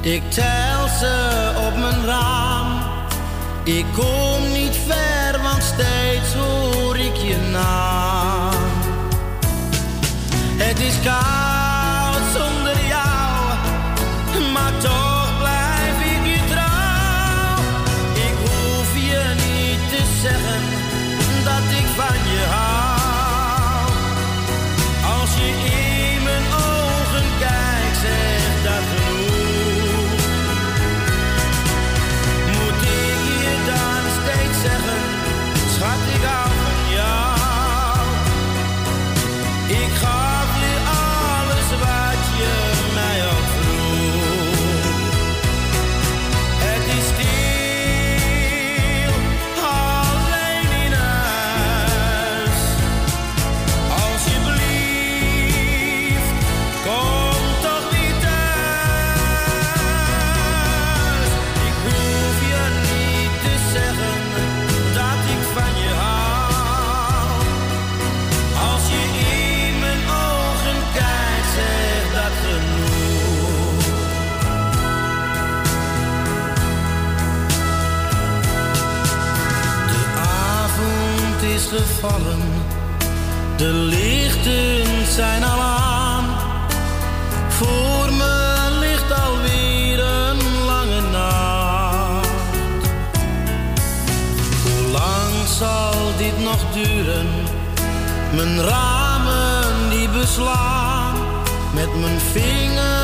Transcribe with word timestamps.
Ik 0.00 0.30
tel 0.30 0.88
ze 0.98 1.52
op 1.66 1.78
mijn 1.78 2.04
raam. 2.04 2.82
Ik 3.64 3.84
kom 3.94 4.52
niet 4.52 4.76
ver, 4.86 5.42
want 5.42 5.62
steeds 5.62 6.34
hoor 6.34 6.96
ik 6.96 7.16
je 7.16 7.36
naam. 7.52 8.54
Het 10.56 10.80
is 10.80 10.94
koud 11.04 11.49
gevallen, 81.76 82.42
de 83.56 83.72
lichten 83.72 85.06
zijn 85.06 85.44
al 85.44 85.60
aan. 85.60 86.24
Voor 87.48 88.12
me 88.12 88.76
ligt 88.80 89.12
alweer 89.24 90.00
een 90.00 90.64
lange 90.66 91.00
nacht. 91.10 92.28
Hoe 94.62 94.90
lang 94.92 95.48
zal 95.58 95.92
dit 96.18 96.38
nog 96.38 96.72
duren? 96.72 97.26
Mijn 98.34 98.62
ramen 98.62 99.90
die 99.90 100.08
beslaan. 100.08 101.14
Met 101.74 102.00
mijn 102.00 102.20
vingers 102.20 102.99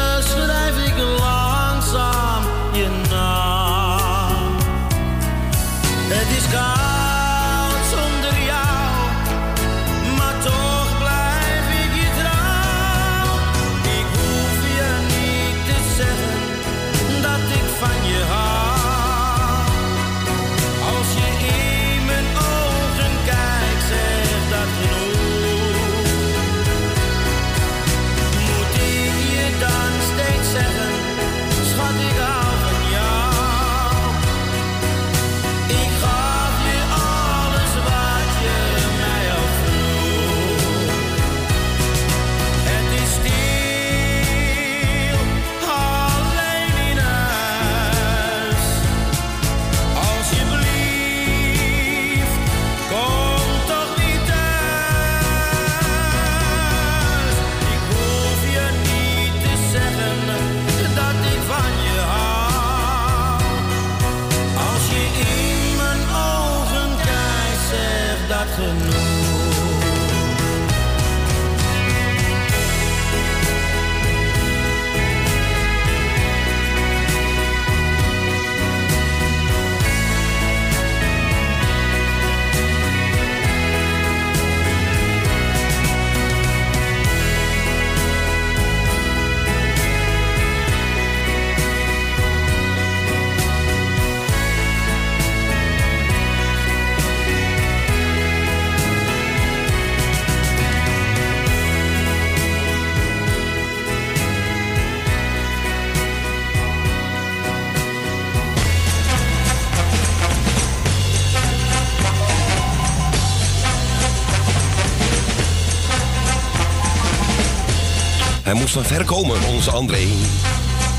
Hij 118.47 118.55
moest 118.55 118.73
van 118.73 118.85
ver 118.85 119.05
komen, 119.05 119.43
onze 119.47 119.71
André. 119.71 120.07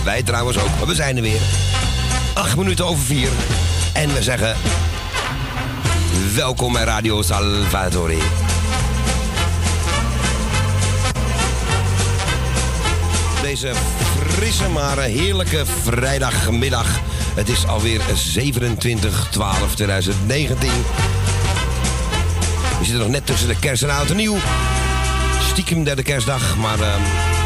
Wij 0.04 0.24
trouwens 0.24 0.58
ook, 0.58 0.78
maar 0.78 0.88
we 0.88 0.96
zijn 0.96 1.16
er 1.16 1.22
weer. 1.22 1.42
Acht 2.34 2.58
minuten 2.58 2.86
over 2.86 3.06
vier. 3.06 3.30
En 3.94 4.14
we 4.14 4.24
zeggen... 4.24 4.56
Welkom 6.36 6.74
bij 6.74 6.84
Radio 6.84 7.22
Salvatore. 7.22 8.18
Deze 13.42 13.72
frisse 14.28 14.70
maar 14.70 15.00
heerlijke 15.00 15.66
vrijdagmiddag. 15.84 17.00
Het 17.36 17.50
is 17.50 17.68
alweer 17.68 18.02
27 18.14 19.28
12 19.32 19.76
2019. 19.76 20.70
We 22.80 22.86
zitten 22.86 23.00
nog 23.00 23.10
net 23.10 23.26
tussen 23.26 23.48
de 23.48 23.60
kerst 23.60 23.84
en 23.84 23.90
oud 23.90 24.10
en 24.10 24.16
nieuw. 24.16 24.38
Stiekem 25.50 25.84
derde 25.84 26.04
kerstdag, 26.04 26.58
maar 26.58 26.80
ehm, 26.80 27.37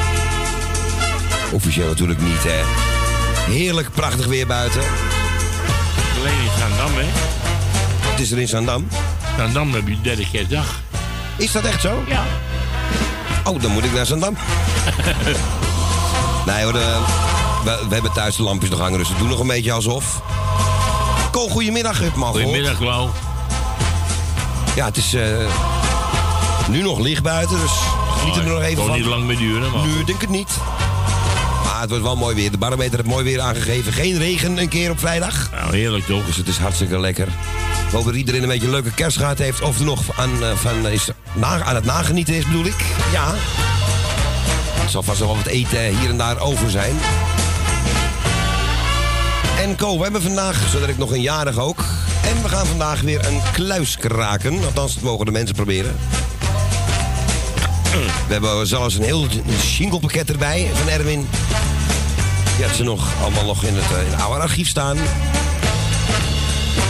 officieel 1.51 1.87
natuurlijk 1.87 2.21
niet, 2.21 2.43
hè. 2.43 2.61
Heerlijk 3.53 3.91
prachtig 3.93 4.25
weer 4.25 4.47
buiten. 4.47 4.81
Alleen 6.19 6.33
in 6.33 6.49
Zandam, 6.59 6.91
hè? 6.97 7.05
Het 8.11 8.19
is 8.19 8.31
er 8.31 8.39
in 8.39 8.47
Zandam. 8.47 8.87
Zandam 9.37 9.73
heb 9.73 9.87
je 9.87 10.01
derde 10.01 10.27
kerstdag. 10.31 10.79
Is 11.37 11.51
dat 11.51 11.63
echt 11.63 11.81
zo? 11.81 12.03
Ja. 12.07 12.23
Oh, 13.43 13.61
dan 13.61 13.71
moet 13.71 13.83
ik 13.83 13.93
naar 13.93 14.05
Zandam. 14.05 14.37
nee 16.47 16.63
hoor, 16.63 16.73
de- 16.73 16.99
we, 17.63 17.79
we 17.87 17.93
hebben 17.93 18.11
thuis 18.13 18.35
de 18.35 18.43
lampjes 18.43 18.69
nog 18.69 18.79
hangen, 18.79 18.99
dus 18.99 19.07
we 19.09 19.17
doen 19.17 19.27
nog 19.29 19.39
een 19.39 19.47
beetje 19.47 19.71
alsof. 19.71 20.21
Ko, 21.31 21.49
goedemiddag, 21.49 21.97
gehoord. 21.97 22.15
Goedemiddag, 22.31 22.79
Lau. 22.79 23.09
Ja, 24.75 24.85
het 24.85 24.97
is 24.97 25.13
eh, 25.13 25.23
nu 26.69 26.81
nog 26.81 26.99
licht 26.99 27.23
buiten, 27.23 27.59
dus 27.59 27.71
geniet 28.19 28.35
er 28.35 28.43
nog 28.43 28.61
even 28.61 28.85
van. 28.85 28.95
niet 28.95 29.05
lang 29.05 29.23
meer 29.23 29.37
duren, 29.37 29.71
maar... 29.71 29.85
Nu 29.85 29.93
denk 29.95 30.07
ik 30.09 30.21
het 30.21 30.29
niet. 30.29 30.49
Het 31.81 31.89
wordt 31.89 32.05
wel 32.05 32.15
mooi 32.15 32.35
weer. 32.35 32.51
De 32.51 32.57
barometer 32.57 32.95
heeft 32.95 33.09
mooi 33.09 33.23
weer 33.23 33.39
aangegeven. 33.39 33.93
Geen 33.93 34.17
regen 34.17 34.57
een 34.57 34.69
keer 34.69 34.91
op 34.91 34.99
vrijdag. 34.99 35.51
Nou, 35.51 35.75
heerlijk 35.75 36.05
toch? 36.05 36.25
Dus 36.25 36.35
het 36.37 36.47
is 36.47 36.57
hartstikke 36.57 36.99
lekker. 36.99 37.27
Ik 37.87 37.91
hoop 37.91 38.05
dat 38.05 38.15
iedereen 38.15 38.41
een 38.41 38.47
beetje 38.47 38.65
een 38.65 38.71
leuke 38.71 38.93
kerst 38.93 39.17
gehad 39.17 39.37
heeft. 39.37 39.61
Of 39.61 39.79
er 39.79 39.85
nog 39.85 40.19
aan, 40.19 40.43
eh, 40.43 40.55
van, 40.55 40.87
is, 40.87 41.09
na, 41.33 41.63
aan 41.63 41.75
het 41.75 41.85
nagenieten 41.85 42.33
is, 42.33 42.45
bedoel 42.45 42.65
ik. 42.65 42.85
Ja. 43.11 43.33
Er 44.83 44.89
zal 44.89 45.03
vast 45.03 45.19
nog 45.19 45.27
wel 45.27 45.37
wat 45.37 45.47
eten 45.47 45.97
hier 45.97 46.09
en 46.09 46.17
daar 46.17 46.39
over 46.39 46.69
zijn. 46.69 46.95
En 49.59 49.75
Co, 49.75 49.97
we 49.97 50.03
hebben 50.03 50.21
vandaag, 50.21 50.69
zodat 50.69 50.89
ik 50.89 50.97
nog 50.97 51.11
een 51.11 51.21
jarig 51.21 51.57
ook. 51.57 51.85
En 52.23 52.41
we 52.41 52.49
gaan 52.49 52.65
vandaag 52.65 53.01
weer 53.01 53.25
een 53.25 53.41
kluis 53.51 53.97
kraken. 53.97 54.63
Althans, 54.63 54.93
dat 54.93 55.03
mogen 55.03 55.25
de 55.25 55.31
mensen 55.31 55.55
proberen. 55.55 55.95
We 58.27 58.33
hebben 58.33 58.67
zelfs 58.67 58.95
een 58.95 59.03
heel 59.03 59.27
shingelpakket 59.59 60.29
erbij 60.29 60.69
van 60.73 60.89
Erwin. 60.89 61.27
Die 62.61 62.69
had 62.69 62.79
ze 62.79 62.85
nog 62.85 63.21
allemaal 63.21 63.45
nog 63.45 63.63
in 63.63 63.75
het, 63.75 63.91
eh, 63.91 64.05
in 64.05 64.11
het 64.11 64.21
oude 64.21 64.41
archief 64.41 64.67
staan. 64.67 64.97
En 64.97 65.03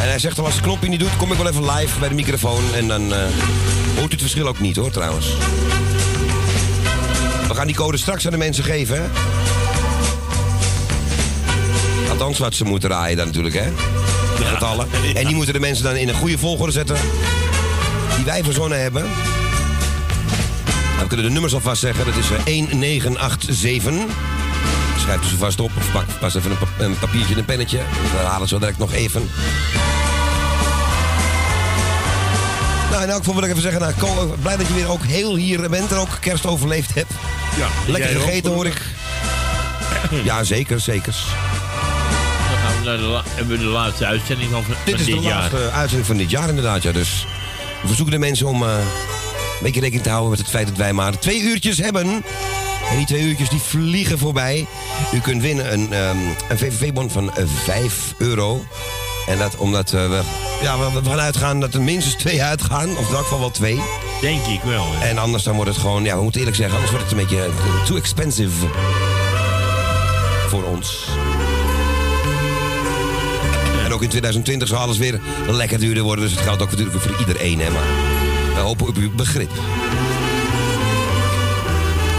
hij 0.09 0.19
zegt, 0.19 0.39
al 0.39 0.45
als 0.45 0.53
het 0.53 0.63
knopje 0.63 0.89
niet 0.89 0.99
doet, 0.99 1.17
kom 1.17 1.31
ik 1.31 1.37
wel 1.37 1.47
even 1.47 1.71
live 1.71 1.99
bij 1.99 2.09
de 2.09 2.15
microfoon. 2.15 2.63
En 2.73 2.87
dan 2.87 3.13
eh, 3.13 3.19
hoort 3.95 4.07
u 4.07 4.11
het 4.11 4.21
verschil 4.21 4.47
ook 4.47 4.59
niet 4.59 4.75
hoor, 4.75 4.91
trouwens. 4.91 5.27
We 7.47 7.53
gaan 7.53 7.67
die 7.67 7.75
code 7.75 7.97
straks 7.97 8.25
aan 8.25 8.31
de 8.31 8.37
mensen 8.37 8.63
geven, 8.63 9.01
hè? 9.01 9.07
Althans, 12.09 12.37
wat 12.37 12.55
ze 12.55 12.65
moeten 12.65 12.89
raaien 12.89 13.17
dan 13.17 13.25
natuurlijk, 13.25 13.55
hè? 13.55 13.71
De 14.37 14.45
getallen. 14.45 14.87
En 15.13 15.25
die 15.25 15.35
moeten 15.35 15.53
de 15.53 15.59
mensen 15.59 15.83
dan 15.83 15.95
in 15.95 16.09
een 16.09 16.15
goede 16.15 16.37
volgorde 16.37 16.71
zetten. 16.71 16.97
Die 18.15 18.25
wij 18.25 18.43
verzonnen 18.43 18.81
hebben. 18.81 19.03
We 20.99 21.07
kunnen 21.07 21.25
de 21.25 21.31
nummers 21.31 21.53
alvast 21.53 21.81
zeggen. 21.81 22.05
Dat 22.05 22.15
is 22.15 22.31
eh, 22.31 22.45
1987. 22.45 24.30
Schrijf 25.11 25.29
ze 25.29 25.37
vast 25.37 25.59
op. 25.59 25.71
Of 25.77 25.91
pak 25.91 26.05
pas 26.19 26.35
even 26.35 26.51
een, 26.51 26.57
pa- 26.57 26.83
een 26.83 26.99
papiertje 26.99 27.33
en 27.33 27.39
een 27.39 27.45
pennetje. 27.45 27.77
We 27.77 28.17
herhalen 28.17 28.47
zo 28.47 28.59
direct 28.59 28.77
nog 28.77 28.93
even. 28.93 29.29
Nou, 32.91 33.03
in 33.03 33.09
elk 33.09 33.17
geval 33.17 33.33
wil 33.33 33.43
ik 33.43 33.49
even 33.49 33.61
zeggen, 33.61 33.81
nou, 33.81 33.93
blij 34.41 34.57
dat 34.57 34.67
je 34.67 34.73
weer 34.73 34.89
ook 34.89 35.03
heel 35.05 35.35
hier 35.35 35.69
bent 35.69 35.91
en 35.91 35.97
ook 35.97 36.17
kerst 36.19 36.45
overleefd 36.45 36.93
hebt. 36.93 37.11
Ja. 37.57 37.67
Lekker 37.91 38.19
gegeten 38.19 38.51
hoor 38.51 38.65
ik. 38.65 38.81
Ja, 40.23 40.43
zeker, 40.43 40.79
zeker. 40.79 41.13
Dan 42.49 42.57
gaan 42.59 42.79
we 42.79 42.85
naar 42.85 42.97
de, 42.97 43.03
la- 43.03 43.23
hebben 43.27 43.57
we 43.57 43.63
de 43.63 43.69
laatste 43.69 44.05
uitzending 44.05 44.51
van, 44.51 44.63
Dit 44.67 44.97
dit, 44.97 44.99
is 44.99 45.05
de 45.15 45.19
jaar. 45.19 45.39
laatste 45.39 45.69
uitzending 45.71 46.07
van 46.07 46.17
dit 46.17 46.29
jaar 46.29 46.49
inderdaad, 46.49 46.83
ja. 46.83 46.91
Dus 46.91 47.25
we 47.81 47.87
verzoeken 47.87 48.13
de 48.13 48.19
mensen 48.25 48.47
om 48.47 48.63
eh, 48.63 48.69
een 48.69 48.83
beetje 49.61 49.79
rekening 49.79 50.03
te 50.03 50.09
houden 50.09 50.29
met 50.29 50.39
het 50.39 50.49
feit 50.49 50.67
dat 50.67 50.77
wij 50.77 50.93
maar 50.93 51.19
twee 51.19 51.41
uurtjes 51.41 51.77
hebben. 51.77 52.23
En 52.91 52.97
die 52.97 53.05
twee 53.05 53.21
uurtjes 53.21 53.49
die 53.49 53.59
vliegen 53.59 54.17
voorbij. 54.17 54.67
U 55.13 55.19
kunt 55.19 55.41
winnen 55.41 55.73
een, 55.73 55.93
ehm, 55.93 56.17
een 56.49 56.57
VVV-bon 56.57 57.09
van 57.09 57.35
eh, 57.35 57.43
5 57.63 58.13
euro. 58.17 58.63
En 59.27 59.37
dat 59.37 59.55
omdat 59.55 59.93
eh, 59.93 60.09
we, 60.09 60.21
ja, 60.61 60.77
we, 60.79 61.01
we 61.01 61.09
gaan 61.09 61.19
uitgaan 61.19 61.59
dat 61.59 61.73
er 61.73 61.81
minstens 61.81 62.15
twee 62.15 62.43
uitgaan. 62.43 62.97
Of 62.97 63.09
in 63.09 63.15
elk 63.15 63.23
geval 63.23 63.39
wel 63.39 63.51
twee. 63.51 63.81
Denk 64.21 64.45
ik 64.45 64.61
wel. 64.61 64.85
hè. 64.91 65.07
En 65.07 65.17
anders 65.17 65.43
dan 65.43 65.55
wordt 65.55 65.69
het 65.69 65.79
gewoon, 65.79 66.03
ja, 66.03 66.15
we 66.15 66.21
moeten 66.21 66.39
eerlijk 66.39 66.57
zeggen, 66.57 66.75
anders 66.75 66.91
wordt 66.93 67.09
het 67.09 67.19
een 67.19 67.27
beetje 67.27 67.43
eh, 67.45 67.85
too 67.85 67.97
expensive. 67.97 68.67
Voor 70.47 70.63
ons. 70.63 71.07
En 73.85 73.93
ook 73.93 74.01
in 74.01 74.09
2020 74.09 74.67
zal 74.67 74.77
alles 74.77 74.97
weer 74.97 75.19
lekker 75.47 75.79
duurder 75.79 76.03
worden. 76.03 76.23
Dus 76.25 76.33
het 76.33 76.43
geldt 76.43 76.61
ook 76.61 76.69
natuurlijk 76.69 77.01
voor 77.01 77.19
iedereen, 77.19 77.59
hè. 77.59 77.69
Maar 77.69 77.87
we 78.53 78.59
hopen 78.59 78.87
op 78.87 78.97
uw 78.97 79.11
begrip. 79.11 79.51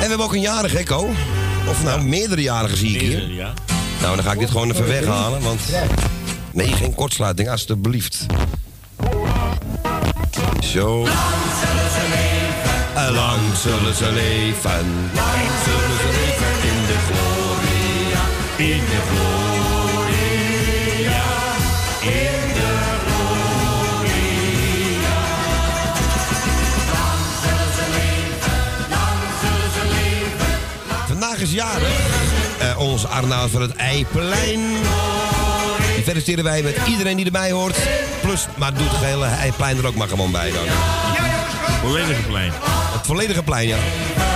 En 0.02 0.08
we 0.08 0.14
hebben 0.14 0.26
ook 0.26 0.34
een 0.34 0.52
jarige, 0.52 0.76
hè, 0.76 0.82
Ko? 0.82 1.10
Of 1.68 1.82
nou, 1.82 2.02
meerdere 2.02 2.42
jarigen 2.42 2.76
zie 2.76 2.94
ik 2.94 3.00
hier. 3.00 3.30
Ja. 3.30 3.52
Nou, 4.00 4.16
dan 4.16 4.24
ga 4.24 4.32
ik 4.32 4.38
dit 4.38 4.50
gewoon 4.50 4.70
even 4.70 4.86
weghalen, 4.86 5.42
want... 5.42 5.60
Nee, 6.52 6.72
geen 6.72 6.94
kortsluiting, 6.94 7.48
alstublieft. 7.48 8.26
Zo. 10.60 11.06
En 12.94 13.12
lang 13.12 13.40
zullen 13.62 13.94
ze 13.94 14.12
leven. 14.12 14.86
Lang 15.14 15.48
zullen 15.64 15.96
ze 15.98 16.08
leven 16.20 16.68
in 16.70 16.86
de 16.86 16.98
gloria. 17.06 18.20
In 18.56 18.84
de 18.84 19.00
gloria. 19.10 19.41
Is 31.42 31.52
jarig 31.52 31.88
eh, 32.58 32.78
onze 32.78 33.08
Arnoud 33.08 33.50
van 33.50 33.62
het 33.62 33.76
Eiplein. 33.76 34.60
Die 35.94 36.04
feliciteren 36.04 36.44
wij 36.44 36.62
met 36.62 36.76
iedereen 36.86 37.16
die 37.16 37.24
erbij 37.24 37.50
hoort. 37.50 37.76
Plus, 38.20 38.46
maar 38.56 38.74
doet 38.74 38.90
het 38.90 39.04
hele 39.04 39.24
Eiplein 39.24 39.78
er 39.78 39.86
ook 39.86 39.94
maar 39.94 40.08
gewoon 40.08 40.30
bij 40.30 40.50
dan. 40.50 40.64
volledige 41.80 42.22
plein. 42.22 42.52
Het 42.92 43.06
volledige 43.06 43.42
plein, 43.42 43.68
ja. 43.68 43.76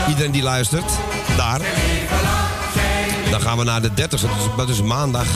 Iedereen 0.08 0.30
die 0.30 0.42
luistert, 0.42 0.90
daar. 1.36 1.60
Dan 3.30 3.40
gaan 3.40 3.58
we 3.58 3.64
naar 3.64 3.82
de 3.82 3.90
30ste, 3.90 4.08
dat 4.08 4.20
is, 4.20 4.56
dat 4.56 4.68
is 4.68 4.82
maandag. 4.82 5.26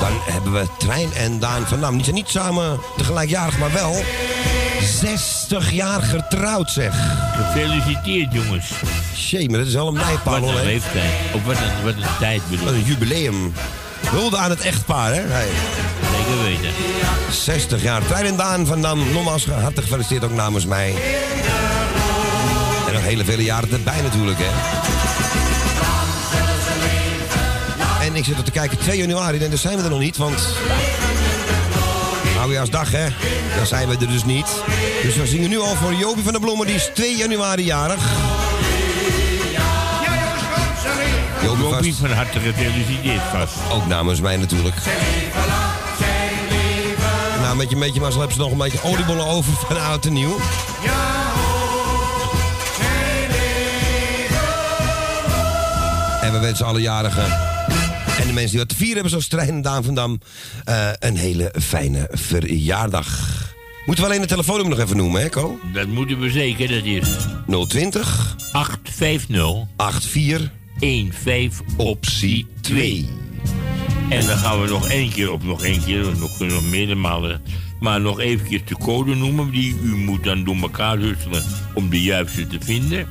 Dan 0.00 0.20
hebben 0.24 0.52
we 0.52 0.66
Trein 0.78 1.12
en 1.14 1.38
Daan 1.38 1.66
van 1.66 1.80
Dam. 1.80 1.94
Die 1.94 2.04
zijn 2.04 2.16
niet 2.16 2.28
samen 2.28 2.80
tegelijkjarig, 2.96 3.58
maar 3.58 3.72
wel 3.72 4.04
60 4.80 5.72
jaar 5.72 6.02
getrouwd, 6.02 6.70
zeg. 6.70 6.94
Gefeliciteerd, 7.36 8.32
jongens. 8.32 8.72
Maar 9.48 9.58
dat 9.58 9.66
is 9.66 9.74
wel 9.74 9.88
een 9.88 9.94
mijlpaal, 9.94 10.40
Wat 10.40 10.50
hoor. 10.50 10.58
een 10.58 10.64
leeftijd. 10.64 11.12
Of 11.34 11.44
wat 11.44 11.56
een, 11.56 11.84
wat 11.84 11.94
een 11.94 12.08
tijd 12.18 12.42
bedoel 12.50 12.64
Wat 12.64 12.74
een 12.74 12.82
jubileum. 12.82 13.52
Hulde 14.06 14.36
aan 14.36 14.50
het 14.50 14.60
echtpaar, 14.60 15.14
hè? 15.14 15.20
Hey. 15.20 15.48
Zeker 16.16 16.42
weten. 16.42 16.70
60 17.30 17.82
jaar. 17.82 18.06
Trein 18.06 18.26
en 18.26 18.36
Daan 18.36 18.66
van 18.66 18.82
Dam, 18.82 19.12
nogmaals 19.12 19.44
hartelijk 19.46 19.82
gefeliciteerd 19.82 20.24
ook 20.24 20.32
namens 20.32 20.66
mij. 20.66 20.94
En 22.86 22.92
nog 22.92 23.02
hele 23.02 23.24
vele 23.24 23.42
jaren 23.42 23.72
erbij 23.72 24.00
natuurlijk, 24.02 24.38
hè. 24.42 24.50
En 28.06 28.14
ik 28.16 28.24
zit 28.24 28.36
er 28.36 28.44
te 28.44 28.50
kijken, 28.50 28.78
2 28.78 28.96
januari, 28.98 29.38
en 29.38 29.48
daar 29.50 29.58
zijn 29.58 29.76
we 29.76 29.82
er 29.82 29.90
nog 29.90 29.98
niet, 29.98 30.16
want... 30.16 30.46
Oudejaarsdag, 32.38 32.90
hè. 32.90 33.06
Daar 33.56 33.66
zijn 33.66 33.88
we 33.88 33.96
er 34.00 34.08
dus 34.08 34.24
niet. 34.24 34.46
Dus 35.02 35.16
we 35.16 35.26
zingen 35.26 35.48
nu 35.48 35.58
al 35.58 35.74
voor 35.74 35.94
Jopie 35.94 36.22
van 36.22 36.32
der 36.32 36.40
Bloemen, 36.40 36.66
die 36.66 36.74
is 36.76 36.90
2 36.94 37.16
januari 37.16 37.64
jarig. 37.64 38.02
Jopie 41.44 41.64
vast, 41.64 41.98
van 41.98 42.10
harte 42.10 42.40
gefeliciteerd 42.40 43.22
vast. 43.30 43.54
ook 43.72 43.86
namens 43.86 44.20
mij 44.20 44.36
natuurlijk. 44.36 44.76
Nou, 47.40 47.56
met 47.56 47.70
je, 47.70 47.76
met 47.76 47.94
je 47.94 48.00
mazzel 48.00 48.18
hebben 48.18 48.36
ze 48.36 48.42
nog 48.42 48.52
een 48.52 48.58
beetje 48.58 48.82
oliebollen 48.82 49.26
over 49.26 49.52
van 49.52 49.80
oud 49.80 50.06
en 50.06 50.12
nieuw. 50.12 50.36
En 56.20 56.32
we 56.32 56.38
wensen 56.38 56.66
alle 56.66 56.80
jarigen 56.80 57.52
en 58.20 58.26
de 58.26 58.32
mensen 58.32 58.50
die 58.50 58.58
wat 58.58 58.68
te 58.68 58.74
vieren 58.74 58.94
hebben, 58.94 59.10
zoals 59.10 59.28
Trein 59.28 59.48
en 59.48 59.62
Daan 59.62 59.84
van 59.84 59.94
Dam, 59.94 60.20
eh, 60.64 60.88
een 60.98 61.16
hele 61.16 61.54
fijne 61.60 62.08
verjaardag. 62.10 63.18
Moeten 63.86 64.04
we 64.04 64.10
alleen 64.10 64.20
het 64.20 64.30
telefoonnummer 64.30 64.76
nog 64.76 64.86
even 64.86 64.96
noemen, 64.96 65.22
hè, 65.22 65.28
Co? 65.28 65.58
Dat 65.72 65.86
moeten 65.86 66.20
we 66.20 66.30
zeker. 66.30 66.68
Dat 66.68 66.84
is 66.84 67.08
020 67.68 68.36
850 68.52 69.66
84 69.76 70.63
15 70.78 71.50
optie 71.76 72.46
2. 72.60 73.08
En 74.08 74.26
dan 74.26 74.36
gaan 74.36 74.60
we 74.60 74.68
nog 74.68 74.88
één 74.88 75.10
keer 75.10 75.32
op 75.32 75.42
nog 75.42 75.64
één 75.64 75.84
keer, 75.84 76.04
nog, 76.18 76.38
nog 76.38 76.64
meerdere 76.64 76.98
malen. 76.98 77.42
Maar 77.80 78.00
nog 78.00 78.20
even 78.20 78.60
de 78.64 78.76
code 78.78 79.14
noemen. 79.14 79.50
Die 79.50 79.76
u 79.82 79.96
moet 79.96 80.24
dan 80.24 80.44
door 80.44 80.56
elkaar 80.56 80.98
husselen 80.98 81.44
om 81.74 81.90
de 81.90 82.02
juiste 82.02 82.46
te 82.46 82.58
vinden. 82.60 83.06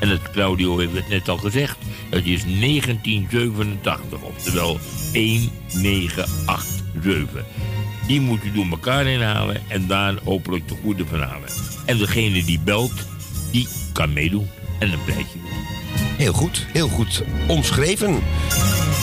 En 0.00 0.08
dat 0.08 0.30
Claudio 0.30 0.78
heeft 0.78 0.94
het 0.94 1.08
net 1.08 1.28
al 1.28 1.36
gezegd. 1.36 1.76
Het 2.10 2.26
is 2.26 2.44
1987, 2.44 4.22
oftewel 4.22 4.78
1987. 5.12 7.44
Die 8.06 8.20
moet 8.20 8.44
u 8.44 8.52
door 8.52 8.66
elkaar 8.70 9.06
inhalen 9.06 9.62
en 9.68 9.86
daar 9.86 10.14
hopelijk 10.24 10.68
de 10.68 10.74
goede 10.82 11.06
van 11.06 11.20
halen. 11.20 11.48
En 11.84 11.98
degene 11.98 12.44
die 12.44 12.60
belt, 12.60 13.06
die 13.50 13.68
kan 13.92 14.12
meedoen. 14.12 14.48
En 14.78 14.92
een 14.92 15.04
prijsje 15.04 15.38
winnen. 15.42 15.55
Heel 16.16 16.32
goed, 16.32 16.66
heel 16.72 16.88
goed 16.88 17.22
omschreven. 17.46 18.22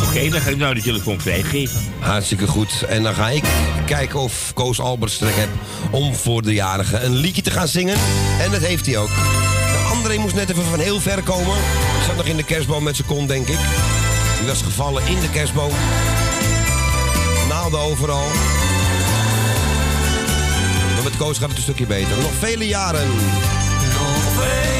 Oké, 0.03 0.29
dan 0.29 0.41
ga 0.41 0.49
ik 0.49 0.57
nou 0.57 0.73
de 0.73 0.81
telefoon 0.81 1.21
vrijgeven. 1.21 1.81
Hartstikke 1.99 2.47
goed. 2.47 2.83
En 2.89 3.03
dan 3.03 3.13
ga 3.13 3.29
ik 3.29 3.43
kijken 3.85 4.19
of 4.19 4.51
Koos 4.53 4.79
Alberts 4.79 5.17
trek 5.17 5.35
heb 5.35 5.49
om 5.91 6.15
voor 6.15 6.41
de 6.41 6.53
jarige 6.53 6.99
een 6.99 7.15
liedje 7.15 7.41
te 7.41 7.51
gaan 7.51 7.67
zingen. 7.67 7.97
En 8.39 8.51
dat 8.51 8.61
heeft 8.61 8.85
hij 8.85 8.97
ook. 8.97 9.07
De 9.07 9.89
André 9.91 10.17
moest 10.17 10.35
net 10.35 10.49
even 10.49 10.63
van 10.63 10.79
heel 10.79 10.99
ver 10.99 11.23
komen. 11.23 11.55
Hij 11.57 12.05
zat 12.05 12.15
nog 12.15 12.25
in 12.25 12.37
de 12.37 12.43
kerstboom 12.43 12.83
met 12.83 12.95
zijn 12.95 13.07
kont, 13.07 13.27
denk 13.27 13.47
ik. 13.47 13.59
Die 14.37 14.47
was 14.47 14.61
gevallen 14.61 15.07
in 15.07 15.19
de 15.19 15.29
kerstboom. 15.29 15.71
Naalden 17.49 17.79
overal. 17.79 18.27
Maar 20.93 21.03
met 21.03 21.17
Koos 21.17 21.37
gaat 21.37 21.49
het 21.49 21.57
een 21.57 21.63
stukje 21.63 21.85
beter. 21.85 22.17
Nog 22.21 22.33
vele 22.39 22.67
jaren. 22.67 23.07
Nog 23.07 24.43
vele 24.43 24.72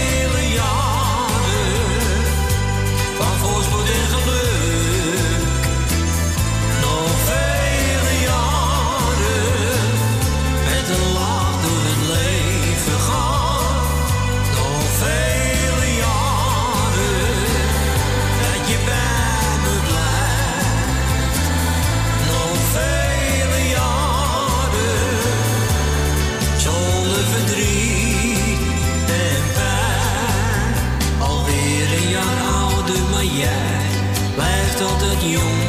jong. 35.30 35.63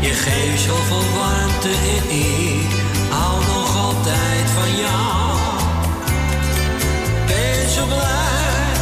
Je 0.00 0.14
geeft 0.14 0.62
zoveel 0.62 1.04
warmte 1.18 1.68
en 1.68 2.16
ik 2.16 2.66
hou 3.10 3.44
nog 3.44 3.76
altijd 3.76 4.50
van 4.54 4.76
jou. 4.76 5.36
Ben 7.26 7.70
zo 7.70 7.84
blij 7.86 8.72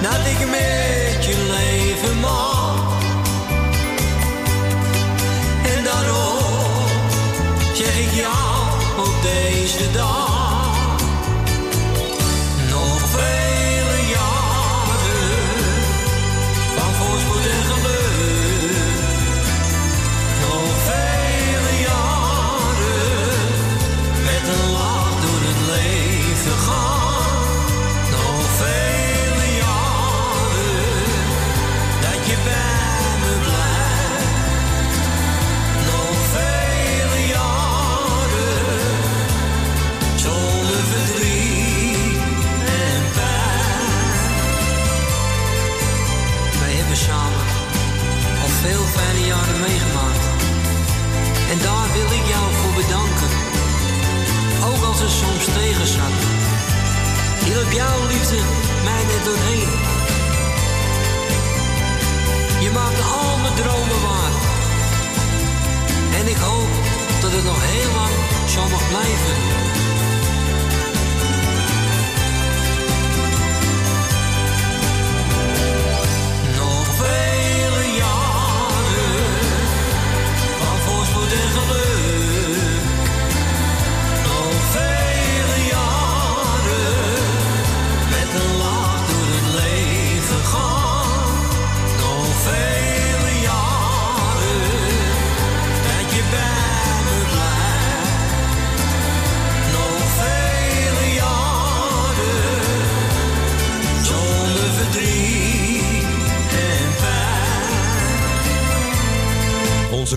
dat 0.00 0.26
ik 0.26 0.48
met 0.50 1.24
je 1.24 1.36
leven 1.50 2.20
mag. 2.20 3.02
En 5.76 5.84
daarom 5.84 6.86
zeg 7.74 7.98
ik 7.98 8.12
jou 8.12 8.68
op 8.98 9.14
deze 9.22 9.90
dag. 9.92 10.41
Meegemaakt. 49.66 50.24
En 51.52 51.58
daar 51.66 51.88
wil 51.96 52.10
ik 52.18 52.24
jou 52.34 52.46
voor 52.60 52.74
bedanken. 52.82 53.30
Ook 54.68 54.82
als 54.90 55.00
het 55.04 55.14
soms 55.22 55.44
tegen 55.58 55.86
zat. 55.96 56.18
Hielp 57.44 57.70
jouw 57.80 58.00
liefde 58.12 58.38
mij 58.86 59.02
net 59.10 59.22
doorheen. 59.28 59.72
Je 62.64 62.70
maakte 62.78 63.02
al 63.02 63.36
mijn 63.42 63.56
dromen 63.60 64.00
waar. 64.08 64.34
En 66.18 66.24
ik 66.34 66.40
hoop 66.48 66.72
dat 67.22 67.32
het 67.32 67.44
nog 67.44 67.60
heel 67.72 67.92
lang 68.00 68.14
zo 68.54 68.62
mag 68.74 68.84
blijven. 68.88 69.61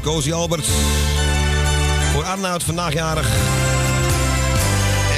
Cozy 0.06 0.32
Alberts. 0.32 0.68
Voor 2.14 2.24
Arnoud 2.24 2.64
vandaag 2.64 2.94
jarig. 2.94 3.28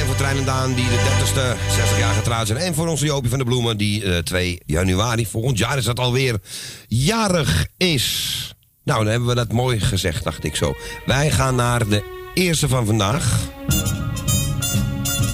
En 0.00 0.06
voor 0.06 0.16
Trein 0.16 0.36
en 0.36 0.44
Daan 0.44 0.74
die 0.74 0.84
de 0.88 0.96
30ste 0.96 1.72
60 1.74 1.98
jaar 1.98 2.14
getrouwd 2.14 2.46
zijn. 2.46 2.58
En 2.58 2.74
voor 2.74 2.88
onze 2.88 3.04
Jopie 3.04 3.30
van 3.30 3.38
de 3.38 3.44
Bloemen 3.44 3.76
die 3.76 4.04
eh, 4.04 4.18
2 4.22 4.60
januari 4.66 5.26
volgend 5.26 5.58
jaar 5.58 5.78
is 5.78 5.84
dat 5.84 5.98
alweer 5.98 6.38
jarig 6.88 7.66
is. 7.76 8.34
Nou, 8.84 8.98
dan 9.02 9.10
hebben 9.10 9.28
we 9.28 9.34
dat 9.34 9.52
mooi 9.52 9.80
gezegd, 9.80 10.24
dacht 10.24 10.44
ik 10.44 10.56
zo. 10.56 10.74
Wij 11.06 11.30
gaan 11.30 11.54
naar 11.54 11.88
de 11.88 12.02
eerste 12.34 12.68
van 12.68 12.86
vandaag. 12.86 13.38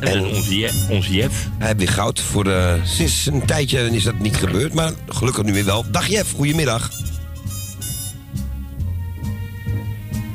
En, 0.00 0.26
onze, 0.26 0.58
Je- 0.58 0.86
onze 0.90 1.12
Jeff. 1.12 1.46
Hij 1.58 1.66
heeft 1.66 1.78
weer 1.78 1.88
goud. 1.88 2.20
Voor, 2.20 2.46
eh, 2.46 2.72
sinds 2.84 3.26
een 3.26 3.46
tijdje 3.46 3.90
is 3.90 4.02
dat 4.04 4.18
niet 4.18 4.36
gebeurd, 4.36 4.74
maar 4.74 4.92
gelukkig 5.08 5.42
nu 5.44 5.52
weer 5.52 5.64
wel. 5.64 5.84
Dag 5.90 6.06
Jeff, 6.08 6.32
goedemiddag. 6.32 6.90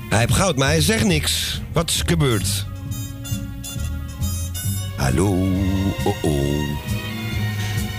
Hij 0.10 0.20
heeft 0.20 0.34
goud, 0.34 0.56
maar 0.56 0.68
hij 0.68 0.82
zegt 0.82 1.04
niks. 1.04 1.62
Wat 1.74 1.89
is 1.89 2.04
gebeurd? 2.06 2.66
Hallo, 4.96 5.48
oh 6.04 6.24
oh. 6.24 6.78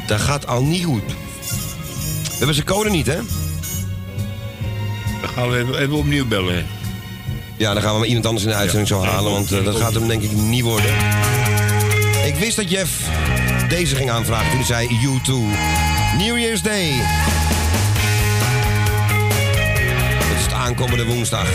Dat 0.06 0.20
gaat 0.20 0.46
al 0.46 0.62
niet 0.62 0.84
goed. 0.84 1.06
We 2.22 2.36
hebben 2.36 2.54
zijn 2.54 2.66
code 2.66 2.90
niet, 2.90 3.06
hè? 3.06 3.16
Dan 5.20 5.30
gaan 5.34 5.50
we 5.50 5.58
even, 5.58 5.78
even 5.78 5.96
opnieuw 5.96 6.26
bellen. 6.26 6.66
Ja, 7.56 7.72
dan 7.72 7.82
gaan 7.82 7.92
we 7.92 7.98
maar 7.98 8.08
iemand 8.08 8.26
anders 8.26 8.44
in 8.44 8.50
de 8.50 8.56
uitzending 8.56 8.88
zo 8.88 9.02
halen, 9.02 9.32
want 9.32 9.52
eh, 9.52 9.64
dat 9.64 9.76
gaat 9.76 9.94
hem 9.94 10.08
denk 10.08 10.22
ik 10.22 10.32
niet 10.32 10.62
worden. 10.62 10.94
Ik 12.26 12.34
wist 12.34 12.56
dat 12.56 12.70
Jeff 12.70 13.08
deze 13.68 13.96
ging 13.96 14.10
aanvragen 14.10 14.50
toen 14.50 14.58
hij 14.58 14.66
zei 14.66 14.88
U2. 14.88 15.30
New 16.18 16.38
Year's 16.38 16.62
Day. 16.62 16.92
Aankomende 20.48 21.04
woensdag. 21.04 21.46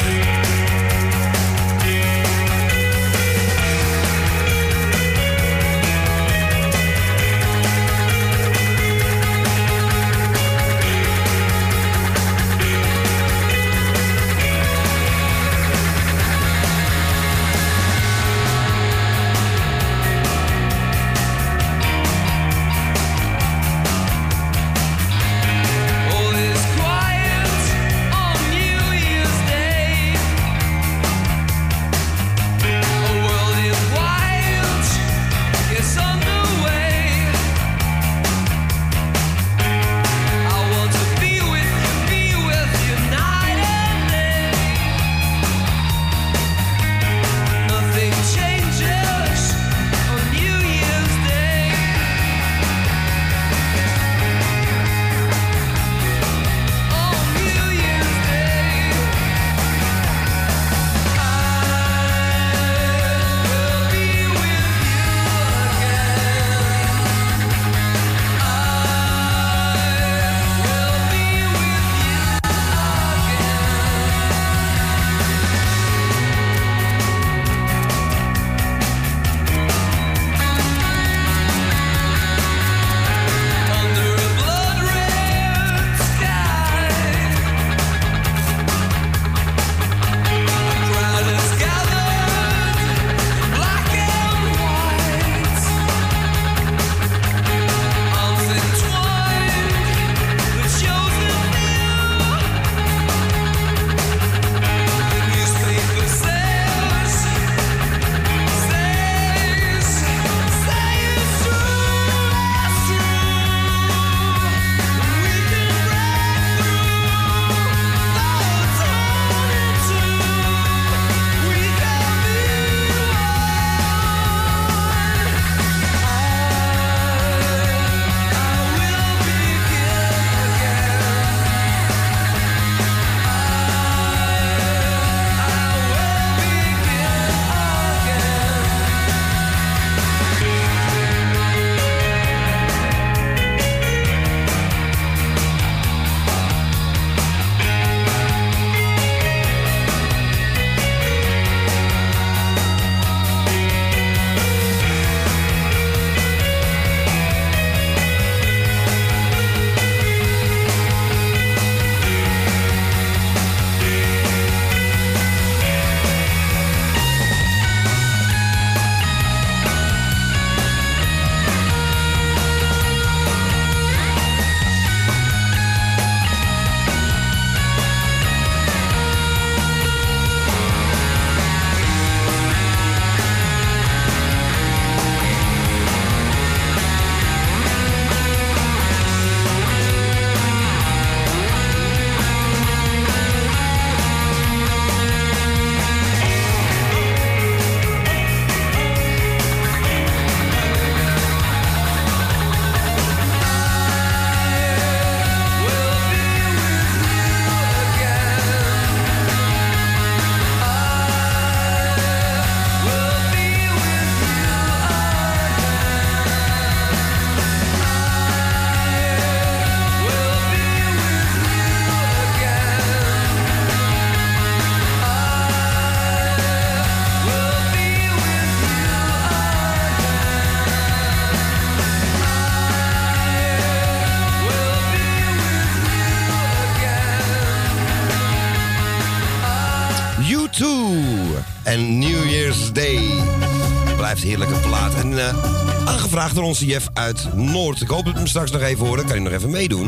Aangevraagd 246.16 246.36
door 246.36 246.44
onze 246.44 246.66
Jeff 246.66 246.88
uit 246.94 247.34
Noord. 247.34 247.82
Ik 247.82 247.88
hoop 247.88 248.04
dat 248.06 248.14
we 248.14 248.20
hem 248.20 248.28
straks 248.28 248.52
nog 248.52 248.62
even 248.62 248.86
horen. 248.86 249.04
Kan 249.04 249.14
hij 249.14 249.20
nog 249.20 249.34
even 249.34 249.50
meedoen? 249.50 249.88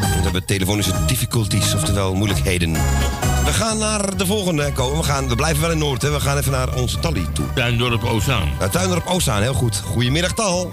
We 0.00 0.20
hebben 0.22 0.44
telefonische 0.44 0.92
difficulties, 1.06 1.74
oftewel 1.74 2.14
moeilijkheden. 2.14 2.72
We 3.44 3.52
gaan 3.52 3.78
naar 3.78 4.16
de 4.16 4.26
volgende 4.26 4.72
komen. 4.72 4.96
We, 4.98 5.02
gaan, 5.04 5.28
we 5.28 5.34
blijven 5.34 5.60
wel 5.60 5.70
in 5.70 5.78
Noord, 5.78 6.02
hè. 6.02 6.10
We 6.10 6.20
gaan 6.20 6.38
even 6.38 6.52
naar 6.52 6.76
onze 6.76 6.98
Tally 6.98 7.26
toe. 7.32 7.44
Tuindorp 7.54 8.04
Ozaan. 8.04 8.48
Ja, 8.60 8.68
Tuindorp 8.68 9.06
Ozaan, 9.06 9.42
heel 9.42 9.54
goed. 9.54 9.76
Goedemiddag, 9.76 10.32
Tal. 10.32 10.72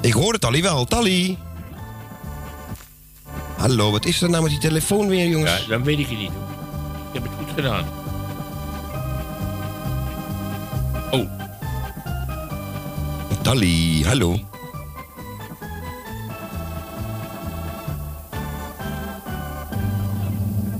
Ik 0.00 0.12
hoor 0.12 0.32
het 0.32 0.40
Tally 0.40 0.62
wel. 0.62 0.84
Tally. 0.84 1.38
Hallo, 3.56 3.90
wat 3.90 4.04
is 4.04 4.22
er 4.22 4.30
nou 4.30 4.42
met 4.42 4.50
die 4.50 4.60
telefoon 4.60 5.08
weer, 5.08 5.28
jongens? 5.28 5.50
Ja, 5.50 5.68
dan 5.68 5.84
weet 5.84 5.98
ik 5.98 6.10
niet. 6.10 6.20
Ik 6.20 7.12
heb 7.12 7.22
het 7.22 7.32
goed 7.38 7.54
gedaan. 7.54 8.03
Tally, 13.54 14.02
hallo. 14.04 14.38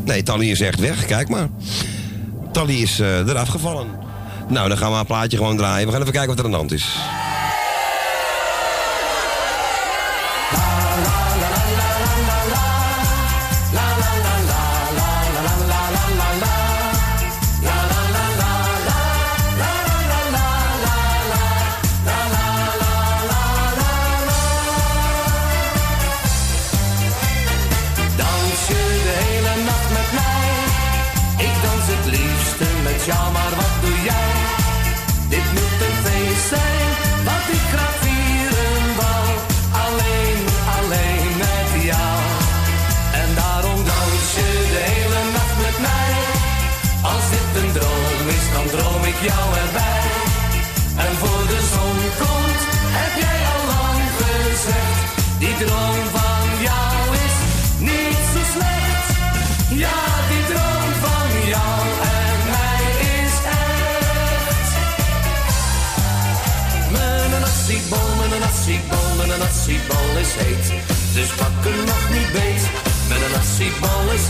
Nee, 0.05 0.23
Tally 0.23 0.51
is 0.51 0.61
echt 0.61 0.81
weg, 0.81 1.07
kijk 1.07 1.29
maar. 1.29 1.49
Tally 2.53 2.75
is 2.75 3.01
uh, 3.01 3.19
eraf 3.19 3.49
gevallen. 3.49 3.87
Nou, 4.49 4.69
dan 4.69 4.79
gaan 4.79 4.93
we 4.93 4.99
een 4.99 5.07
plaatje 5.07 5.37
gewoon 5.37 5.57
draaien. 5.57 5.87
We 5.87 5.93
gaan 5.93 6.01
even 6.01 6.13
kijken 6.13 6.31
wat 6.31 6.39
er 6.39 6.45
aan 6.45 6.51
de 6.51 6.57
hand 6.57 6.73
is. 6.73 6.97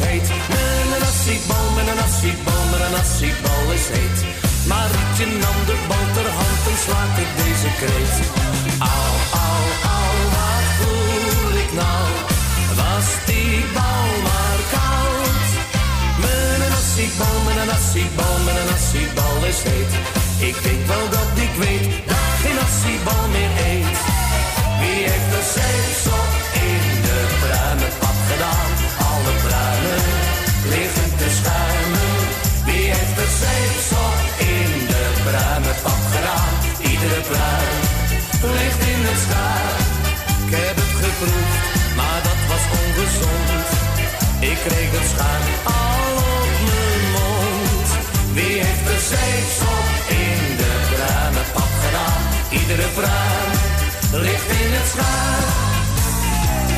Nasiebol 0.05 0.21
is 0.21 0.29
heet. 0.29 0.29
Mijn 0.49 1.01
nasiebol, 1.01 1.67
mijn 1.75 1.97
nasiebol, 1.97 2.65
mijn 2.71 2.93
nasiebol 2.93 3.73
is 3.79 3.87
heet. 3.95 4.19
Maar 4.69 4.89
Rietje 4.95 5.27
nam 5.27 5.59
de 5.67 5.77
boterhand 5.89 6.63
en 6.71 6.79
slaat 6.85 7.17
ik 7.25 7.31
deze 7.43 7.71
kreet. 7.81 8.17
Au, 8.79 9.13
au, 9.47 9.65
au, 9.97 10.15
wat 10.35 10.67
voel 10.79 11.55
ik 11.65 11.73
nou? 11.83 12.05
Was 12.79 13.09
die 13.27 13.65
bal 13.77 14.09
maar 14.27 14.61
koud? 14.75 15.49
Mijn 16.23 16.71
nasiebal, 16.75 17.37
mijn 17.47 17.67
nasiebal, 17.67 18.37
mijn 18.45 18.67
nasiebal 18.73 19.39
is 19.53 19.61
heet. 19.69 19.93
Ik 20.49 20.57
weet 20.65 20.87
wel 20.87 21.07
dat 21.17 21.33
ik 21.47 21.53
weet 21.65 21.74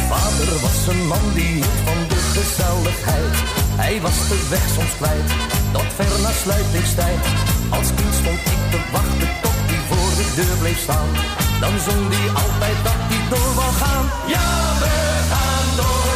Vader 0.09 0.61
was 0.61 0.87
een 0.87 1.07
man 1.07 1.33
die 1.35 1.45
hield 1.45 1.79
van 1.85 2.01
de 2.09 2.21
gezelligheid. 2.37 3.35
Hij 3.83 4.01
was 4.01 4.29
de 4.29 4.47
weg 4.51 4.69
soms 4.75 4.95
kwijt, 4.97 5.31
dat 5.73 5.89
ver 5.97 6.21
na 6.23 6.31
sluitingstijd. 6.31 7.23
Als 7.71 7.89
kind 7.95 8.15
stond 8.21 8.39
ik 8.55 8.63
te 8.71 8.81
wachten 8.93 9.31
tot 9.43 9.59
hij 9.71 9.81
voor 9.89 10.11
de 10.21 10.27
deur 10.39 10.57
bleef 10.63 10.79
staan. 10.79 11.11
Dan 11.61 11.75
zong 11.87 12.05
hij 12.15 12.29
altijd 12.43 12.79
dat 12.87 13.01
hij 13.11 13.23
door 13.33 13.53
wou 13.59 13.73
gaan. 13.83 14.05
Ja, 14.35 14.49
we 14.83 14.95
gaan 15.31 15.69
door, 15.81 16.16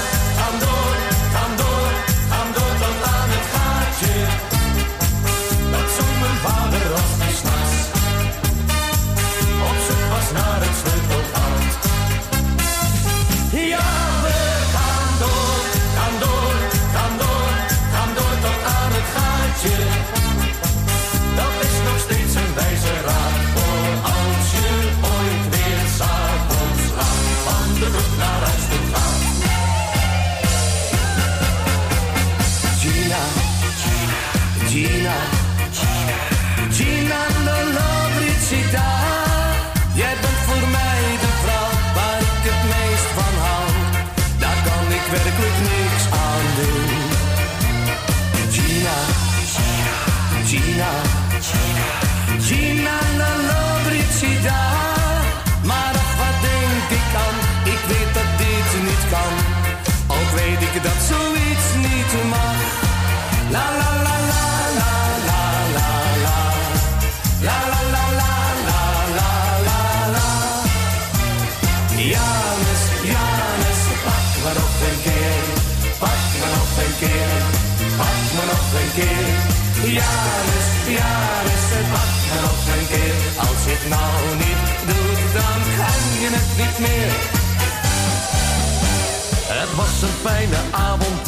Het 89.52 89.74
was 89.76 90.02
een 90.02 90.08
fijne 90.22 90.56
avond. 90.70 91.19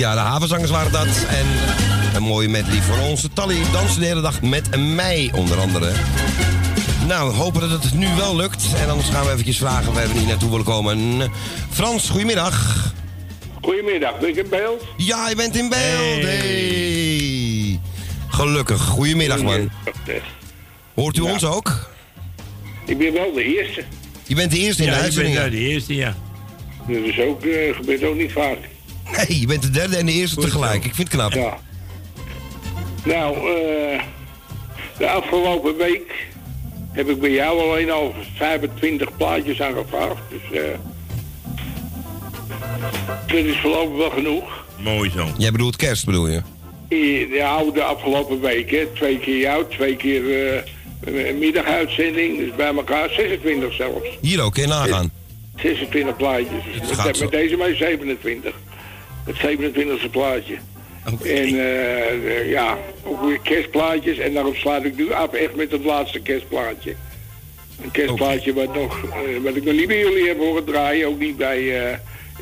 Ja, 0.00 0.14
de 0.14 0.20
havenzangers 0.20 0.70
waren 0.70 0.92
dat. 0.92 1.06
En 1.28 1.46
een 2.14 2.22
mooie 2.22 2.48
medley 2.48 2.80
voor 2.82 2.98
onze 2.98 3.28
Tally. 3.32 3.56
Dansen 3.72 4.00
de 4.00 4.06
hele 4.06 4.20
dag 4.20 4.42
met 4.42 4.80
mij, 4.94 5.30
onder 5.34 5.58
andere. 5.60 5.92
Nou, 7.06 7.34
hopen 7.34 7.60
dat 7.70 7.82
het 7.82 7.94
nu 7.94 8.06
wel 8.16 8.36
lukt. 8.36 8.64
En 8.82 8.90
anders 8.90 9.08
gaan 9.08 9.24
we 9.24 9.30
eventjes 9.30 9.56
vragen 9.58 9.92
waar 9.92 10.08
we 10.08 10.14
niet 10.18 10.26
naartoe 10.28 10.50
willen 10.50 10.64
komen. 10.64 11.30
Frans, 11.70 12.08
goedemiddag. 12.08 12.84
Goedemiddag, 13.62 14.18
ben 14.18 14.28
ik 14.28 14.36
in 14.36 14.46
beeld? 14.50 14.84
Ja, 14.96 15.28
je 15.28 15.36
bent 15.36 15.56
in 15.56 15.68
beeld. 15.68 16.22
Hey. 16.24 17.80
Gelukkig. 18.28 18.80
Goedemiddag, 18.82 19.42
man. 19.42 19.70
Hoort 20.94 21.16
u 21.16 21.22
Ja. 21.22 21.32
ons 21.32 21.44
ook? 21.44 21.90
Ik 22.86 22.98
ben 22.98 23.12
wel 23.12 23.32
de 23.32 23.56
eerste. 23.58 23.82
Je 24.26 24.34
bent 24.34 24.50
de 24.50 24.58
eerste 24.58 24.82
in 24.82 24.88
de 24.88 24.94
Ja, 24.94 25.02
ik 25.04 25.14
ben 25.14 25.24
uitzending. 25.24 25.50
de 25.50 25.68
eerste, 25.68 25.94
ja. 25.94 26.14
Dat 26.88 26.96
is 26.96 27.20
ook, 27.20 27.44
eh, 27.44 27.74
gebeurt 27.76 28.04
ook 28.04 28.16
niet 28.16 28.32
vaak. 28.32 28.58
Nee, 29.16 29.40
je 29.40 29.46
bent 29.46 29.62
de 29.62 29.70
derde 29.70 29.96
en 29.96 30.06
de 30.06 30.12
eerste 30.12 30.34
Goed 30.34 30.44
tegelijk. 30.44 30.82
zo. 30.82 30.88
Ik 30.88 30.94
vind 30.94 31.12
het 31.12 31.20
knap. 31.20 31.32
Ja. 31.32 31.58
Nou, 33.04 33.34
eh, 33.36 34.02
de 34.98 35.08
afgelopen 35.10 35.76
week 35.76 36.26
heb 36.92 37.08
ik 37.08 37.20
bij 37.20 37.30
jou 37.30 37.60
alleen 37.60 37.90
al 37.90 38.14
25 38.36 39.16
plaatjes 39.16 39.60
aangevraagd. 39.62 40.20
Dus 40.30 40.58
eh 40.60 40.68
dat 43.26 43.44
is 43.44 43.56
voorlopig 43.60 43.96
wel 43.96 44.10
genoeg. 44.10 44.64
Mooi 44.78 45.10
zo. 45.10 45.26
Jij 45.38 45.50
bedoelt 45.52 45.76
kerst, 45.76 46.04
bedoel 46.04 46.28
je? 46.28 46.40
I- 46.90 47.28
De 47.30 47.44
oude 47.44 47.82
afgelopen 47.82 48.40
week, 48.40 48.70
hè. 48.70 48.86
Twee 48.94 49.18
keer 49.18 49.38
jou, 49.38 49.64
twee 49.68 49.96
keer 49.96 50.22
eh, 50.54 51.34
middaguitzending. 51.38 52.38
Dus 52.38 52.54
bij 52.56 52.74
elkaar 52.74 53.08
26 53.10 53.72
zelfs. 53.74 54.08
Hier 54.20 54.40
ook, 54.42 54.56
je 54.56 54.66
nagaan. 54.66 55.10
26 55.56 56.16
plaatjes. 56.16 56.48
Dus 56.80 56.96
met, 57.04 57.16
zo. 57.16 57.22
met 57.24 57.30
deze 57.32 57.56
maar 57.56 57.74
27. 57.74 58.54
Het 59.32 59.58
27e 59.58 60.10
plaatje. 60.10 60.56
En 61.04 61.18
eh, 61.22 62.10
eh, 62.12 62.50
ja, 62.50 62.78
ook 63.02 63.24
weer 63.24 63.40
kerstplaatjes. 63.40 64.18
En 64.18 64.34
daarop 64.34 64.56
sluit 64.56 64.84
ik 64.84 64.96
nu 64.96 65.12
af 65.12 65.32
echt 65.32 65.56
met 65.56 65.70
het 65.70 65.84
laatste 65.84 66.20
kerstplaatje. 66.20 66.94
Een 67.82 67.90
kerstplaatje 67.90 68.52
wat, 68.52 68.74
nog, 68.74 69.02
eh, 69.02 69.42
wat 69.42 69.56
ik 69.56 69.64
nog 69.64 69.74
niet 69.74 69.86
bij 69.86 69.98
jullie 69.98 70.28
heb 70.28 70.38
horen 70.38 70.64
draaien. 70.64 71.08
Ook 71.08 71.18
niet 71.18 71.36
bij 71.36 71.70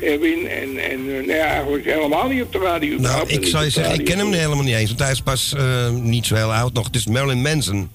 Erwin. 0.01 0.47
En, 0.47 0.77
en 0.77 1.25
ja, 1.25 1.45
eigenlijk 1.45 1.85
helemaal 1.85 2.27
niet 2.27 2.43
op 2.43 2.51
de 2.51 2.59
radio. 2.59 2.99
Nou, 2.99 3.27
ik 3.27 3.45
zou 3.45 3.63
je 3.63 3.69
zeggen, 3.69 3.99
ik 3.99 4.05
ken 4.05 4.17
hem 4.17 4.31
helemaal 4.31 4.63
niet 4.63 4.75
eens. 4.75 4.89
Want 4.89 4.99
hij 4.99 5.11
is 5.11 5.21
pas 5.21 5.55
niet 5.91 6.25
zo 6.25 6.35
heel 6.35 6.53
oud 6.53 6.73
nog. 6.73 6.85
Het 6.85 6.95
is 6.95 7.07
Marilyn 7.07 7.41
Manson. 7.41 7.89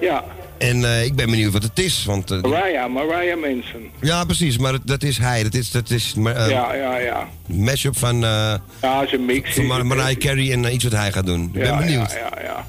Ja, 0.00 0.24
En 0.62 0.84
eh, 0.84 1.04
ik 1.04 1.14
ben 1.14 1.30
benieuwd 1.30 1.52
wat 1.52 1.62
het 1.62 1.78
is. 1.78 2.04
Want, 2.04 2.30
eh, 2.30 2.40
Mariah, 2.42 2.92
Mariah 2.92 3.40
Manson. 3.40 3.90
ja, 4.00 4.24
precies. 4.24 4.58
Maar 4.58 4.72
dat, 4.72 4.80
dat 4.84 5.02
is 5.02 5.18
hij. 5.18 5.42
Dat 5.42 5.54
is, 5.54 5.70
dat 5.70 5.90
is 5.90 6.14
maar, 6.14 6.36
eh, 6.36 6.50
ja, 6.50 6.74
ja, 6.74 6.98
ja. 6.98 7.28
een 7.48 7.62
mashup 7.64 7.98
van, 7.98 8.24
eh 8.24 8.54
Ja, 8.82 9.02
is 9.02 9.12
een 9.12 9.24
mix. 9.24 9.54
van 9.54 9.66
Mar- 9.66 9.86
Mariah 9.86 10.16
Carey 10.18 10.52
en 10.52 10.74
iets 10.74 10.84
wat 10.84 10.92
hij 10.92 11.12
gaat 11.12 11.26
doen. 11.26 11.44
Ik 11.54 11.62
ben 11.62 11.76
benieuwd. 11.78 12.12
Ja, 12.12 12.18
ja, 12.18 12.42
ja. 12.42 12.66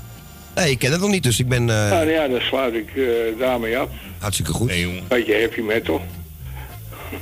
Nee, 0.56 0.72
ik 0.72 0.80
ken 0.80 0.92
het 0.92 1.02
nog 1.02 1.10
niet, 1.10 1.24
dus 1.24 1.40
ik 1.40 1.48
ben 1.48 1.70
eh, 1.70 1.90
Nou 1.90 2.10
ja, 2.10 2.28
dan 2.28 2.42
sluit 2.42 2.74
ik 2.74 2.90
eh, 2.96 3.04
daarmee 3.40 3.78
af. 3.78 3.88
hartstikke 4.20 4.52
goed. 4.54 4.68
Nee, 4.70 4.82
jongen. 4.82 5.04
Beetje 5.08 5.34
heavy 5.34 5.62
metal. 5.62 6.02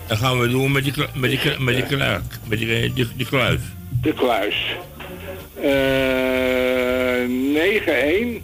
Dan 0.08 0.18
gaan 0.18 0.40
we 0.40 0.48
doen 0.48 0.72
met 0.72 0.84
die, 0.84 0.94
met 1.14 1.30
die, 1.30 1.40
met 1.60 1.76
die, 1.76 1.84
kla- 1.86 2.22
met 2.48 2.60
die, 2.60 2.94
die, 2.94 3.08
die 3.16 3.26
kluis. 3.26 3.60
De 4.02 4.14
kluis. 4.14 4.76
Eh 5.62 5.70
9-1. 8.38 8.42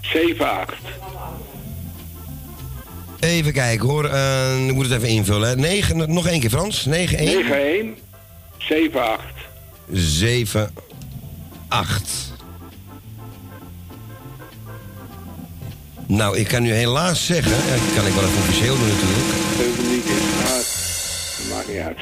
7-8. 0.00 0.74
Even 3.20 3.52
kijken 3.52 3.88
hoor. 3.88 4.04
Eh, 4.04 4.66
ik 4.66 4.72
moet 4.74 4.84
het 4.88 4.94
even 4.94 5.08
invullen. 5.08 5.48
hè. 5.48 5.56
Negen, 5.56 6.12
nog 6.12 6.26
één 6.26 6.40
keer 6.40 6.50
Frans. 6.50 6.84
9, 6.84 7.18
1, 7.18 7.96
9-1. 7.96 7.98
7-8. 8.58 9.20
7, 9.92 10.70
8. 11.68 12.32
Nou, 16.06 16.38
ik 16.38 16.48
kan 16.48 16.62
nu 16.62 16.72
helaas 16.72 17.26
zeggen, 17.26 17.52
eh, 17.52 17.70
dat 17.70 17.94
kan 17.96 18.06
ik 18.06 18.12
wel 18.12 18.24
even 18.24 18.38
officieel 18.38 18.76
doen 18.76 18.88
natuurlijk. 18.88 19.28
Hem 19.56 19.90
niet 19.90 20.04
in. 20.04 20.26
Maar 20.36 20.62
dat 21.38 21.46
maakt 21.56 21.68
niet 21.68 21.78
uit. 21.78 21.98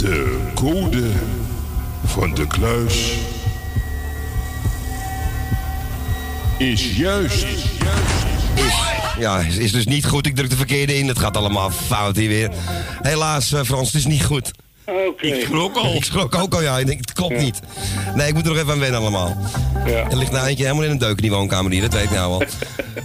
De 0.00 0.38
code 0.54 1.10
van 2.08 2.34
de 2.34 2.46
kluis 2.46 3.12
is 6.58 6.96
juist. 6.96 7.46
Ja, 9.18 9.38
is, 9.40 9.56
is 9.56 9.72
dus 9.72 9.86
niet 9.86 10.06
goed. 10.06 10.26
Ik 10.26 10.36
druk 10.36 10.50
de 10.50 10.56
verkeerde 10.56 10.98
in. 10.98 11.08
Het 11.08 11.18
gaat 11.18 11.36
allemaal 11.36 11.70
fout 11.70 12.16
hier 12.16 12.28
weer. 12.28 12.50
Helaas, 13.02 13.52
eh, 13.52 13.60
Frans, 13.62 13.86
het 13.86 13.96
is 13.96 14.06
niet 14.06 14.24
goed. 14.24 14.50
Oké. 14.84 15.26
Ik 15.26 15.44
schrok 15.44 15.76
al. 15.76 15.94
Ik 15.94 16.04
schrok 16.04 16.34
ook 16.34 16.54
al, 16.54 16.62
ja. 16.62 16.78
Ik 16.78 16.86
denk, 16.86 16.98
het 16.98 17.12
klopt 17.12 17.38
niet. 17.38 17.60
Nee, 18.14 18.28
ik 18.28 18.34
moet 18.34 18.42
er 18.46 18.48
nog 18.52 18.58
even 18.58 18.72
aan 18.72 18.78
wennen 18.78 19.00
allemaal. 19.00 19.36
Ja. 19.86 20.10
Er 20.10 20.16
ligt 20.16 20.30
nou 20.30 20.46
eentje 20.46 20.64
helemaal 20.64 20.84
in 20.84 20.90
een 20.90 20.98
deuk 20.98 21.16
in 21.16 21.22
die 21.22 21.30
woonkamer 21.30 21.72
hier. 21.72 21.80
Dat 21.80 21.92
weet 21.92 22.04
ik 22.04 22.10
nou 22.10 22.32
al. 22.32 22.42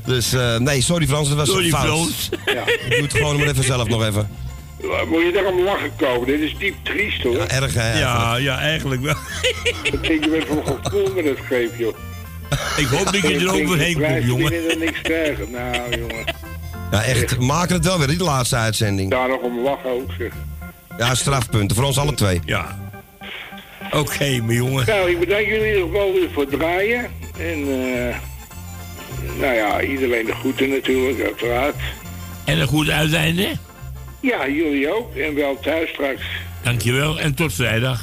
Dus, 0.06 0.34
eh, 0.34 0.58
nee, 0.58 0.82
sorry 0.82 1.08
Frans, 1.08 1.28
dat 1.28 1.38
was 1.38 1.48
Sorry, 1.50 1.70
fout. 1.70 1.86
Frans. 1.86 2.30
ja. 2.46 2.68
Ik 2.68 2.90
doe 2.90 3.02
het 3.02 3.14
gewoon 3.14 3.38
maar 3.38 3.48
even 3.48 3.64
zelf 3.64 3.88
nog 3.88 4.06
even. 4.06 4.28
Moet 5.08 5.22
je 5.24 5.32
daarom 5.34 5.60
lachen 5.60 5.96
komen? 5.96 6.28
Dit 6.28 6.40
is 6.40 6.58
diep 6.58 6.76
triest 6.84 7.24
hoor. 7.24 7.36
Ja, 7.36 7.48
erg, 7.48 7.74
hè? 7.74 8.00
Ja, 8.00 8.36
ja, 8.36 8.60
eigenlijk 8.60 9.02
wel. 9.02 9.16
Ik 9.84 10.04
denk 10.04 10.24
je 10.24 10.30
bent 10.30 10.46
van 10.46 10.78
gevoel 10.82 11.14
met 11.16 11.26
het 11.26 11.40
greep, 11.46 11.76
joh. 11.78 11.96
Ik 12.78 12.86
hoop 12.86 13.06
dat 13.06 13.22
je 13.22 13.40
er 13.40 13.52
overheen 13.52 13.94
komt, 13.94 14.24
jongen. 14.24 14.54
Ik 14.54 14.72
er 14.72 14.78
niks 14.78 15.02
tegen. 15.02 15.52
Nou, 15.52 16.00
jongen. 16.00 16.36
Ja, 16.92 17.04
echt. 17.04 17.40
Maken 17.40 17.76
het 17.76 17.86
wel 17.86 17.98
weer, 17.98 18.08
die 18.08 18.24
laatste 18.24 18.56
uitzending. 18.56 19.12
Daar 19.12 19.28
nog 19.28 19.42
om 19.42 19.60
lachen 19.60 19.90
ook, 19.90 20.12
zeg. 20.18 20.32
Ja, 20.98 21.16
strafpunten. 21.16 21.76
Voor 21.76 21.86
ons 21.86 21.98
alle 21.98 22.14
twee. 22.14 22.42
Ja. 22.46 22.92
Oké, 23.92 24.24
mijn 24.42 24.54
jongen. 24.54 24.86
Nou, 24.86 25.10
ik 25.10 25.20
bedank 25.20 25.46
jullie 25.46 25.60
in 25.62 25.68
ieder 25.68 25.88
geval 25.88 26.14
weer 26.14 26.30
voor 26.34 26.42
het 26.44 26.52
draaien. 26.52 27.12
En, 27.38 27.68
eh 27.68 28.16
nou 29.40 29.54
ja, 29.54 29.82
iedereen 29.82 30.26
de 30.26 30.34
groeten 30.34 30.70
natuurlijk, 30.70 31.22
uiteraard. 31.22 31.76
En 32.46 32.60
een 32.60 32.68
goed 32.68 32.90
uiteinde. 32.90 33.50
Ja, 34.24 34.48
jullie 34.48 34.94
ook. 34.96 35.16
En 35.16 35.36
wel 35.36 35.60
thuis 35.62 35.90
straks. 35.90 36.22
Dankjewel 36.62 37.20
en 37.20 37.34
tot 37.34 37.54
vrijdag. 37.54 38.02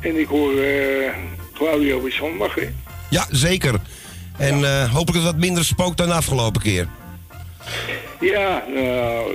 En 0.00 0.20
ik 0.20 0.26
hoor 0.26 0.58
eh 0.58 1.14
Claudio 1.54 2.02
weer 2.02 2.12
zondag, 2.12 2.54
hè. 2.54 2.68
Ja, 3.10 3.26
zeker. 3.30 3.74
En 4.36 4.64
eh, 4.64 4.82
hopelijk 4.92 5.06
dat 5.06 5.14
het 5.14 5.24
wat 5.24 5.36
minder 5.36 5.64
spookt 5.64 5.96
dan 5.96 6.06
de 6.06 6.14
afgelopen 6.14 6.60
keer. 6.62 6.88
Ja, 8.20 8.64
nou... 8.74 9.32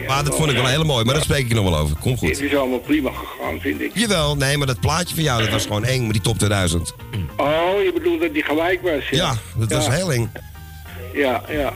ja, 0.00 0.06
Maar 0.06 0.24
dat 0.24 0.36
vond 0.36 0.50
ik 0.50 0.56
wel 0.56 0.66
heel 0.66 0.84
mooi, 0.84 1.04
maar 1.04 1.14
daar 1.14 1.22
spreek 1.22 1.44
ik 1.46 1.54
nog 1.54 1.64
wel 1.70 1.78
over. 1.78 1.96
Kom 1.96 2.10
Het 2.10 2.20
goed. 2.20 2.40
is 2.40 2.54
allemaal 2.56 2.78
prima 2.78 3.10
gegaan, 3.10 3.60
vind 3.60 3.80
ik. 3.80 3.90
Jawel, 3.94 4.36
nee, 4.36 4.56
maar 4.58 4.66
dat 4.66 4.80
plaatje 4.80 5.14
van 5.14 5.24
jou, 5.24 5.42
dat 5.42 5.50
was 5.50 5.62
gewoon 5.62 5.84
eng 5.84 6.02
met 6.02 6.12
die 6.12 6.20
top 6.22 6.38
2000. 6.38 6.94
Oh, 7.36 7.82
je 7.84 7.90
bedoelt 7.94 8.20
dat 8.20 8.32
die 8.34 8.42
gelijk 8.42 8.82
was, 8.82 9.08
ja? 9.10 9.16
Ja, 9.16 9.34
dat 9.56 9.72
was 9.72 9.88
heel 9.88 10.12
eng. 10.12 10.32
Ja, 11.14 11.42
ja. 11.48 11.72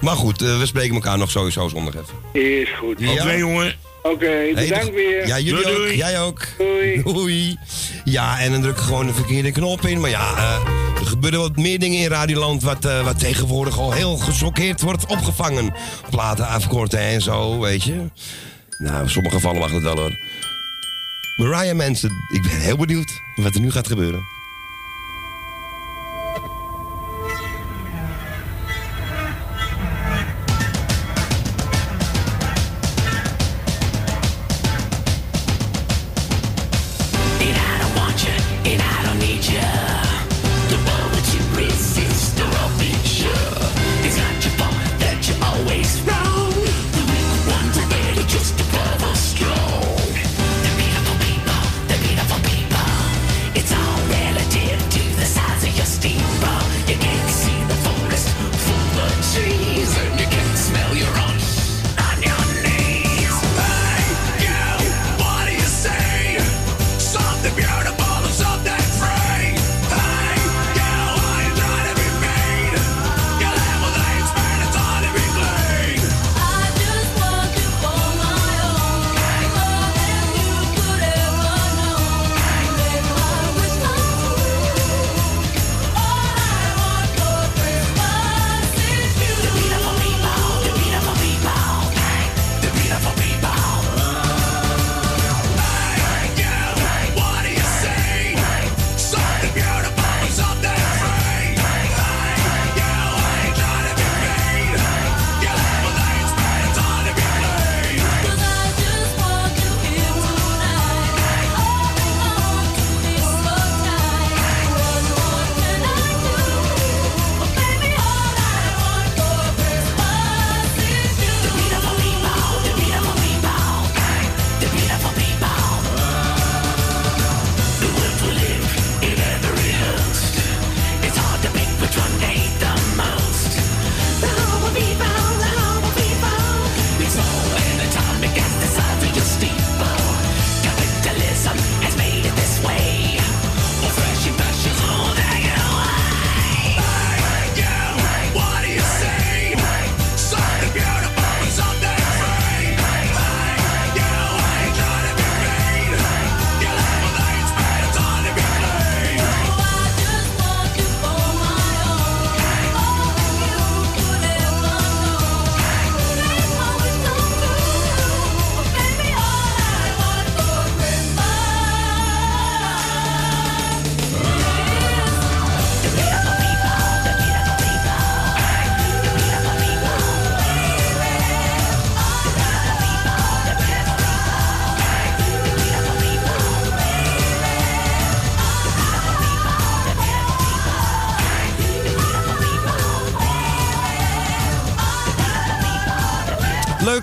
Maar 0.00 0.16
goed, 0.16 0.42
eh, 0.42 0.58
we 0.58 0.66
spreken 0.66 0.94
elkaar 0.94 1.18
nog 1.18 1.30
sowieso 1.30 1.68
zondag 1.68 1.94
even. 1.94 2.42
Is 2.42 2.68
goed. 2.78 3.00
Ja. 3.00 3.12
Oké, 3.12 3.32
jongen. 3.32 3.74
Oké, 4.02 4.26
Hey, 4.26 4.68
bedankt 4.68 4.94
weer. 4.94 5.26
Ja, 5.26 5.38
jullie 5.38 5.62
Doei, 5.62 5.88
ook. 5.88 5.94
Jij 5.94 6.20
ook. 6.20 6.46
Doei. 6.58 7.02
Doei. 7.12 7.58
Ja, 8.04 8.40
en 8.40 8.52
dan 8.52 8.60
druk 8.60 8.76
ik 8.76 8.82
gewoon 8.82 9.06
de 9.06 9.12
verkeerde 9.12 9.52
knop 9.52 9.80
in. 9.86 10.00
Maar 10.00 10.10
ja, 10.10 10.36
eh, 10.36 11.00
er 11.00 11.06
gebeuren 11.06 11.40
wat 11.40 11.56
meer 11.56 11.78
dingen 11.78 11.98
in 11.98 12.08
Radioland... 12.08 12.62
Wat, 12.62 12.84
eh, 12.84 13.04
wat 13.04 13.18
tegenwoordig 13.18 13.78
al 13.78 13.92
heel 13.92 14.16
gechoqueerd 14.16 14.80
wordt 14.80 15.06
opgevangen. 15.06 15.74
Platen 16.10 16.46
afkorten 16.46 16.98
en 16.98 17.20
zo, 17.20 17.58
weet 17.58 17.82
je. 17.82 18.04
Nou, 18.78 19.02
in 19.02 19.10
sommige 19.10 19.34
gevallen 19.34 19.60
mag 19.60 19.70
het 19.70 19.82
wel 19.82 19.96
hoor. 19.96 20.18
Mariah 21.36 21.76
Manson, 21.76 22.10
ik 22.32 22.42
ben 22.42 22.60
heel 22.60 22.76
benieuwd 22.76 23.20
wat 23.36 23.54
er 23.54 23.60
nu 23.60 23.70
gaat 23.70 23.86
gebeuren. 23.88 24.37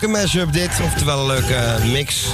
Leuke 0.05 0.21
mashup 0.21 0.53
dit. 0.53 0.69
Oftewel 0.83 1.19
een 1.19 1.25
leuke 1.25 1.77
mix 1.91 2.25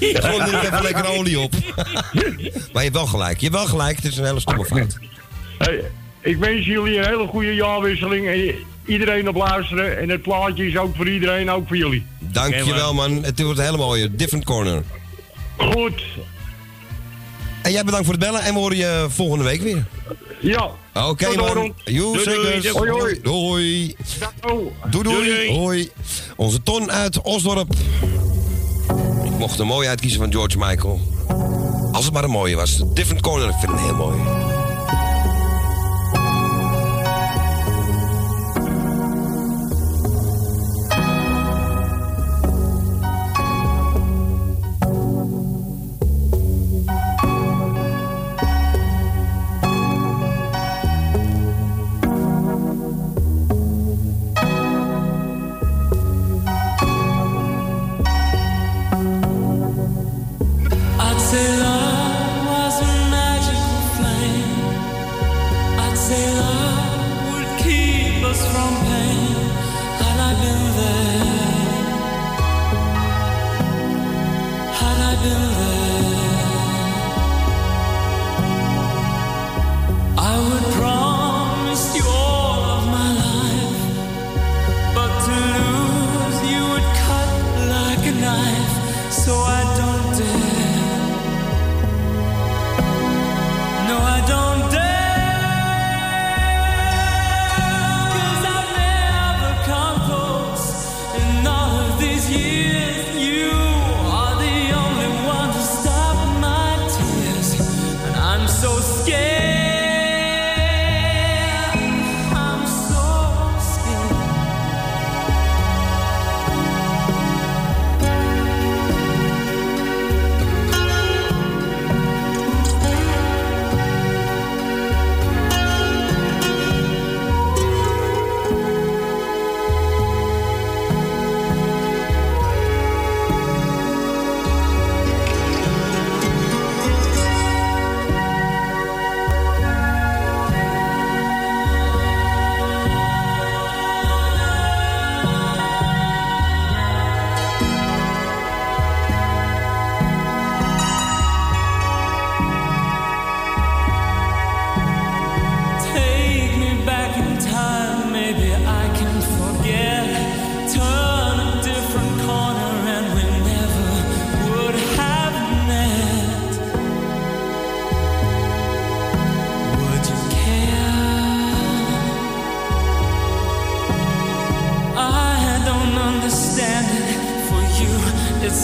Gewoon 0.00 0.40
er 0.40 0.64
even 0.64 0.82
lekker 0.82 1.06
olie 1.06 1.38
op. 1.38 1.52
maar 2.72 2.82
je 2.82 2.90
hebt 2.90 2.92
wel 2.92 3.06
gelijk. 3.06 3.40
Je 3.40 3.46
hebt 3.46 3.58
wel 3.58 3.66
gelijk. 3.66 3.96
Het 3.96 4.04
is 4.04 4.16
een 4.16 4.24
hele 4.24 4.40
stomme 4.40 4.64
fout. 4.64 4.98
Hey, 5.58 5.84
ik 6.20 6.36
wens 6.36 6.66
jullie 6.66 6.98
een 6.98 7.06
hele 7.06 7.26
goede 7.26 7.54
jaarwisseling 7.54 8.28
en 8.28 8.54
iedereen 8.86 9.28
op 9.28 9.36
luisteren. 9.36 9.98
En 9.98 10.08
het 10.08 10.22
plaatje 10.22 10.66
is 10.66 10.76
ook 10.76 10.96
voor 10.96 11.08
iedereen, 11.08 11.50
ook 11.50 11.68
voor 11.68 11.76
jullie. 11.76 12.06
Dankjewel, 12.18 12.94
man. 12.94 13.24
Het 13.24 13.42
wordt 13.42 13.60
helemaal 13.60 13.86
mooie. 13.86 14.14
Different 14.14 14.44
corner. 14.44 14.82
Goed. 15.56 16.02
En 17.62 17.72
jij 17.72 17.84
bedankt 17.84 18.06
voor 18.06 18.14
het 18.14 18.24
bellen 18.24 18.42
en 18.42 18.54
we 18.54 18.58
horen 18.58 18.76
je 18.76 19.06
volgende 19.08 19.44
week 19.44 19.62
weer. 19.62 19.84
Ja. 20.46 20.70
Oké, 21.08 21.24
Tot 21.26 21.54
man. 21.54 21.74
Joe, 21.84 22.12
Doei, 22.12 22.24
doei. 22.24 22.60
zeker. 22.60 22.78
Hoi, 22.78 22.90
hoi. 22.90 23.20
Doei. 23.22 23.96
Doei, 24.90 25.02
doei. 25.02 25.02
Doei. 25.02 25.52
Hoi. 25.58 25.90
Onze 26.36 26.62
Ton 26.62 26.90
uit 26.90 27.20
Osdorp. 27.22 27.72
Ik 29.24 29.38
mocht 29.38 29.58
een 29.58 29.66
mooie 29.66 29.88
uitkiezen 29.88 30.20
van 30.20 30.32
George 30.32 30.58
Michael. 30.58 31.00
Als 31.92 32.04
het 32.04 32.14
maar 32.14 32.24
een 32.24 32.30
mooie 32.30 32.56
was. 32.56 32.82
Different 32.94 33.22
corner. 33.22 33.48
Ik 33.48 33.54
vind 33.60 33.72
het 33.72 33.80
heel 33.80 33.94
mooi. 33.94 34.16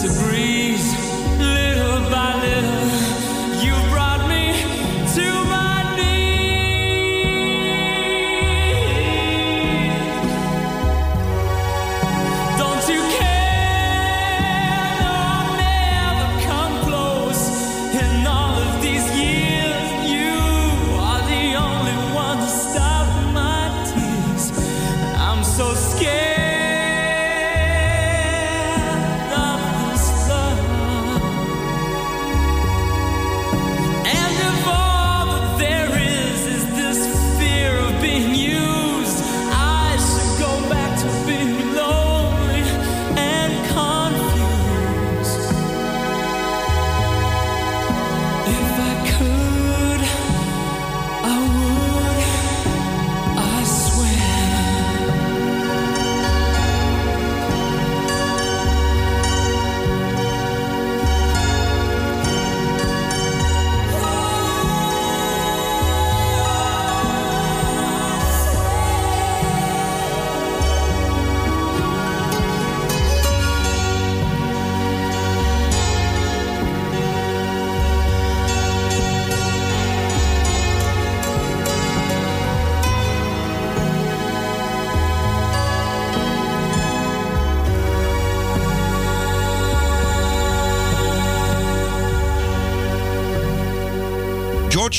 A 0.05 0.07
breeze. 0.21 1.02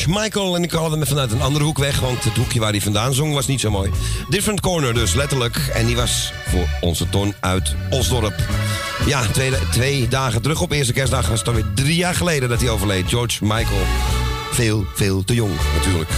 George 0.05 0.23
Michael. 0.23 0.57
En 0.57 0.63
ik 0.63 0.73
haalde 0.73 0.97
hem 0.97 1.07
vanuit 1.07 1.33
een 1.33 1.43
andere 1.43 1.65
hoek 1.65 1.79
weg, 1.79 2.01
want 2.01 2.25
het 2.25 2.37
hoekje 2.37 2.61
waar 2.61 2.71
hij 2.71 2.81
vandaan 2.81 3.15
zong 3.15 3.35
was 3.35 3.47
niet 3.47 3.61
zo 3.61 3.71
mooi. 3.71 3.91
Different 4.29 4.61
corner 4.61 4.95
dus, 4.95 5.15
letterlijk. 5.15 5.57
En 5.57 5.87
die 5.87 5.97
was 5.97 6.33
voor 6.47 6.69
onze 6.81 7.09
Ton 7.09 7.35
uit 7.41 7.75
Osdorp. 7.91 8.35
Ja, 9.07 9.21
twee, 9.21 9.53
twee 9.71 10.09
dagen 10.09 10.43
terug 10.43 10.61
op 10.61 10.71
eerste 10.71 10.93
kerstdag 10.93 11.29
was 11.29 11.39
het 11.39 11.49
alweer 11.49 11.67
drie 11.75 11.97
jaar 11.97 12.15
geleden 12.15 12.49
dat 12.49 12.61
hij 12.61 12.71
overleed. 12.71 13.09
George 13.09 13.45
Michael. 13.45 13.85
Veel, 14.53 14.85
veel 14.95 15.25
te 15.25 15.35
jong 15.35 15.53
natuurlijk. 15.77 16.11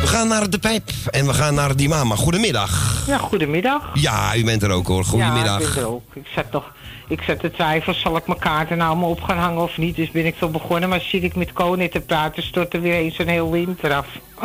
We 0.00 0.06
gaan 0.06 0.28
naar 0.28 0.50
de 0.50 0.58
pijp 0.58 0.90
en 1.10 1.26
we 1.26 1.34
gaan 1.34 1.54
naar 1.54 1.76
die 1.76 1.88
mama. 1.88 2.16
Goedemiddag. 2.16 3.04
Ja, 3.06 3.18
goedemiddag. 3.18 3.82
Ja, 3.94 4.36
u 4.36 4.44
bent 4.44 4.62
er 4.62 4.70
ook 4.70 4.86
hoor. 4.86 5.04
Goedemiddag. 5.04 5.60
Ja, 5.60 5.66
ik 5.66 5.74
ben 5.74 5.82
er 5.82 5.88
ook. 5.88 6.14
Ik 6.14 6.26
zat 6.34 6.52
nog... 6.52 6.64
Ik 7.08 7.22
zat 7.22 7.40
te 7.40 7.50
twijfelen, 7.50 8.00
zal 8.00 8.16
ik 8.16 8.26
mijn 8.26 8.38
kaarten 8.38 8.76
nou 8.76 8.96
maar 8.96 9.08
op 9.08 9.22
gaan 9.22 9.38
hangen 9.38 9.62
of 9.62 9.76
niet? 9.78 9.96
Dus 9.96 10.10
ben 10.10 10.26
ik 10.26 10.34
zo 10.38 10.48
begonnen, 10.48 10.88
maar 10.88 11.00
zit 11.00 11.22
ik 11.22 11.34
met 11.34 11.52
Koning 11.52 11.90
te 11.90 12.00
praten, 12.00 12.42
stort 12.42 12.74
er 12.74 12.80
weer 12.80 12.94
eens 12.94 13.18
een 13.18 13.28
heel 13.28 13.50
winter 13.50 13.92
af. 13.92 14.06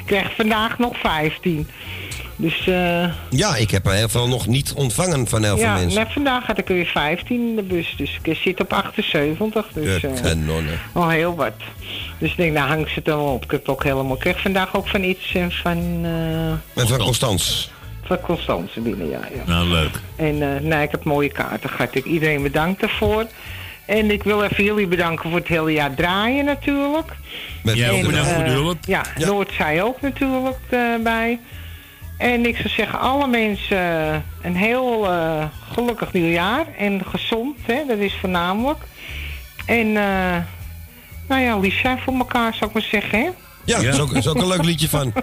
ik 0.00 0.06
krijg 0.06 0.34
vandaag 0.34 0.78
nog 0.78 0.96
15. 0.98 1.68
Dus 2.36 2.66
eh 2.66 3.04
Ja, 3.30 3.56
ik 3.56 3.70
heb 3.70 3.86
er 3.86 3.92
heel 3.92 4.08
veel 4.08 4.28
nog 4.28 4.46
niet 4.46 4.72
ontvangen 4.76 5.26
van 5.26 5.42
heel 5.44 5.56
veel 5.56 5.66
ja, 5.66 5.74
mensen. 5.74 6.00
net 6.00 6.12
vandaag 6.12 6.46
had 6.46 6.58
ik 6.58 6.68
er 6.68 6.74
weer 6.74 6.86
15 6.86 7.48
in 7.48 7.56
de 7.56 7.62
bus. 7.62 7.94
Dus 7.96 8.18
ik 8.22 8.36
zit 8.36 8.60
op 8.60 8.72
78. 8.72 9.66
Dus 9.74 10.00
De 10.00 10.08
eh, 10.08 10.22
kanonnen. 10.22 10.80
al 10.92 11.08
heel 11.08 11.34
wat. 11.34 11.52
Dus 12.18 12.30
ik 12.30 12.36
denk, 12.36 12.52
nou 12.52 12.68
hang 12.68 12.88
ze 12.88 13.00
dan 13.02 13.20
op. 13.20 13.44
Ik 13.44 13.50
heb 13.50 13.60
het 13.60 13.68
ook 13.68 13.82
helemaal. 13.84 14.14
Ik 14.14 14.20
kreeg 14.20 14.40
vandaag 14.40 14.76
ook 14.76 14.88
van 14.88 15.02
iets 15.02 15.34
en 15.34 15.52
van, 15.52 16.00
eh 16.02 16.82
En 16.82 16.88
van 16.88 16.98
Constans. 16.98 17.70
Van 18.06 18.20
Constance 18.20 18.80
binnen, 18.80 19.08
ja. 19.08 19.20
ja. 19.34 19.42
Nou, 19.46 19.66
leuk. 19.68 20.00
En 20.16 20.42
eh 20.42 20.60
nee, 20.60 20.82
ik 20.82 20.90
heb 20.90 21.04
mooie 21.04 21.28
kaarten 21.32 21.70
gehad. 21.70 21.94
Ik 21.94 22.04
iedereen 22.04 22.42
bedankt 22.42 22.80
daarvoor. 22.80 23.26
En 23.86 24.10
ik 24.10 24.22
wil 24.22 24.42
even 24.42 24.64
jullie 24.64 24.86
bedanken 24.86 25.30
voor 25.30 25.38
het 25.38 25.48
hele 25.48 25.72
jaar 25.72 25.94
draaien 25.94 26.44
natuurlijk. 26.44 27.12
Met 27.62 27.76
Jij 27.76 27.90
ook 27.90 28.02
bedankt 28.06 28.28
voor 28.28 28.44
de 28.44 28.50
Eh, 28.50 28.56
hulp. 28.56 28.76
Ja, 28.86 29.02
Ja. 29.16 29.26
Noordzij 29.26 29.82
ook 29.82 30.00
natuurlijk 30.00 30.56
eh, 30.68 30.80
bij. 31.02 31.38
En 32.18 32.46
ik 32.46 32.56
zou 32.56 32.68
zeggen, 32.68 32.98
alle 32.98 33.26
mensen 33.26 33.78
eh, 33.78 34.16
een 34.42 34.56
heel 34.56 35.10
eh, 35.10 35.44
gelukkig 35.72 36.12
nieuwjaar. 36.12 36.66
En 36.78 37.02
gezond, 37.06 37.56
hè, 37.62 37.82
dat 37.88 37.98
is 37.98 38.14
voornamelijk. 38.20 38.78
En, 39.66 39.86
eh, 39.96 40.36
nou 41.28 41.42
ja, 41.42 41.58
lief 41.58 41.80
zijn 41.80 41.98
voor 41.98 42.14
elkaar, 42.14 42.54
zou 42.54 42.66
ik 42.66 42.72
maar 42.72 42.86
zeggen, 42.90 43.18
hè. 43.18 43.28
Ja, 43.64 43.76
dat 43.82 43.94
is 43.94 44.00
ook, 44.00 44.12
is 44.12 44.28
ook 44.28 44.36
een 44.36 44.46
leuk 44.48 44.64
liedje 44.64 44.88
van. 44.88 45.12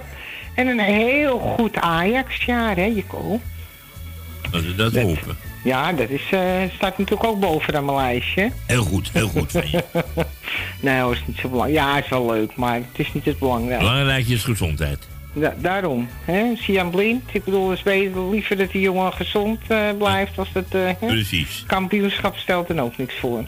En 0.62 0.68
een 0.68 0.80
heel 0.80 1.40
goed 1.40 1.78
Ajax-jaar, 1.78 2.76
hè, 2.76 2.84
Jeko. 2.86 3.40
Dat 4.52 4.62
we 4.64 4.76
dat 4.76 4.94
Dat- 4.94 5.04
hopen. 5.04 5.38
Ja, 5.64 5.92
dat 5.94 6.10
is, 6.10 6.22
eh, 6.32 6.42
staat 6.76 6.98
natuurlijk 6.98 7.24
ook 7.30 7.40
bovenaan 7.40 7.86
mijn 7.86 7.98
lijstje. 7.98 8.52
Heel 8.66 8.84
goed, 8.84 9.10
heel 9.14 9.28
goed 9.28 9.52
van 9.52 9.64
je. 9.72 9.84
Nee, 10.80 11.00
dat 11.00 11.12
is 11.12 11.24
niet 11.26 11.38
zo 11.38 11.50
belangrijk. 11.50 11.80
Ja, 11.86 11.98
is 11.98 12.10
wel 12.10 12.32
leuk, 12.32 12.56
maar 12.56 12.74
het 12.76 12.84
is 12.94 13.14
niet 13.14 13.26
het 13.26 13.40
belangrijkste. 13.40 13.90
Belangrijk 13.90 14.28
is 14.28 14.44
gezondheid. 14.44 15.08
Da- 15.34 15.54
daarom, 15.58 16.08
hè? 16.26 16.44
Sian 16.56 16.90
Blind. 16.90 17.24
Ik 17.32 17.44
bedoel, 17.44 17.72
is 17.72 17.82
beter, 17.82 18.30
liever 18.30 18.58
dat 18.58 18.72
die 18.72 18.82
jongen 18.82 19.14
gezond 19.14 19.60
eh, 19.68 19.80
blijft 19.98 20.38
als 20.38 20.52
dat 20.52 20.66
eh, 20.70 20.82
hè? 21.00 21.08
Precies. 21.08 21.64
kampioenschap 21.68 22.38
stelt 22.38 22.70
er 22.70 22.82
ook 22.82 22.98
niks 22.98 23.16
voor. 23.20 23.44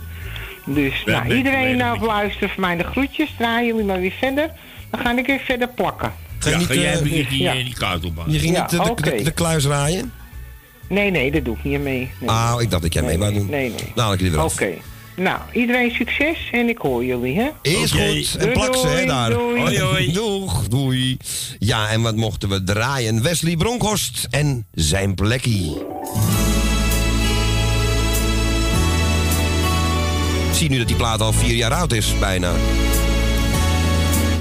Dus, 0.65 1.03
nou, 1.05 1.27
ben 1.27 1.37
iedereen 1.37 1.77
nou 1.77 1.99
luisteren 2.05 2.49
voor 2.49 2.61
mij 2.61 2.77
de 2.77 2.83
groetjes. 2.83 3.29
Draaien 3.37 3.65
jullie 3.67 3.83
maar 3.85 3.99
weer 3.99 4.13
verder. 4.19 4.49
Dan 4.89 4.99
ga 4.99 5.17
ik 5.17 5.25
weer 5.25 5.39
verder 5.39 5.67
plakken. 5.67 6.13
Ga 6.43 6.49
je 6.49 6.55
Ja, 6.55 6.61
niet, 6.61 6.67
ga 6.67 6.73
jij 6.73 6.93
eh, 6.93 7.29
die, 7.29 7.41
ja. 7.43 7.53
die, 7.53 7.63
die 7.63 7.73
kaart 7.73 8.05
ophangen? 8.05 8.31
je 8.31 8.39
ging 8.39 8.55
Ja, 8.55 8.61
niet 8.61 8.73
eh, 8.79 8.95
de, 8.95 9.23
de, 9.23 9.31
kluis 9.31 9.65
raaien? 9.65 10.11
Nee, 10.89 11.11
nee, 11.11 11.31
dat 11.31 11.45
doe 11.45 11.55
ik 11.55 11.63
niet 11.63 11.81
mee. 11.81 12.09
Nee. 12.19 12.29
Ah, 12.29 12.61
ik 12.61 12.69
dacht 12.69 12.83
dat 12.83 12.93
jij 12.93 13.03
mee 13.03 13.17
wou 13.17 13.33
doen. 13.33 13.49
Nee, 13.49 13.69
nee. 13.69 13.91
Nou, 13.95 14.13
ik 14.13 14.19
die. 14.19 14.43
Oké. 14.43 14.69
Nou, 15.15 15.39
iedereen 15.53 15.91
succes 15.91 16.37
en 16.51 16.69
ik 16.69 16.77
hoor 16.77 17.05
jullie, 17.05 17.39
hè? 17.39 17.49
Is 17.61 17.91
goed. 17.91 18.35
En 18.35 18.51
plak 18.51 18.75
ze, 18.75 18.87
hè, 18.87 18.93
doei, 18.93 19.07
daar. 19.07 19.29
doei. 19.29 19.61
Hoi, 19.61 19.79
hoi. 19.79 20.11
Doeg, 20.11 20.67
doei. 20.67 21.17
Ja, 21.59 21.89
en 21.89 22.01
wat 22.01 22.15
mochten 22.15 22.49
we 22.49 22.63
draaien? 22.63 23.21
Wesley 23.21 23.55
Bronkhorst 23.55 24.27
en 24.29 24.65
zijn 24.73 25.15
plekkie. 25.15 25.75
Ik 30.49 30.59
zie 30.59 30.69
nu 30.69 30.77
dat 30.77 30.87
die 30.87 30.95
plaat 30.95 31.21
al 31.21 31.33
vier 31.33 31.55
jaar 31.55 31.73
oud 31.73 31.93
is, 31.93 32.19
bijna. 32.19 32.51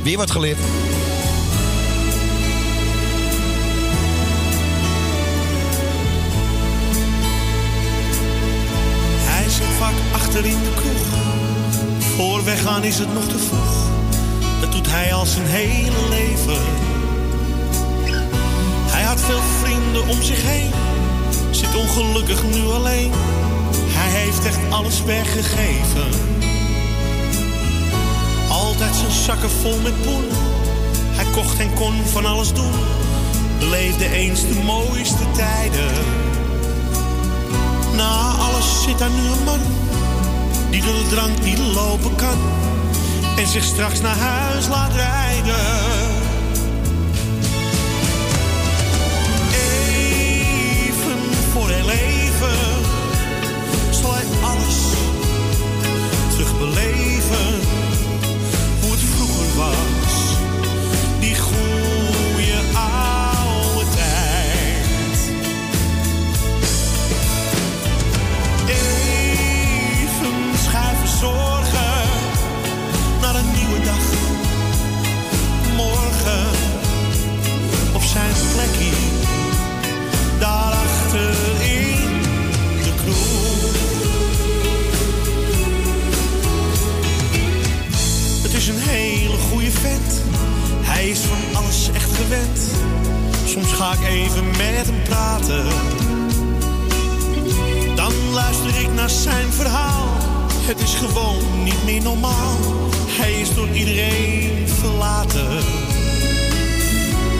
Weer 0.02 0.16
wat 0.16 0.30
geleerd. 0.30 0.58
Achter 10.34 10.50
in 10.50 10.62
de 10.62 10.74
kroeg. 10.74 11.06
Voor 12.16 12.44
weggaan 12.44 12.84
is 12.84 12.98
het 12.98 13.14
nog 13.14 13.24
te 13.24 13.38
vroeg. 13.38 13.74
Dat 14.60 14.72
doet 14.72 14.90
hij 14.90 15.14
al 15.14 15.26
zijn 15.26 15.46
hele 15.46 16.08
leven. 16.08 16.62
Hij 18.90 19.02
had 19.02 19.20
veel 19.20 19.40
vrienden 19.62 20.08
om 20.08 20.22
zich 20.22 20.42
heen. 20.42 20.70
Zit 21.50 21.74
ongelukkig 21.74 22.42
nu 22.44 22.64
alleen. 22.66 23.12
Hij 23.86 24.20
heeft 24.20 24.44
echt 24.44 24.58
alles 24.70 25.02
weggegeven. 25.04 26.08
Altijd 28.48 28.94
zijn 28.94 29.10
zakken 29.10 29.50
vol 29.50 29.78
met 29.82 30.02
poen. 30.02 30.24
Hij 31.16 31.26
kocht 31.32 31.58
en 31.58 31.74
kon 31.74 31.94
van 32.12 32.26
alles 32.26 32.52
doen. 32.52 32.74
Beleefde 33.58 34.08
eens 34.12 34.40
de 34.40 34.62
mooiste 34.64 35.24
tijden. 35.32 35.92
Na 37.96 38.30
alles 38.30 38.82
zit 38.82 38.98
daar 38.98 39.10
nu 39.10 39.26
een 39.26 39.44
man 39.44 39.60
die 40.72 40.82
door 40.82 40.94
de 40.94 41.06
drank 41.08 41.42
niet 41.42 41.58
lopen 41.58 42.14
kan 42.14 42.38
en 43.36 43.46
zich 43.46 43.64
straks 43.64 44.00
naar 44.00 44.16
huis 44.16 44.68
laat 44.68 44.92
rijden. 44.92 45.64
Even 50.32 51.18
voor 51.52 51.68
heel 51.68 51.90
even 51.90 52.58
zal 53.90 54.14
hij 54.14 54.24
alles 54.42 54.76
terugbeleven 56.30 57.71
hij 91.02 91.08
is 91.08 91.18
van 91.18 91.62
alles 91.62 91.90
echt 91.94 92.12
gewend. 92.12 92.60
Soms 93.44 93.72
ga 93.72 93.92
ik 93.92 94.08
even 94.08 94.46
met 94.46 94.86
hem 94.86 95.02
praten. 95.02 95.64
Dan 97.94 98.12
luister 98.32 98.80
ik 98.80 98.92
naar 98.94 99.10
zijn 99.10 99.52
verhaal. 99.52 100.08
Het 100.66 100.80
is 100.80 100.94
gewoon 100.94 101.64
niet 101.64 101.84
meer 101.84 102.02
normaal. 102.02 102.56
Hij 103.06 103.40
is 103.40 103.54
door 103.54 103.68
iedereen 103.68 104.68
verlaten. 104.68 105.58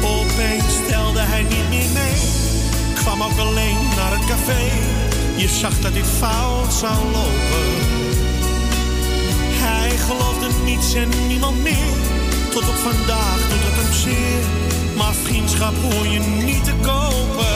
Opeens 0.02 0.74
stelde 0.84 1.20
hij 1.20 1.42
niet 1.42 1.68
meer 1.68 1.90
mee. 1.92 2.20
Kwam 2.94 3.22
ook 3.22 3.38
alleen 3.38 3.78
naar 3.96 4.12
het 4.18 4.24
café. 4.26 4.62
Je 5.36 5.48
zag 5.48 5.80
dat 5.80 5.92
dit 5.92 6.06
fout 6.06 6.72
zou 6.72 6.96
lopen. 7.04 7.66
Hij 9.64 9.90
geloofde 9.90 10.46
niets 10.64 10.94
en 10.94 11.08
niemand 11.28 11.62
meer. 11.62 12.11
Tot 12.52 12.68
op 12.68 12.74
vandaag 12.74 13.48
doet 13.48 13.62
het 13.62 13.84
hem 13.84 13.92
zeer. 13.92 14.42
Maar 14.96 15.14
vriendschap 15.14 15.74
hoor 15.82 16.06
je 16.06 16.18
niet 16.18 16.64
te 16.64 16.72
kopen. 16.82 17.46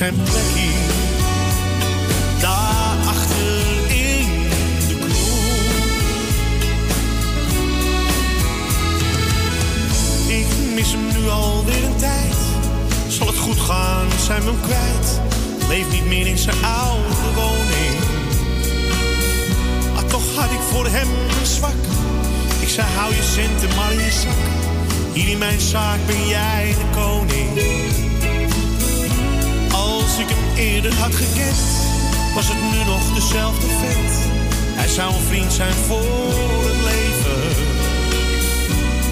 zijn 0.00 0.14
plekje. 0.14 0.70
Daarachter 2.40 3.60
in 3.88 4.48
de 4.88 4.96
kroeg. 4.98 5.38
Ik 10.28 10.74
mis 10.74 10.92
hem 10.92 11.22
nu 11.22 11.28
alweer 11.28 11.84
een 11.84 11.96
tijd. 11.96 12.34
Zal 13.08 13.26
het 13.26 13.38
goed 13.38 13.60
gaan, 13.60 14.06
zijn 14.26 14.40
we 14.40 14.46
hem 14.46 14.60
kwijt. 14.60 15.20
Leef 15.68 15.92
niet 15.92 16.06
meer 16.06 16.26
in 16.26 16.38
zijn 16.38 16.64
oude 16.64 17.14
woning. 17.34 17.98
Maar 19.94 20.06
toch 20.06 20.34
had 20.34 20.50
ik 20.50 20.60
voor 20.70 20.86
hem 20.86 21.08
een 21.40 21.46
zwak. 21.46 21.82
Ik 22.60 22.68
zei 22.68 22.86
hou 22.96 23.14
je 23.14 23.22
centen 23.22 23.76
maar 23.76 23.92
in 23.92 24.04
je 24.04 24.10
zak. 24.10 24.40
Hier 25.12 25.28
in 25.28 25.38
mijn 25.38 25.60
zaak 25.60 25.98
ben 26.06 26.26
jij 26.26 26.74
de 26.78 27.00
koning. 27.00 28.09
Ik 30.20 30.28
hem 30.28 30.56
eerder 30.56 30.94
had 30.94 31.14
gekend, 31.14 31.58
was 32.34 32.48
het 32.48 32.60
nu 32.72 32.84
nog 32.84 33.14
dezelfde 33.14 33.66
vent. 33.66 34.12
Hij 34.80 34.88
zou 34.88 35.14
een 35.14 35.20
vriend 35.20 35.52
zijn 35.52 35.72
voor 35.72 36.32
het 36.68 36.80
leven. 36.90 37.40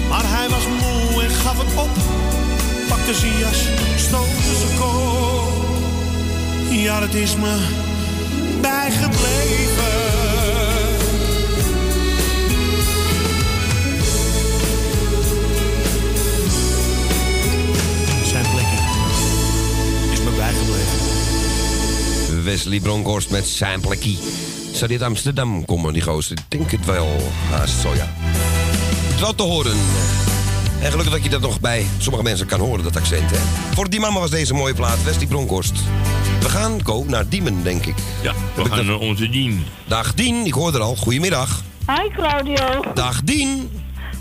Maar 0.09 0.23
hij 0.25 0.49
was 0.49 0.65
moe 0.67 1.23
en 1.23 1.29
gaf 1.29 1.57
het 1.57 1.77
op. 1.77 1.89
Pakte 2.87 3.13
zijn 3.13 3.37
jas, 3.37 3.67
stootte 3.95 4.55
zijn 4.59 4.79
kop. 4.79 5.49
Ja, 6.69 6.99
dat 6.99 7.13
is 7.13 7.35
me 7.35 7.57
bijgebleven. 8.61 10.28
Wesley 22.49 22.79
Bronkhorst 22.79 23.29
met 23.29 23.47
zijn 23.47 23.79
plekkie. 23.79 24.17
Zou 24.71 24.87
die 24.87 24.99
uit 24.99 25.07
Amsterdam 25.07 25.65
komen, 25.65 25.93
die 25.93 26.01
gozer? 26.01 26.37
Ik 26.37 26.43
denk 26.47 26.71
het 26.71 26.85
wel. 26.85 27.07
Haast 27.49 27.79
zo, 27.81 27.93
ja. 27.95 28.13
Het 29.09 29.19
wel 29.19 29.35
te 29.35 29.43
horen. 29.43 29.77
En 30.81 30.91
gelukkig 30.91 31.13
dat 31.13 31.23
je 31.23 31.29
dat 31.29 31.41
nog 31.41 31.59
bij 31.59 31.85
sommige 31.97 32.23
mensen 32.23 32.45
kan 32.45 32.59
horen, 32.59 32.83
dat 32.83 32.95
accent, 32.95 33.31
hè. 33.31 33.37
Voor 33.73 33.89
die 33.89 33.99
mama 33.99 34.19
was 34.19 34.29
deze 34.29 34.53
mooie 34.53 34.73
plaat, 34.73 35.03
Wesley 35.03 35.27
Bronkhorst. 35.27 35.73
We 36.41 36.49
gaan, 36.49 36.81
Ko, 36.83 37.03
naar 37.07 37.29
Diemen, 37.29 37.63
denk 37.63 37.85
ik. 37.85 37.95
Ja, 38.21 38.33
we 38.55 38.65
gaan 38.65 38.85
naar 38.85 38.99
onze 38.99 39.29
Dien. 39.29 39.65
Dag 39.87 40.13
Dien, 40.13 40.45
ik 40.45 40.53
hoor 40.53 40.73
er 40.73 40.81
al. 40.81 40.95
Goedemiddag. 40.95 41.63
Hi 41.87 42.09
Claudio. 42.13 42.83
Dag 42.93 43.23
Dien. 43.23 43.69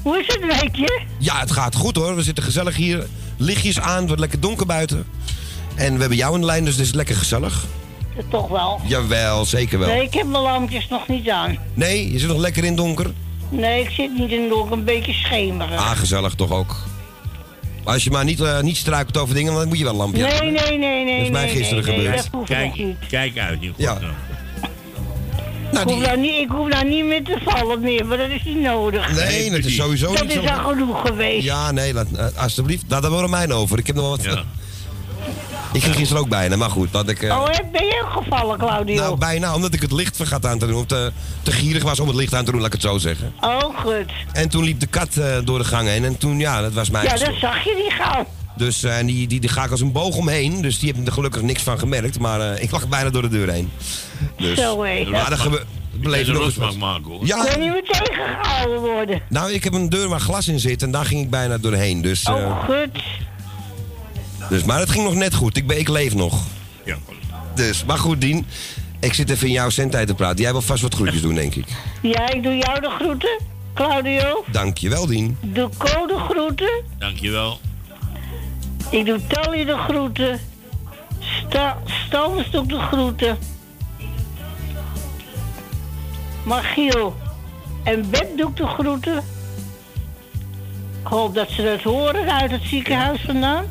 Hoe 0.02 0.18
is 0.18 0.26
het 0.26 0.60
weekje? 0.60 1.02
Ja, 1.18 1.40
het 1.40 1.50
gaat 1.50 1.74
goed 1.74 1.96
hoor. 1.96 2.16
We 2.16 2.22
zitten 2.22 2.44
gezellig 2.44 2.76
hier. 2.76 3.06
Lichtjes 3.36 3.80
aan, 3.80 3.96
het 3.96 4.06
wordt 4.06 4.20
lekker 4.20 4.40
donker 4.40 4.66
buiten. 4.66 5.06
En 5.74 5.94
we 5.94 6.00
hebben 6.00 6.18
jou 6.18 6.34
in 6.34 6.40
de 6.40 6.46
lijn, 6.46 6.64
dus 6.64 6.76
het 6.76 6.86
is 6.86 6.92
lekker 6.92 7.16
gezellig. 7.16 7.66
Toch 8.30 8.48
wel. 8.48 8.80
Jawel, 8.86 9.44
zeker 9.44 9.78
wel. 9.78 9.88
Nee, 9.88 10.02
ik 10.02 10.14
heb 10.14 10.26
mijn 10.26 10.42
lampjes 10.42 10.88
nog 10.88 11.08
niet 11.08 11.28
aan. 11.28 11.58
Nee, 11.74 12.12
je 12.12 12.18
zit 12.18 12.28
nog 12.28 12.38
lekker 12.38 12.62
in 12.62 12.68
het 12.68 12.76
donker? 12.76 13.10
Nee, 13.48 13.82
ik 13.82 13.90
zit 13.90 14.18
niet 14.18 14.30
in 14.30 14.48
nog 14.48 14.70
een 14.70 14.84
beetje 14.84 15.12
schemerig. 15.12 15.78
Ah, 15.78 15.90
gezellig 15.90 16.34
toch 16.34 16.50
ook. 16.50 16.76
Maar 17.84 17.94
als 17.94 18.04
je 18.04 18.10
maar 18.10 18.24
niet, 18.24 18.40
eh, 18.40 18.60
niet 18.60 18.76
struikelt 18.76 19.16
over 19.16 19.34
dingen, 19.34 19.54
dan 19.54 19.68
moet 19.68 19.78
je 19.78 19.84
wel 19.84 19.92
een 19.92 19.98
lampje 19.98 20.22
nee, 20.22 20.32
hebben. 20.32 20.52
nee, 20.52 20.78
nee, 20.78 21.04
nee. 21.04 21.16
Dat 21.16 21.26
is 21.26 21.32
mij 21.32 21.44
nee, 21.44 21.54
gisteren 21.56 21.84
nee, 21.84 21.96
nee, 21.96 22.04
gebeurd. 22.04 22.22
dat 22.22 22.32
hoeft 22.32 22.48
Kijk, 22.48 22.94
kijk 23.08 23.38
uit. 23.38 23.62
in 23.62 23.74
Ja. 23.76 23.98
Nou, 25.72 25.90
ik, 25.90 25.94
hoef 25.94 26.04
daar 26.04 26.18
niet, 26.18 26.34
ik 26.34 26.48
hoef 26.48 26.70
daar 26.70 26.84
niet 26.84 27.04
meer 27.04 27.24
te 27.24 27.38
vallen 27.44 27.80
meer, 27.80 28.06
maar 28.06 28.16
dat 28.16 28.28
is 28.28 28.44
niet 28.44 28.60
nodig. 28.60 29.14
Nee, 29.14 29.50
dat 29.50 29.64
is 29.64 29.76
sowieso 29.76 30.12
dat 30.12 30.22
niet 30.22 30.36
is 30.36 30.48
zo. 30.48 30.54
al 30.54 30.68
genoeg 30.68 31.00
geweest. 31.06 31.44
Ja, 31.44 31.70
nee, 31.70 31.94
laat, 31.94 32.06
eh, 32.10 32.26
alsjeblieft. 32.36 32.84
Laat 32.88 33.02
daar 33.02 33.10
wel 33.10 33.28
mij 33.28 33.50
over. 33.50 33.78
Ik 33.78 33.86
heb 33.86 33.96
nog 33.96 34.04
wel 34.04 34.34
wat... 34.34 34.44
Ik 35.72 35.82
ging 35.82 35.94
gisteren 35.94 36.22
ook 36.22 36.28
bijna, 36.28 36.56
maar 36.56 36.70
goed. 36.70 36.92
Dat 36.92 37.08
ik, 37.08 37.22
eh, 37.22 37.30
Oh, 37.36 37.44
ben 37.72 37.84
je 37.84 38.02
ook 38.04 38.22
gevallen, 38.24 38.58
Claudio? 38.58 38.94
nou, 38.96 39.18
bijna, 39.18 39.54
omdat 39.54 39.74
ik 39.74 39.80
het 39.82 39.92
licht 39.92 40.16
vergat 40.16 40.46
aan 40.46 40.58
te 40.58 40.66
doen. 40.66 40.76
Of 40.76 40.86
te, 40.86 41.12
te 41.42 41.52
gierig 41.52 41.82
was 41.82 42.00
om 42.00 42.06
het 42.06 42.16
licht 42.16 42.34
aan 42.34 42.44
te 42.44 42.50
doen, 42.50 42.60
laat 42.60 42.66
ik 42.74 42.80
het 42.82 42.90
zo 42.90 42.98
zeggen. 42.98 43.32
Oh, 43.40 43.78
goed. 43.80 44.04
En 44.32 44.48
toen 44.48 44.64
liep 44.64 44.80
de 44.80 44.86
kat 44.86 45.16
eh, 45.16 45.36
door 45.44 45.58
de 45.58 45.64
gang 45.64 45.88
heen. 45.88 46.04
En 46.04 46.18
toen, 46.18 46.38
ja, 46.38 46.60
dat 46.60 46.72
was 46.72 46.90
mijn 46.90 47.04
Ja, 47.04 47.10
dat 47.16 47.34
zag 47.40 47.64
je 47.64 47.82
niet 47.84 47.92
gauw. 47.92 48.26
Dus 48.56 48.82
eh, 48.82 48.96
die, 49.04 49.26
die, 49.26 49.40
die 49.40 49.48
ga 49.50 49.64
ik 49.64 49.70
als 49.70 49.80
een 49.80 49.92
boog 49.92 50.16
omheen. 50.16 50.62
Dus 50.62 50.78
die 50.78 50.92
heeft 50.94 51.06
er 51.06 51.12
gelukkig 51.12 51.42
niks 51.42 51.62
van 51.62 51.78
gemerkt. 51.78 52.18
Maar 52.18 52.40
eh, 52.40 52.62
ik 52.62 52.70
lag 52.70 52.88
bijna 52.88 53.10
door 53.10 53.22
de 53.22 53.28
deur 53.28 53.50
heen. 53.50 53.70
Dus, 54.36 54.58
Zo, 54.58 54.82
hé. 54.82 55.04
Maar 55.10 55.30
dat 55.30 55.38
gebe- 55.38 55.64
bleef 56.00 56.26
een 56.28 56.34
nog 56.34 56.42
eens 56.44 56.54
rotmak 56.56 56.70
wat. 56.70 56.78
maken 56.80 57.10
hoor. 57.10 57.26
Ja, 57.26 57.44
Kon 57.44 57.62
je 57.64 57.70
meer 57.70 57.82
tegengehouden 57.84 58.80
worden? 58.80 59.22
nou, 59.28 59.52
ik 59.52 59.64
heb 59.64 59.72
een 59.72 59.88
deur 59.88 60.08
waar 60.08 60.20
glas 60.20 60.48
in 60.48 60.60
zit. 60.60 60.82
En 60.82 60.90
daar 60.90 61.04
ging 61.04 61.20
ik 61.24 61.30
bijna 61.30 61.58
doorheen. 61.58 62.02
Dus, 62.02 62.22
eh, 62.22 62.34
Oh, 62.34 62.64
goed. 62.64 63.02
Dus, 64.48 64.64
maar 64.64 64.78
het 64.78 64.90
ging 64.90 65.04
nog 65.04 65.14
net 65.14 65.34
goed. 65.34 65.56
Ik, 65.56 65.66
ben, 65.66 65.78
ik 65.78 65.88
leef 65.88 66.14
nog. 66.14 66.40
Ja. 66.84 66.96
Dus, 67.54 67.84
maar 67.84 67.98
goed, 67.98 68.20
Dien. 68.20 68.46
Ik 69.00 69.14
zit 69.14 69.30
even 69.30 69.46
in 69.46 69.52
jouw 69.52 69.70
zendtijd 69.70 70.06
te 70.06 70.14
praten. 70.14 70.42
Jij 70.42 70.52
wil 70.52 70.60
vast 70.60 70.82
wat 70.82 70.94
groetjes 70.94 71.20
doen, 71.20 71.34
denk 71.34 71.54
ik. 71.54 71.66
Ja, 72.02 72.30
ik 72.30 72.42
doe 72.42 72.56
jou 72.56 72.80
de 72.80 72.90
groeten, 72.90 73.40
Claudio. 73.74 74.44
Dankjewel, 74.52 75.06
Dien. 75.06 75.36
Doe 75.40 75.70
code 75.78 76.18
groeten. 76.18 76.82
Dankjewel. 76.98 77.60
Ik 78.90 79.06
doe 79.06 79.20
Tally 79.26 79.64
de 79.64 79.76
groeten. 79.76 80.40
Sta 81.18 81.78
Stans 81.84 82.50
doet 82.50 82.68
de 82.68 82.78
groeten. 82.78 83.38
Margiel 86.42 87.16
en 87.84 88.10
Beb 88.10 88.36
doet 88.36 88.56
de 88.56 88.66
groeten. 88.66 89.16
Ik 91.00 91.06
hoop 91.06 91.34
dat 91.34 91.50
ze 91.50 91.62
dat 91.62 91.82
horen 91.82 92.32
uit 92.32 92.50
het 92.50 92.62
ziekenhuis 92.62 93.20
vandaan. 93.20 93.64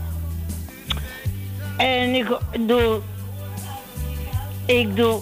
En 1.78 2.16
ik 2.16 2.28
doe... 2.68 3.02
Ik 4.66 4.96
doe... 4.96 5.22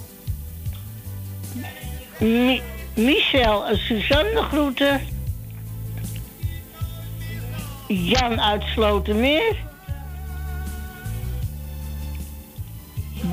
Mi- 2.19 2.61
Michel 2.95 3.65
en 3.67 3.77
Suzanne 3.77 4.41
groeten. 4.43 5.01
Jan 7.87 8.41
uit 8.41 8.63
Slotermeer. 8.63 9.55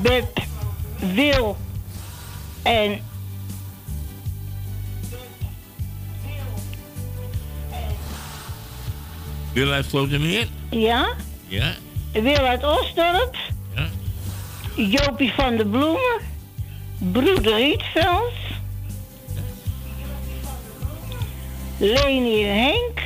Beb, 0.03 0.39
Wil 1.15 1.57
en 2.63 3.01
Wil 9.53 9.71
uit 9.73 9.85
Slotermeer? 9.87 10.49
ja, 10.71 11.15
Ja. 11.49 11.73
Wil 12.13 12.47
uit 12.47 12.65
Osdorp. 12.65 13.37
Ja. 13.75 13.89
Jopie 14.77 15.33
van 15.33 15.57
de 15.57 15.67
Bloemen. 15.67 16.21
Broeder 16.99 17.55
Rietveld. 17.55 18.33
Leni 21.77 22.45
en 22.49 22.59
Henk. 22.63 23.01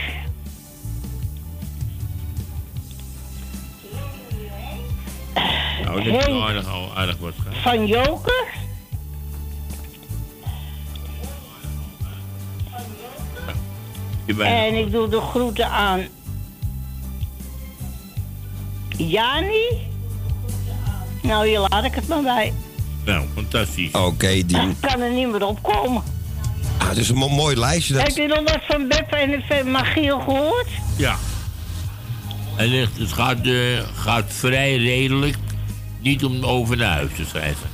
Nou, 5.85 6.05
dat 6.05 6.15
is 6.15 6.25
Henk 6.25 6.43
aardig, 6.43 6.67
aardig 6.95 7.17
gehad. 7.17 7.35
van 7.63 7.87
Joker. 7.87 8.45
En 14.39 14.75
ik 14.75 14.93
doe 14.93 15.09
de 15.09 15.21
groeten 15.21 15.69
aan 15.69 16.07
Jani. 18.97 19.89
Nou, 21.23 21.47
hier 21.49 21.59
laat 21.69 21.85
ik 21.85 21.95
het 21.95 22.09
maar 22.09 22.23
bij. 22.23 22.53
Nou, 23.05 23.25
fantastisch. 23.35 23.91
Oké, 23.93 24.27
Dien. 24.47 24.71
Ik 24.71 24.77
kan 24.81 25.01
er 25.01 25.13
niet 25.13 25.31
meer 25.31 25.47
op 25.47 25.63
komen. 25.63 26.03
Ah, 26.79 26.89
het 26.89 26.97
is 26.97 27.09
een 27.09 27.17
mo- 27.17 27.29
mooi 27.29 27.57
lijstje. 27.57 27.95
Dat... 27.95 28.03
Heb 28.03 28.17
je 28.17 28.27
nog 28.27 28.39
wat 28.43 28.61
van 28.69 28.89
Beb 28.89 29.11
en 29.13 29.43
van 29.49 29.71
Magiel 29.71 30.21
gehoord? 30.21 30.69
Ja. 30.97 31.17
En 32.57 32.71
het, 32.71 32.89
het 32.99 33.13
gaat, 33.13 33.47
eh, 33.47 33.53
gaat 33.95 34.25
vrij 34.29 34.77
redelijk. 34.77 35.37
Niet 36.01 36.25
om 36.25 36.45
over 36.45 36.77
naar 36.77 36.93
huis 36.93 37.11
te 37.17 37.25
schrijven. 37.25 37.69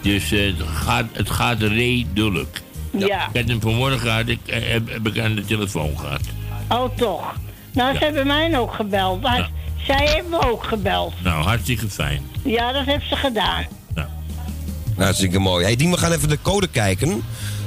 Dus 0.00 0.32
eh, 0.32 0.46
het, 0.46 0.56
gaat, 0.74 1.04
het 1.12 1.30
gaat 1.30 1.60
redelijk. 1.60 2.62
Ja. 2.98 3.26
Ik 3.28 3.32
heb 3.32 3.48
hem 3.48 3.60
vanmorgen 3.60 4.00
gehad, 4.00 4.28
ik, 4.28 4.38
eh, 4.46 4.68
heb, 4.72 4.90
heb 4.90 5.06
ik 5.06 5.18
aan 5.18 5.34
de 5.34 5.44
telefoon 5.44 5.98
gehad. 5.98 6.20
Oh, 6.68 6.96
toch. 6.96 7.34
Nou, 7.76 7.92
ze 7.94 7.98
Ja. 8.00 8.04
hebben 8.06 8.26
mij 8.26 8.58
ook 8.58 8.74
gebeld. 8.74 9.20
Maar 9.22 9.50
zij 9.86 10.22
me 10.30 10.50
ook 10.50 10.64
gebeld. 10.64 11.12
Nou, 11.22 11.42
hartstikke 11.44 11.88
fijn. 11.88 12.22
Ja, 12.44 12.72
dat 12.72 12.84
heeft 12.84 13.08
ze 13.08 13.16
gedaan. 13.16 13.64
Hartstikke 14.96 15.38
mooi. 15.38 15.64
Hey, 15.64 15.76
Dien, 15.76 15.90
we 15.90 15.96
gaan 15.96 16.12
even 16.12 16.28
de 16.28 16.38
code 16.42 16.68
kijken. 16.68 17.22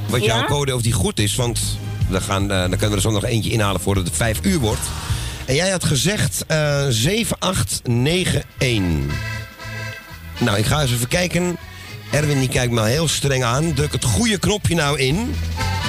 Wat 0.07 0.25
Ja? 0.25 0.35
jouw 0.35 0.45
code, 0.45 0.75
of 0.75 0.81
die 0.81 0.91
goed 0.93 1.19
is. 1.19 1.35
Want 1.35 1.59
we 2.07 2.21
gaan, 2.21 2.41
eh, 2.51 2.59
dan 2.59 2.69
kunnen 2.69 2.89
we 2.89 2.95
er 2.95 3.01
zo 3.01 3.11
nog 3.11 3.25
eentje 3.25 3.49
inhalen 3.51 3.81
voordat 3.81 4.05
het 4.05 4.15
5 4.15 4.39
uur 4.41 4.59
wordt. 4.59 4.81
En 5.45 5.55
jij 5.55 5.69
had 5.69 5.83
gezegd 5.83 6.43
eh 6.47 6.85
7891. 6.89 9.13
Nou, 10.39 10.57
ik 10.57 10.65
ga 10.65 10.81
eens 10.81 10.91
even 10.91 11.07
kijken. 11.07 11.57
Erwin 12.11 12.39
die 12.39 12.49
kijkt 12.49 12.73
me 12.73 12.83
heel 12.85 13.07
streng 13.07 13.43
aan. 13.43 13.73
Druk 13.73 13.91
het 13.91 14.03
goede 14.03 14.37
knopje 14.37 14.75
nou 14.75 14.99
in. 14.99 15.35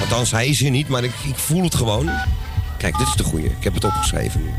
Althans, 0.01 0.31
hij 0.31 0.47
is 0.47 0.59
hier 0.59 0.71
niet, 0.71 0.87
maar 0.87 1.03
ik, 1.03 1.11
ik 1.27 1.35
voel 1.35 1.63
het 1.63 1.75
gewoon. 1.75 2.09
Kijk, 2.81 2.97
dit 2.97 3.07
is 3.07 3.15
de 3.15 3.23
goede. 3.23 3.45
Ik 3.45 3.63
heb 3.63 3.73
het 3.73 3.83
opgeschreven 3.83 4.41
nu. 4.41 4.53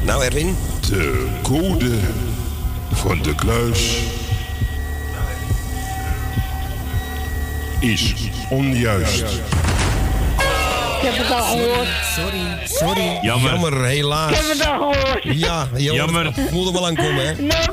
Nou, 0.00 0.24
Erwin. 0.24 0.56
De 0.88 1.28
code 1.42 1.98
van 2.92 3.22
de 3.22 3.34
kluis 3.34 3.96
is 7.80 8.14
onjuist. 8.50 9.20
heb 11.02 11.16
het 11.16 11.30
al 11.30 11.42
gehoord. 11.42 11.88
Sorry, 12.16 12.40
sorry. 12.64 13.18
Jammer. 13.22 13.50
Jammer, 13.52 13.84
helaas. 13.84 14.30
Ik 14.30 14.36
heb 14.36 14.58
het 14.58 14.66
al 14.66 14.92
gehoord. 14.92 15.22
Ja, 15.22 15.68
je 15.76 15.82
Jammer. 15.82 16.24
Jammer. 16.24 16.48
voelde 16.50 16.72
wel 16.72 16.86
aankomen, 16.86 17.26
hè? 17.26 17.42
Nou, 17.42 17.68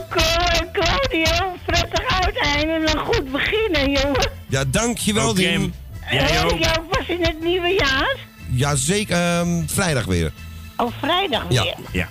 Claudio, 0.72 1.56
prettig 1.66 2.22
uiteinde 2.24 2.74
en 2.74 2.98
een 2.98 3.06
goed 3.06 3.32
beginnen, 3.32 3.92
jongen. 3.92 4.30
Ja, 4.48 4.64
dankjewel, 4.68 5.30
Oké. 5.30 5.40
Dien. 5.40 5.74
Jij 6.12 6.44
ook. 6.44 6.52
ik 6.52 6.64
jou 6.64 6.80
pas 6.90 7.08
in 7.08 7.24
het 7.24 7.42
nieuwe 7.44 7.74
jaar? 7.74 8.29
Ja, 8.52 8.76
zeker. 8.76 9.16
ehm, 9.40 9.62
vrijdag 9.66 10.06
weer. 10.06 10.32
Oh, 10.78 10.92
vrijdag 11.02 11.46
Ja. 11.50 11.64
weer. 11.64 11.76
Ja. 11.92 12.08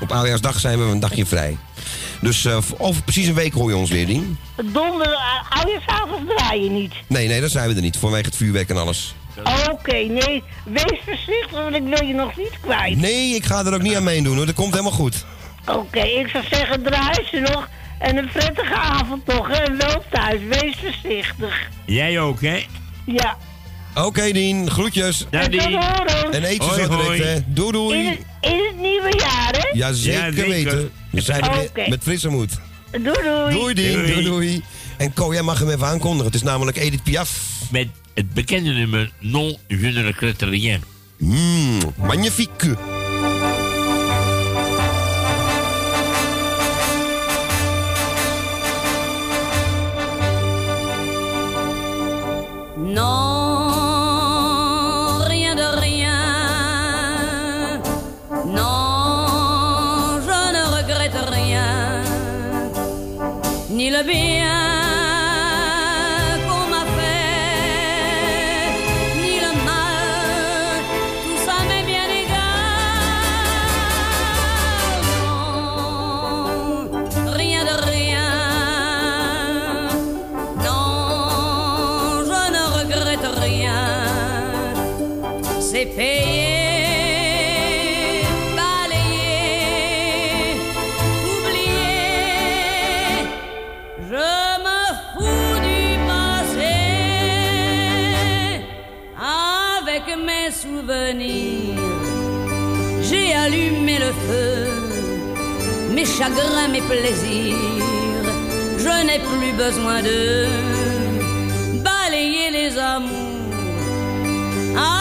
Op 0.00 0.12
Oudejaarsdag 0.12 0.60
zijn 0.60 0.78
we 0.78 0.84
een 0.84 1.00
dagje 1.00 1.26
vrij. 1.26 1.56
Dus 2.20 2.44
eh, 2.44 2.58
over 2.78 3.02
precies 3.02 3.26
een 3.26 3.34
week 3.34 3.52
hoor 3.52 3.70
je 3.70 3.76
ons 3.76 3.90
weer, 3.90 4.06
Dien. 4.06 4.38
Donder, 4.64 5.08
uh, 5.10 5.50
oudejaarsavond 5.58 6.28
draai 6.28 6.62
je 6.64 6.70
niet. 6.70 6.92
Nee, 7.06 7.28
nee, 7.28 7.40
dan 7.40 7.48
zijn 7.50 7.68
we 7.68 7.74
er 7.74 7.80
niet. 7.82 7.96
Vanwege 7.96 8.24
het 8.24 8.36
vuurwerk 8.36 8.68
en 8.70 8.76
alles. 8.76 9.14
Oké, 9.70 9.92
nee, 9.96 10.42
wees 10.64 10.98
voorzichtig, 11.04 11.50
want 11.50 11.74
ik 11.74 11.82
wil 11.84 12.04
je 12.06 12.14
nog 12.14 12.36
niet 12.36 12.58
kwijt. 12.60 12.96
Nee, 12.96 13.34
ik 13.34 13.44
ga 13.44 13.64
er 13.64 13.74
ook 13.74 13.82
niet 13.82 13.94
aan 13.96 14.02
meedoen 14.04 14.36
hoor. 14.36 14.46
Dat 14.46 14.54
komt 14.54 14.70
helemaal 14.72 14.92
goed. 14.92 15.24
Oké, 15.66 16.00
ik 16.00 16.28
zou 16.28 16.44
zeggen, 16.50 16.82
draai 16.82 17.26
ze 17.30 17.38
nog. 17.38 17.68
En 17.98 18.16
een 18.16 18.28
prettige 18.32 18.74
avond 18.74 19.26
nog, 19.26 19.48
hè. 19.48 19.54
en 19.54 19.76
wel 19.78 20.04
thuis. 20.10 20.40
Wees 20.48 20.76
voorzichtig. 20.82 21.68
Jij 21.84 22.20
ook, 22.20 22.40
hè? 22.40 22.66
Ja. 23.06 23.36
Oké, 23.94 24.32
Dien. 24.32 24.70
Groetjes. 24.70 25.26
Dag, 25.30 25.42
En 25.42 25.50
Dien. 25.50 25.60
eet 26.44 26.64
je 26.64 26.70
zo 26.86 26.96
direct, 26.96 27.24
hè. 27.24 27.38
Doei, 27.46 27.66
In 27.66 27.72
doei. 27.72 28.06
het, 28.08 28.18
in 28.40 28.64
het 28.66 28.76
nieuwe 28.80 29.14
jaar, 29.18 29.52
hè? 29.52 29.68
Ja, 29.78 29.92
zeker, 29.92 30.20
Ja, 30.24 30.32
zeker. 30.32 30.48
weten. 30.48 30.90
We 31.10 31.20
zijn 31.20 31.42
er 31.42 31.88
met 31.88 32.02
frisse 32.02 32.28
moed. 32.28 32.50
Doei, 32.90 33.02
doei. 33.02 33.54
Doei, 33.54 33.74
Dien. 33.74 33.92
Doei. 33.92 34.12
Doei, 34.12 34.24
doei. 34.24 34.62
En 34.96 35.12
Ko, 35.14 35.32
jij 35.32 35.42
mag 35.42 35.58
hem 35.58 35.70
even 35.70 35.86
aankondigen. 35.86 36.26
Het 36.26 36.34
is 36.34 36.42
namelijk 36.42 36.76
Edith 36.76 37.02
Piaf. 37.02 37.40
Met 37.70 37.88
het 38.14 38.32
bekende 38.34 38.70
nummer 38.70 39.12
Non, 39.18 39.56
je 39.68 39.76
ne 39.76 40.02
regrette 40.02 40.46
rien. 40.46 40.82
Mmm, 41.18 41.78
magnifique. 41.96 42.76
Non, 52.76 53.29
j'ai 103.02 103.34
allumé 103.34 103.98
le 103.98 104.12
feu. 104.26 104.66
Mes 105.92 106.04
chagrins, 106.04 106.68
mes 106.70 106.82
plaisirs, 106.82 107.56
je 108.78 109.06
n'ai 109.06 109.18
plus 109.18 109.52
besoin 109.52 110.02
de 110.02 110.46
balayer 111.82 112.50
les 112.52 112.78
amours 112.78 113.54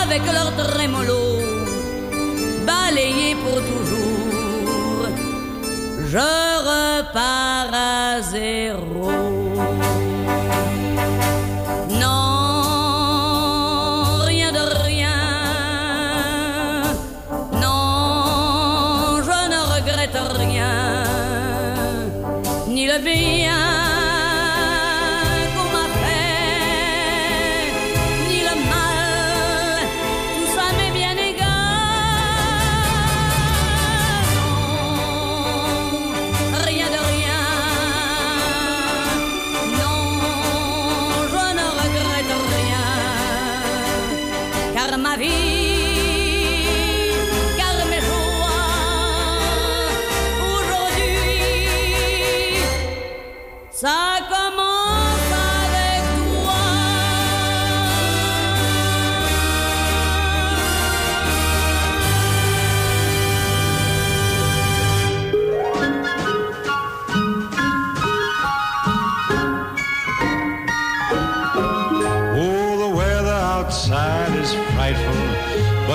avec 0.01 0.21
leur 0.25 0.51
trémolo, 0.55 1.41
balayer 2.65 3.35
pour 3.35 3.59
toujours. 3.71 5.09
Je 6.07 6.17
repars 6.17 7.71
à 7.71 8.21
zéro. 8.21 9.38
Ni 22.79 22.85
le 22.85 22.97
bien 22.99 23.68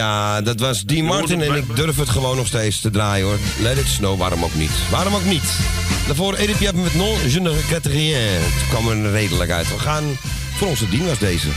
Ja, 0.00 0.40
dat 0.40 0.60
was 0.60 0.82
Dean 0.82 1.04
Martin 1.04 1.42
en 1.42 1.54
ik 1.54 1.76
durf 1.76 1.96
het 1.96 2.08
gewoon 2.08 2.36
nog 2.36 2.46
steeds 2.46 2.80
te 2.80 2.90
draaien 2.90 3.26
hoor. 3.26 3.38
Let 3.58 3.78
it 3.78 3.86
snow, 3.86 4.18
waarom 4.18 4.44
ook 4.44 4.54
niet? 4.54 4.70
Waarom 4.90 5.14
ook 5.14 5.24
niet? 5.24 5.58
Daarvoor 6.06 6.34
Edith 6.34 6.58
Piaf 6.58 6.72
met 6.72 6.94
Non, 6.94 7.30
je 7.30 7.40
ne 7.40 7.50
regrette 7.50 7.88
rien. 7.88 8.16
Het 8.18 8.68
kwam 8.68 8.88
er 8.88 9.10
redelijk 9.10 9.50
uit. 9.50 9.68
We 9.68 9.78
gaan, 9.78 10.04
voor 10.54 10.68
onze 10.68 10.88
Dean 10.88 11.06
was 11.06 11.18
deze. 11.18 11.48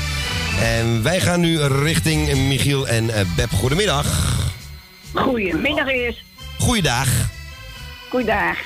En 0.61 1.03
wij 1.03 1.19
gaan 1.19 1.39
nu 1.39 1.61
richting 1.61 2.47
Michiel 2.47 2.87
en 2.87 3.09
eh, 3.09 3.25
Beb. 3.35 3.51
Goedemiddag. 3.51 4.37
Goedemiddag 5.13 5.87
eerst. 5.87 6.23
Goeiedag. 6.59 7.07
Goeiedag. 8.09 8.57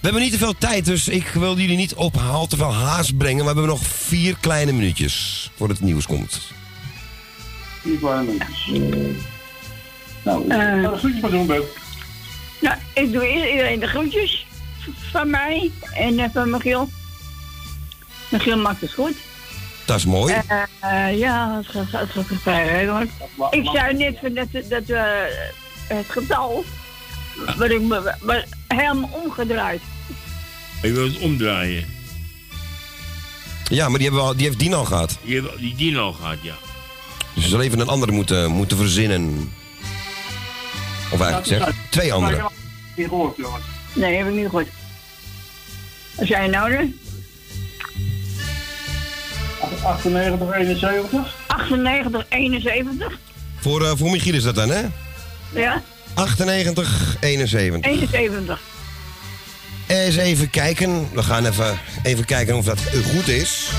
We 0.00 0.02
hebben 0.12 0.22
niet 0.22 0.32
te 0.32 0.38
veel 0.38 0.58
tijd, 0.58 0.84
dus 0.84 1.08
ik 1.08 1.26
wil 1.26 1.58
jullie 1.58 1.76
niet 1.76 1.94
op 1.94 2.16
haal 2.16 2.46
te 2.46 2.56
veel 2.56 2.74
haast 2.74 3.16
brengen. 3.16 3.44
Maar 3.44 3.54
we 3.54 3.60
hebben 3.60 3.78
nog 3.78 3.86
vier 3.86 4.36
kleine 4.40 4.72
minuutjes 4.72 5.50
voor 5.56 5.68
het 5.68 5.80
nieuws 5.80 6.06
komt. 6.06 6.54
Vier 7.86 7.98
kleine 7.98 8.22
minuutjes. 8.22 8.66
Nou, 10.24 10.48
Eh. 10.48 10.56
ga 10.58 10.90
de 10.90 10.96
groetjes 10.98 11.20
maar 11.20 11.30
doen, 11.30 11.46
Beb. 11.46 11.78
Nou, 12.60 12.76
ik 12.94 13.12
doe 13.12 13.26
eerst 13.28 13.50
iedereen 13.50 13.80
de 13.80 13.86
groetjes 13.86 14.46
van 15.10 15.30
mij 15.30 15.70
en 15.94 16.18
eh, 16.18 16.28
van 16.32 16.50
Michiel. 16.50 16.88
Michiel 18.28 18.56
maakt 18.58 18.80
het 18.80 18.92
goed. 18.92 19.14
Dat 19.84 19.96
is 19.96 20.04
mooi. 20.04 20.34
Eh, 20.34 20.62
eh, 21.08 21.18
ja, 21.18 21.56
het 21.56 21.66
gaat, 21.66 22.00
het 22.00 22.10
gaat 22.26 22.38
vrij 22.42 22.68
redelijk. 22.68 23.10
Ik 23.50 23.68
zei 23.72 23.96
net 23.96 24.18
van 24.20 24.34
dat, 24.34 24.46
dat 24.52 24.84
we 24.86 24.96
eh, 25.88 25.96
het 25.96 26.06
getal, 26.08 26.64
wat 27.56 27.70
ik 27.70 27.80
me 27.80 28.14
maar 28.22 28.44
helemaal 28.68 29.10
omgedraaid. 29.24 29.80
Je 30.82 30.92
wil 30.92 31.04
het 31.04 31.18
omdraaien. 31.18 31.86
Ja, 33.68 33.88
maar 33.88 33.98
die, 33.98 34.06
hebben 34.08 34.24
we 34.24 34.30
al, 34.30 34.36
die 34.36 34.46
heeft 34.46 34.58
Dien 34.58 34.74
al 34.74 34.84
gehad. 34.84 35.18
Die, 35.22 35.34
hebben- 35.34 35.60
die 35.60 35.74
dien 35.74 35.96
al 35.96 36.12
gehad, 36.12 36.36
ja. 36.42 36.54
Dus 37.36 37.44
we 37.44 37.50
zullen 37.50 37.64
even 37.64 37.80
een 37.80 37.88
andere 37.88 38.12
moeten, 38.12 38.50
moeten 38.50 38.76
verzinnen. 38.76 39.52
Of 41.12 41.20
eigenlijk 41.20 41.46
zeg, 41.46 41.74
twee 41.90 42.12
andere. 42.12 42.50
Niet 42.96 43.08
gehoord, 43.08 43.36
jongens. 43.36 43.64
Nee, 43.92 44.16
heb 44.16 44.26
ik 44.26 44.34
niet 44.34 44.44
gehoord. 44.44 44.68
Wat 46.14 46.28
je 46.28 46.36
nou 46.36 46.76
dan? 46.76 46.94
98, 49.82 50.54
71. 50.54 51.34
98, 51.46 52.26
71? 52.28 53.18
Voor, 53.60 53.84
eh, 53.84 53.92
voor 53.96 54.10
Michiel 54.10 54.34
is 54.34 54.42
dat 54.42 54.54
dan, 54.54 54.68
hè? 54.68 54.82
Ja, 55.52 55.82
98, 56.14 57.16
71. 57.20 57.90
71. 57.90 58.60
Eens 59.86 60.16
even 60.16 60.50
kijken. 60.50 61.08
We 61.12 61.22
gaan 61.22 61.46
even, 61.46 61.78
even 62.02 62.24
kijken 62.24 62.56
of 62.56 62.64
dat 62.64 62.80
goed 63.14 63.28
is. 63.28 63.70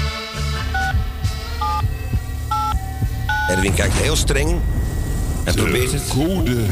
Erwin 3.48 3.74
kijkt 3.74 3.94
heel 3.94 4.16
streng. 4.16 4.60
En 5.44 5.56
probeert 5.56 5.92
het. 5.92 6.08
Code 6.08 6.66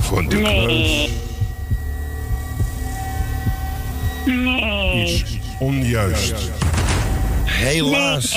van 0.00 0.28
de 0.28 0.36
kluis 0.36 1.10
Nee. 4.26 4.36
Nee. 4.36 5.12
is 5.12 5.24
onjuist. 5.58 6.34
Helaas. 7.44 8.36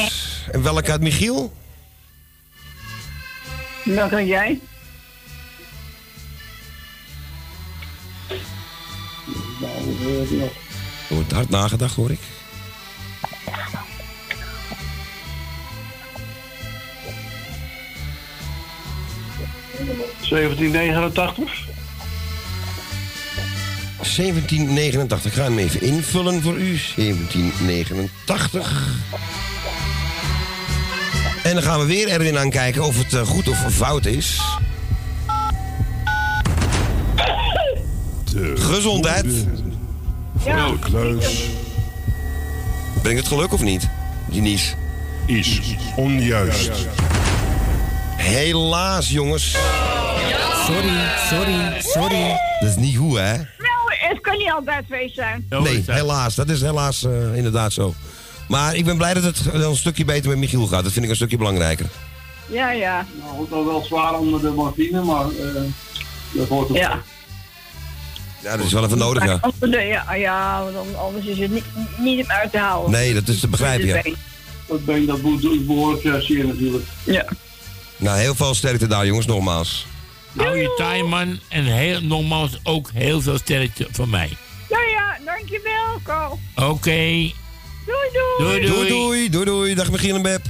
En 0.52 0.64
welke 0.64 0.92
uit 0.92 1.02
Michiel? 1.02 1.54
Kan 4.10 4.26
jij? 4.26 4.60
Er 11.10 11.16
wordt 11.16 11.32
hard 11.32 11.50
nagedacht, 11.50 11.96
hoor 11.96 12.12
ik. 12.12 12.20
1789. 20.30 21.70
1789. 23.98 25.26
Ik 25.26 25.34
ga 25.38 25.44
hem 25.44 25.58
even 25.58 25.82
invullen 25.82 26.42
voor 26.42 26.58
u. 26.58 26.80
1789. 26.96 28.88
En 31.44 31.54
dan 31.54 31.64
gaan 31.64 31.80
we 31.80 31.86
weer 31.86 32.08
Erwin 32.08 32.38
aankijken 32.38 32.84
of 32.84 32.98
het 32.98 33.14
eh, 33.14 33.22
goed 33.22 33.48
of 33.48 33.58
fout 33.72 34.06
is. 34.06 34.42
Gezondheid. 38.56 39.26
Van 40.38 40.72
de 40.72 40.80
kluis 40.80 41.44
Brengt 43.02 43.20
het 43.20 43.28
geluk 43.28 43.54
of 43.54 43.62
niet? 43.62 43.90
Die 44.30 44.42
nies. 44.42 44.76
is 45.26 45.62
onjuist. 45.96 46.72
Helaas, 48.22 49.10
jongens. 49.10 49.56
Sorry, 50.66 51.00
sorry, 51.30 51.82
sorry. 51.82 52.36
Dat 52.60 52.70
is 52.70 52.76
niet 52.76 52.98
goed, 52.98 53.18
hè? 53.18 53.34
Nou, 53.38 53.48
het 53.88 54.22
kan 54.22 54.38
niet 54.38 54.52
altijd 54.52 54.86
feest 54.90 55.16
zijn. 55.16 55.46
Nee, 55.50 55.84
helaas. 55.88 56.36
Dat 56.36 56.50
is 56.50 56.62
helaas 56.62 57.04
eh, 57.04 57.36
inderdaad 57.36 57.74
zo. 57.74 57.94
Maar 58.48 58.76
ik 58.76 58.86
ben 58.86 58.98
blij 58.98 59.14
dat 59.14 59.24
het 59.24 59.54
een 59.54 59.76
stukje 59.76 60.06
beter 60.06 60.30
met 60.30 60.38
Michiel 60.38 60.68
gaat. 60.68 60.84
Dat 60.84 60.92
vind 60.92 61.06
ik 61.06 61.12
een 61.12 61.18
stukje 61.18 61.38
belangrijker. 61.38 61.86
Ja, 62.48 62.72
ja. 62.72 63.06
Nou, 63.20 63.36
wordt 63.36 63.52
al 63.52 63.66
wel 63.66 63.84
zwaar 63.84 64.14
onder 64.20 64.42
de 64.42 64.50
morfine, 64.50 65.02
maar 65.02 65.26
eh, 65.26 65.62
dat 66.34 66.48
hoort 66.48 66.70
er. 66.70 66.76
Ja. 66.76 67.02
Ja, 68.44 68.58
dat 68.58 68.66
is 68.66 68.74
wel 68.74 68.86
even 68.86 68.98
nodig, 68.98 69.26
ja. 69.26 69.40
Ja, 69.60 70.14
ja, 70.14 70.64
want 70.74 70.96
anders 70.96 71.26
is 71.26 71.38
het 71.40 71.52
niet, 71.52 71.64
niet 71.98 72.28
uit 72.28 72.52
te 72.52 72.58
houden. 72.58 72.92
Nee, 72.92 73.14
dat 73.14 73.28
is 73.28 73.40
te 73.40 73.48
begrijpen, 73.48 73.88
ja. 73.88 74.02
Dat 74.68 74.86
been 74.86 75.06
dat 75.06 75.22
moet 75.22 75.66
behoorlijk 75.66 76.24
zeer 76.24 76.46
natuurlijk. 76.46 76.86
Ja. 77.04 77.26
Nou, 78.02 78.20
heel 78.20 78.36
veel 78.36 78.54
sterkte 78.54 78.88
daar, 78.88 79.06
jongens, 79.06 79.26
nogmaals. 79.26 79.86
Hou 80.38 80.58
je 80.58 80.74
taai, 80.78 81.04
man. 81.04 81.40
En 81.48 81.66
heel, 81.66 82.02
nogmaals 82.02 82.60
ook 82.64 82.90
heel 82.94 83.22
veel 83.22 83.38
sterkte 83.38 83.88
van 83.92 84.10
mij. 84.10 84.30
Ja, 84.70 84.80
ja, 84.80 85.18
dankjewel, 85.26 86.02
Carl. 86.04 86.40
Oké. 86.56 86.92
Doei, 86.92 88.10
doei. 88.14 88.62
Doei, 88.62 88.66
Doei, 88.66 88.88
doei, 88.88 89.30
doei, 89.30 89.46
doei. 89.46 89.76
Dag 89.76 89.92
Michiel 89.92 90.16
en 90.16 90.22
Beb. 90.22 90.42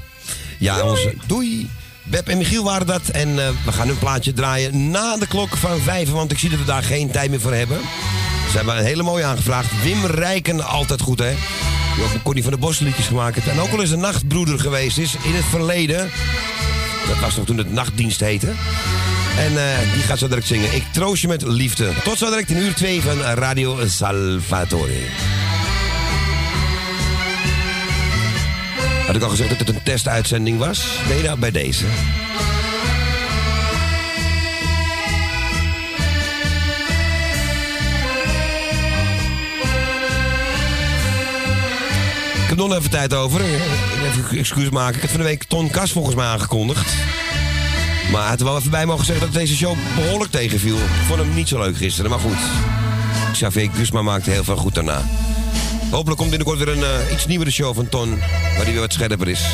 Ja, 0.60 0.82
onze, 0.84 1.14
doei. 1.28 1.70
Beb 2.04 2.28
en 2.28 2.38
Michiel 2.38 2.64
waren 2.64 2.88
dat. 2.88 3.08
En 3.08 3.39
eh, 3.39 3.49
we 3.66 3.72
gaan 3.72 3.88
hun 3.88 3.99
plaatje 3.99 4.34
draaien 4.34 4.91
na 4.91 5.18
de 5.18 5.28
klok 5.28 5.58
van 5.58 5.80
vijf. 5.80 6.10
Want 6.10 6.32
ik 6.32 6.39
zie 6.39 6.49
dat 6.49 6.60
we 6.60 6.66
daar 6.66 6.84
geen 6.84 7.12
tijd 7.12 7.30
meer 7.30 7.41
voor 7.41 7.54
hebben. 7.54 7.80
Ze 8.49 8.58
hebben 8.58 8.78
een 8.78 8.84
hele 8.84 9.04
mooie 9.04 9.24
aangevraagd. 9.24 9.84
Wim 9.84 10.06
Rijken, 10.06 10.66
altijd 10.66 11.02
goed, 11.02 11.20
hè? 11.20 11.34
Die 11.95 12.04
ook 12.04 12.14
een 12.14 12.22
Connie 12.22 12.43
van 12.43 12.52
de 12.52 12.58
Bos 12.58 12.80
liedjes 12.80 13.08
gemaakt 13.08 13.36
heeft. 13.36 13.47
En 13.47 13.60
ook 13.60 13.72
al 13.72 13.82
eens 13.82 13.91
een 13.91 13.99
nachtbroeder 13.99 14.60
geweest 14.60 14.97
is 14.97 15.16
in 15.24 15.36
het 15.36 15.45
verleden. 15.45 16.10
Dat 17.08 17.20
was 17.20 17.36
nog 17.36 17.45
toen 17.45 17.58
het 17.58 17.72
nachtdienst 17.72 18.20
heette. 18.20 18.54
En 19.38 19.58
eh, 19.58 19.93
die 19.93 20.02
gaat 20.04 20.20
zo 20.20 20.28
direct 20.28 20.47
zingen. 20.47 20.74
Ik 20.74 20.84
troost 20.91 21.22
je 21.22 21.28
met 21.28 21.41
liefde. 21.41 21.91
Tot 22.04 22.18
zo 22.18 22.30
direct 22.30 22.49
in 22.49 22.58
uur 22.58 22.74
2 22.74 23.02
van 23.02 23.22
Radio 23.22 23.88
Salvatore. 23.88 24.99
Had 29.06 29.16
ik 29.16 29.22
al 29.22 29.30
gezegd 29.30 29.49
dat 29.49 29.60
het 29.60 29.70
een 29.70 29.84
testuitzending 29.84 30.58
was? 30.58 30.86
Nee, 31.10 31.24
nou 31.24 31.39
bij 31.39 31.52
deze. 31.52 31.86
Ik 42.52 42.58
heb 42.58 42.68
nog 42.68 42.78
even 42.78 42.89
tijd 42.89 43.14
over. 43.14 43.41
Even 43.41 44.38
excuus 44.38 44.70
maken. 44.70 44.95
Ik 44.95 45.02
heb 45.02 45.10
van 45.10 45.20
de 45.20 45.26
week 45.26 45.43
Ton 45.43 45.70
Kas 45.70 45.91
volgens 45.91 46.16
mij 46.16 46.26
aangekondigd. 46.26 46.93
Maar 48.12 48.28
had 48.28 48.39
er 48.39 48.45
wel 48.45 48.58
even 48.58 48.72
bij 48.72 48.86
mogen 48.86 49.06
zeggen 49.06 49.26
dat 49.26 49.34
deze 49.34 49.56
show 49.56 49.76
behoorlijk 49.95 50.32
tegenviel. 50.32 50.76
Ik 50.76 51.06
vond 51.08 51.20
hem 51.20 51.34
niet 51.34 51.47
zo 51.47 51.60
leuk 51.60 51.78
gisteren, 51.78 52.10
maar 52.10 52.20
goed. 52.20 52.38
Xavier 53.32 53.70
Gusma 53.74 54.02
maakte 54.02 54.30
heel 54.30 54.43
veel 54.43 54.56
goed 54.56 54.76
daarna. 54.76 55.02
Hopelijk 55.91 56.18
komt 56.18 56.30
binnenkort 56.30 56.58
weer 56.58 56.68
een 56.68 56.84
eh, 56.84 57.14
iets 57.14 57.26
nieuwere 57.26 57.52
show 57.52 57.76
van 57.76 57.89
Ton. 57.89 58.10
Waar 58.20 58.64
hij 58.64 58.72
weer 58.72 58.80
wat 58.80 58.93
scherper 58.93 59.28
is. 59.28 59.45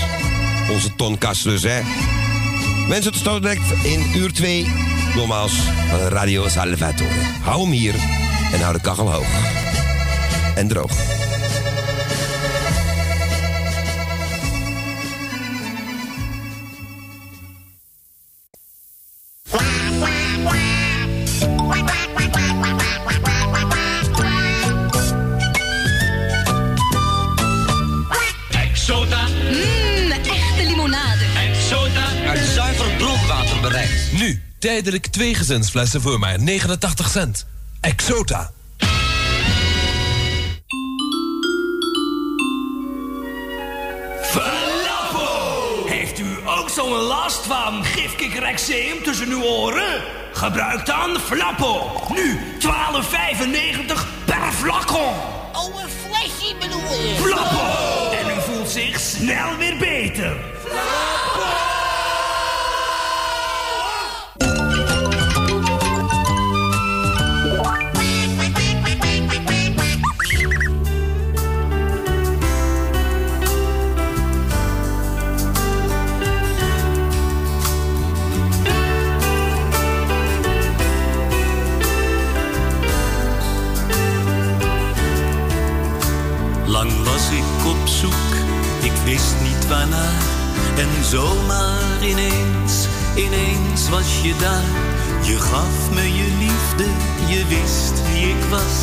Onze 0.71 0.95
Ton 0.95 1.17
Kas 1.17 1.41
dus, 1.41 1.63
hè. 1.63 1.81
Mensen, 2.87 3.11
tot 3.11 3.21
zo 3.21 3.39
direct 3.39 3.71
in 3.83 4.11
uur 4.15 4.33
2. 4.33 4.71
Nogmaals, 5.15 5.53
van 5.89 5.99
Radio 5.99 6.47
Salvatore. 6.47 7.09
Hou 7.41 7.61
hem 7.61 7.71
hier 7.71 7.95
en 8.51 8.61
hou 8.61 8.73
de 8.73 8.81
kachel 8.81 9.11
hoog. 9.11 9.27
En 10.55 10.67
droog. 10.67 11.26
Tijdelijk 34.59 35.07
twee 35.07 35.35
gezinsflessen 35.35 36.01
voor 36.01 36.19
maar 36.19 36.39
89 36.39 37.09
cent. 37.09 37.45
Exota. 37.81 38.51
Flappo! 44.21 45.85
Heeft 45.85 46.19
u 46.19 46.37
ook 46.45 46.69
zo'n 46.69 46.91
last 46.91 47.45
van 47.45 47.83
gifkikkerexeem 47.83 49.03
tussen 49.03 49.29
uw 49.29 49.43
oren? 49.43 50.03
Gebruik 50.33 50.85
dan 50.85 51.19
Flappo. 51.19 52.01
Nu 52.15 52.39
12,95 52.59 52.67
per 54.25 54.51
flacon. 54.51 55.13
Oh, 55.53 55.81
een 55.81 55.89
flesje 55.89 56.55
bedoel 56.59 56.93
je? 56.93 57.15
Flappo! 57.15 58.11
En 58.11 58.37
u 58.37 58.41
voelt 58.41 58.69
zich 58.69 58.99
snel 58.99 59.57
weer 59.57 59.77
beter. 59.77 60.35
Lang 60.73 61.66
wist 89.07 89.35
niet 89.41 89.67
waarnaar. 89.67 90.23
En 90.77 91.03
zomaar 91.03 91.97
ineens, 92.01 92.87
ineens 93.15 93.89
was 93.89 94.21
je 94.21 94.33
daar. 94.39 94.71
Je 95.21 95.39
gaf 95.39 95.91
me 95.93 96.13
je 96.13 96.27
liefde, 96.39 96.85
je 97.33 97.45
wist 97.45 97.95
wie 98.07 98.27
ik 98.29 98.43
was. 98.49 98.75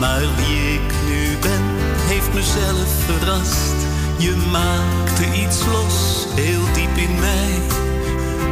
Maar 0.00 0.20
wie 0.36 0.74
ik 0.78 0.90
nu 1.08 1.36
ben, 1.40 1.64
heeft 2.10 2.32
mezelf 2.34 2.88
verrast. 3.06 3.78
Je 4.18 4.34
maakte 4.50 5.24
iets 5.42 5.58
los, 5.74 6.26
heel 6.34 6.64
diep 6.72 6.96
in 6.96 7.14
mij. 7.20 7.54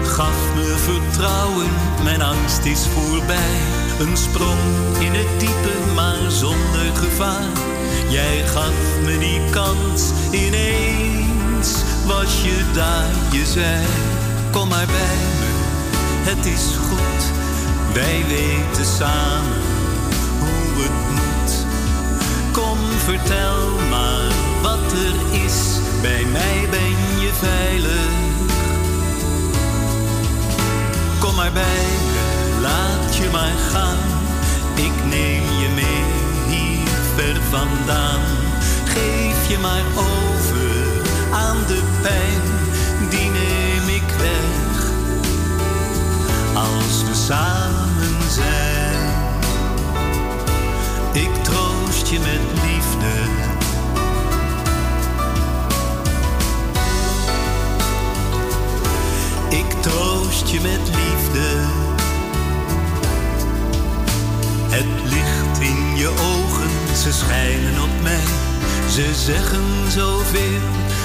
Gaf 0.05 0.41
me 0.55 0.75
vertrouwen, 0.89 1.71
mijn 2.05 2.23
angst 2.23 2.65
is 2.65 2.87
voorbij. 2.95 3.59
Een 3.99 4.17
sprong 4.17 4.65
in 5.01 5.13
het 5.13 5.41
diepe, 5.41 5.75
maar 5.95 6.31
zonder 6.31 6.89
gevaar. 6.95 7.80
Jij 8.09 8.47
gaf 8.47 8.73
me 9.05 9.19
die 9.19 9.41
kans, 9.51 10.03
ineens 10.31 11.75
was 12.07 12.43
je 12.43 12.65
daar. 12.75 13.11
Je 13.31 13.47
zei, 13.47 13.85
kom 14.51 14.69
maar 14.69 14.87
bij 14.87 15.21
me, 15.41 15.51
het 16.31 16.47
is 16.47 16.77
goed. 16.89 17.23
Wij 17.95 18.25
weten 18.29 18.85
samen 18.85 19.61
hoe 20.39 20.83
het 20.83 21.11
moet. 21.11 21.53
Kom, 22.53 22.79
vertel 23.05 23.79
maar 23.91 24.33
wat 24.63 24.93
er 24.93 25.45
is. 25.45 25.79
Bij 26.03 26.25
mij 26.33 26.67
ben 26.71 27.21
je 27.21 27.31
veilig. 27.33 28.11
Kom 31.19 31.35
maar 31.35 31.53
bij 31.53 31.87
me, 32.13 32.61
laat 32.61 33.17
je 33.17 33.29
maar 33.33 33.57
gaan. 33.73 33.99
Ik 34.75 35.05
neem 35.05 35.43
je 35.61 35.69
mee 35.75 36.20
ver 37.21 37.41
vandaan. 37.51 38.21
Geef 38.85 39.49
je 39.49 39.59
maar 39.59 39.85
over 39.97 41.03
aan 41.33 41.57
de 41.67 41.83
pijn, 42.03 42.43
die 43.11 43.31
neem 43.31 43.89
ik 43.89 44.09
weg. 44.19 44.91
Als 46.55 47.05
we 47.05 47.15
samen 47.15 48.31
zijn, 48.31 49.13
ik 51.13 51.35
troost 51.43 52.07
je 52.09 52.19
met 52.19 52.63
liefde. 52.65 53.15
Ik 59.49 59.83
troost 59.83 60.49
je 60.49 60.61
met 60.61 60.89
liefde. 60.89 61.49
Het 64.69 64.87
licht 65.05 65.61
in 65.61 65.97
je 65.97 66.09
ogen, 66.09 66.71
ze 66.97 67.13
schijnen 67.13 67.83
op 67.83 68.03
mij. 68.03 68.25
Ze 68.89 69.15
zeggen 69.15 69.91
zoveel, 69.91 70.61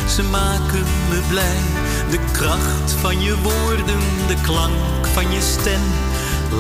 ze 0.08 0.24
maken 0.24 0.86
me 1.10 1.20
blij. 1.30 1.62
De 2.10 2.20
kracht 2.32 2.92
van 3.02 3.22
je 3.22 3.36
woorden, 3.42 4.00
de 4.28 4.36
klank 4.42 5.08
van 5.14 5.32
je 5.32 5.42
stem. 5.42 5.82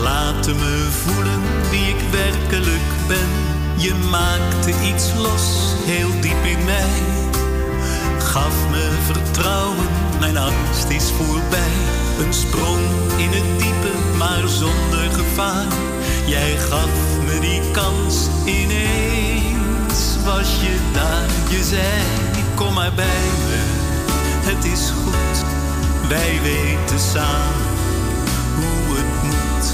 Laten 0.01 0.55
me 0.55 0.87
voelen 0.91 1.41
wie 1.69 1.87
ik 1.87 2.01
werkelijk 2.11 2.89
ben. 3.07 3.29
Je 3.75 3.93
maakte 4.09 4.71
iets 4.93 5.13
los, 5.13 5.75
heel 5.85 6.21
diep 6.21 6.43
in 6.43 6.65
mij. 6.65 7.01
Gaf 8.19 8.69
me 8.69 8.91
vertrouwen, 9.05 9.87
mijn 10.19 10.37
angst 10.37 10.89
is 10.89 11.11
voorbij. 11.11 11.75
Een 12.19 12.33
sprong 12.33 12.85
in 13.17 13.29
het 13.29 13.59
diepe, 13.59 14.17
maar 14.17 14.47
zonder 14.47 15.11
gevaar. 15.11 15.67
Jij 16.25 16.57
gaf 16.57 17.14
die 17.39 17.61
kans, 17.71 18.27
ineens 18.45 20.17
was 20.25 20.49
je 20.61 20.77
daar. 20.93 21.29
Je 21.49 21.63
zei, 21.63 21.81
kom 22.55 22.73
maar 22.73 22.93
bij 22.95 23.25
me, 23.47 23.59
het 24.49 24.65
is 24.65 24.89
goed. 25.03 25.45
Wij 26.07 26.39
weten 26.43 26.99
samen 26.99 27.65
hoe 28.55 28.97
het 28.97 29.23
moet. 29.23 29.67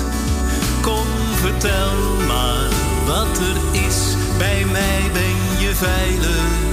Kom, 0.82 1.08
vertel 1.36 2.26
maar 2.28 2.70
wat 3.06 3.38
er 3.38 3.82
is. 3.88 4.16
Bij 4.38 4.66
mij 4.72 5.02
ben 5.14 5.60
je 5.60 5.76
veilig. 5.76 6.70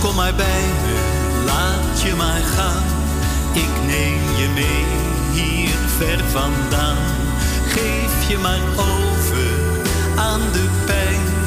Kom 0.00 0.14
maar 0.14 0.34
bij 0.34 0.64
me, 0.82 0.98
laat 1.44 2.00
je 2.02 2.14
maar 2.14 2.42
gaan. 2.56 2.84
Ik 3.52 3.70
neem 3.86 4.20
je 4.36 4.48
mee 4.54 4.84
hier 5.32 5.76
ver 5.98 6.24
vandaan. 6.24 7.19
Geef 7.72 8.28
je 8.28 8.38
maar 8.38 8.60
over 8.76 9.50
aan 10.16 10.40
de 10.52 10.68
pijn, 10.86 11.39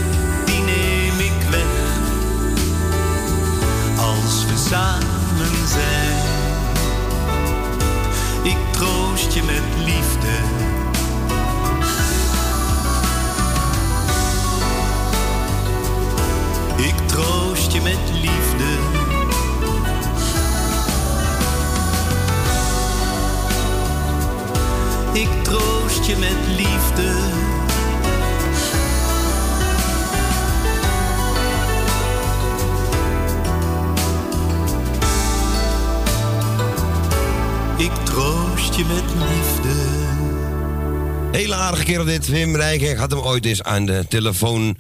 Dit. 42.06 42.28
Wim 42.28 42.56
Rijken 42.56 42.98
had 42.98 43.12
hem 43.12 43.20
ooit 43.20 43.46
eens 43.46 43.64
aan 43.64 43.86
de 43.86 44.06
telefoon 44.10 44.78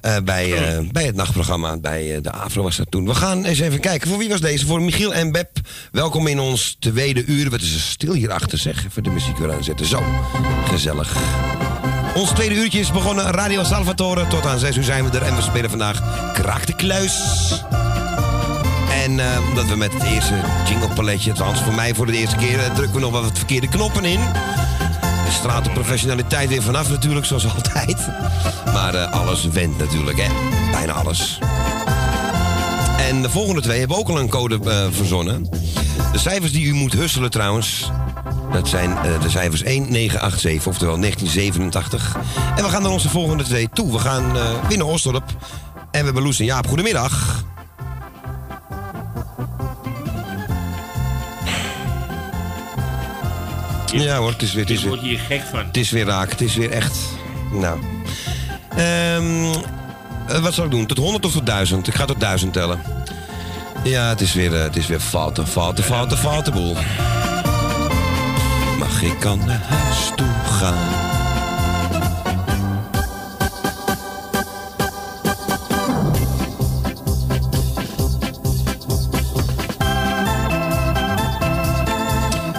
eh, 0.00 0.16
bij, 0.24 0.52
eh, 0.52 0.78
bij 0.92 1.04
het 1.04 1.14
nachtprogramma. 1.14 1.76
Bij 1.76 2.14
eh, 2.14 2.22
de 2.22 2.30
Afro 2.30 2.62
was 2.62 2.76
dat 2.76 2.90
toen. 2.90 3.06
We 3.06 3.14
gaan 3.14 3.44
eens 3.44 3.60
even 3.60 3.80
kijken. 3.80 4.08
Voor 4.08 4.18
wie 4.18 4.28
was 4.28 4.40
deze? 4.40 4.66
Voor 4.66 4.82
Michiel 4.82 5.14
en 5.14 5.32
Beb. 5.32 5.50
Welkom 5.92 6.26
in 6.26 6.40
ons 6.40 6.76
tweede 6.78 7.24
uur. 7.24 7.50
Wat 7.50 7.60
is 7.60 7.74
er 7.74 7.80
stil 7.80 8.12
hierachter 8.12 8.58
zeg. 8.58 8.84
Even 8.86 9.02
de 9.02 9.10
muziek 9.10 9.38
weer 9.38 9.52
aanzetten. 9.52 9.86
Zo, 9.86 10.02
gezellig. 10.64 11.16
Ons 12.14 12.30
tweede 12.30 12.54
uurtje 12.54 12.80
is 12.80 12.92
begonnen. 12.92 13.24
Radio 13.30 13.64
Salvatore. 13.64 14.26
Tot 14.26 14.46
aan 14.46 14.58
6 14.58 14.76
uur 14.76 14.84
zijn 14.84 15.10
we 15.10 15.18
er. 15.18 15.26
En 15.26 15.36
we 15.36 15.42
spelen 15.42 15.70
vandaag 15.70 16.32
Kraak 16.32 16.66
de 16.66 16.76
Kluis. 16.76 17.14
En 18.90 19.10
omdat 19.48 19.68
we 19.68 19.76
met 19.76 19.92
het 19.92 20.02
eerste 20.02 20.34
jinglepaletje, 20.68 21.30
althans 21.30 21.60
voor 21.60 21.74
mij 21.74 21.94
voor 21.94 22.06
de 22.06 22.16
eerste 22.16 22.36
keer, 22.36 22.58
drukken 22.74 22.94
we 22.94 23.00
nog 23.00 23.10
wat 23.10 23.38
verkeerde 23.38 23.68
knoppen 23.68 24.04
in. 24.04 24.20
Straalt 25.32 25.64
de 25.64 25.70
professionaliteit 25.70 26.48
weer 26.48 26.62
vanaf 26.62 26.90
natuurlijk, 26.90 27.26
zoals 27.26 27.54
altijd. 27.54 27.96
Maar 28.64 28.94
eh, 28.94 29.12
alles 29.12 29.44
went 29.44 29.78
natuurlijk, 29.78 30.18
hè. 30.20 30.28
Bijna 30.70 30.92
alles. 30.92 31.38
En 32.98 33.22
de 33.22 33.30
volgende 33.30 33.60
twee 33.60 33.78
hebben 33.78 33.96
ook 33.96 34.08
al 34.08 34.18
een 34.18 34.28
code 34.28 34.58
eh, 34.64 34.86
verzonnen. 34.90 35.48
De 36.12 36.18
cijfers 36.18 36.52
die 36.52 36.66
u 36.66 36.72
moet 36.72 36.92
husselen 36.92 37.30
trouwens, 37.30 37.90
dat 38.52 38.68
zijn 38.68 38.90
eh, 38.90 39.02
de 39.02 39.30
cijfers 39.30 39.62
1987, 39.62 40.66
oftewel 40.66 41.00
1987. 41.00 42.16
En 42.56 42.64
we 42.64 42.70
gaan 42.70 42.82
naar 42.82 42.90
onze 42.90 43.08
volgende 43.08 43.44
twee 43.44 43.68
toe. 43.72 43.92
We 43.92 43.98
gaan 43.98 44.36
binnen 44.68 44.86
Osdorp. 44.86 45.24
En 45.90 45.98
we 45.98 46.04
hebben 46.04 46.22
Loes 46.22 46.38
en 46.38 46.44
Jaap. 46.44 46.66
Goedemiddag. 46.66 47.44
Ja 54.00 54.16
hoor, 54.16 54.30
het 54.30 54.42
is 54.42 54.52
weer... 54.52 54.64
Het 54.64 54.72
is 54.72 54.84
hier 55.00 55.18
gek 55.18 55.42
van. 55.50 55.58
het 55.66 55.76
is 55.76 55.90
weer 55.90 56.04
raak. 56.04 56.30
Het 56.30 56.40
is 56.40 56.56
weer 56.56 56.70
echt... 56.70 56.98
Nou. 57.52 57.78
Eh, 58.76 60.38
wat 60.42 60.54
zal 60.54 60.64
ik 60.64 60.70
doen? 60.70 60.86
Tot 60.86 60.98
100 60.98 61.24
of 61.24 61.32
tot 61.32 61.46
1000? 61.46 61.86
Ik 61.86 61.94
ga 61.94 62.04
tot 62.04 62.20
1000 62.20 62.52
tellen. 62.52 62.80
Ja, 63.84 64.08
het 64.08 64.20
is 64.20 64.32
weer, 64.32 64.54
eh, 64.54 64.62
het 64.62 64.76
is 64.76 64.86
weer 64.86 65.00
fouten, 65.00 65.46
fouten, 65.46 65.84
fouten, 65.84 66.18
fouten 66.18 66.52
boel. 66.52 66.76
Mag 68.78 69.02
ik 69.02 69.18
kan 69.18 69.38
naar 69.44 69.62
huis 69.68 70.10
toe 70.16 70.34
gaan? 70.44 71.11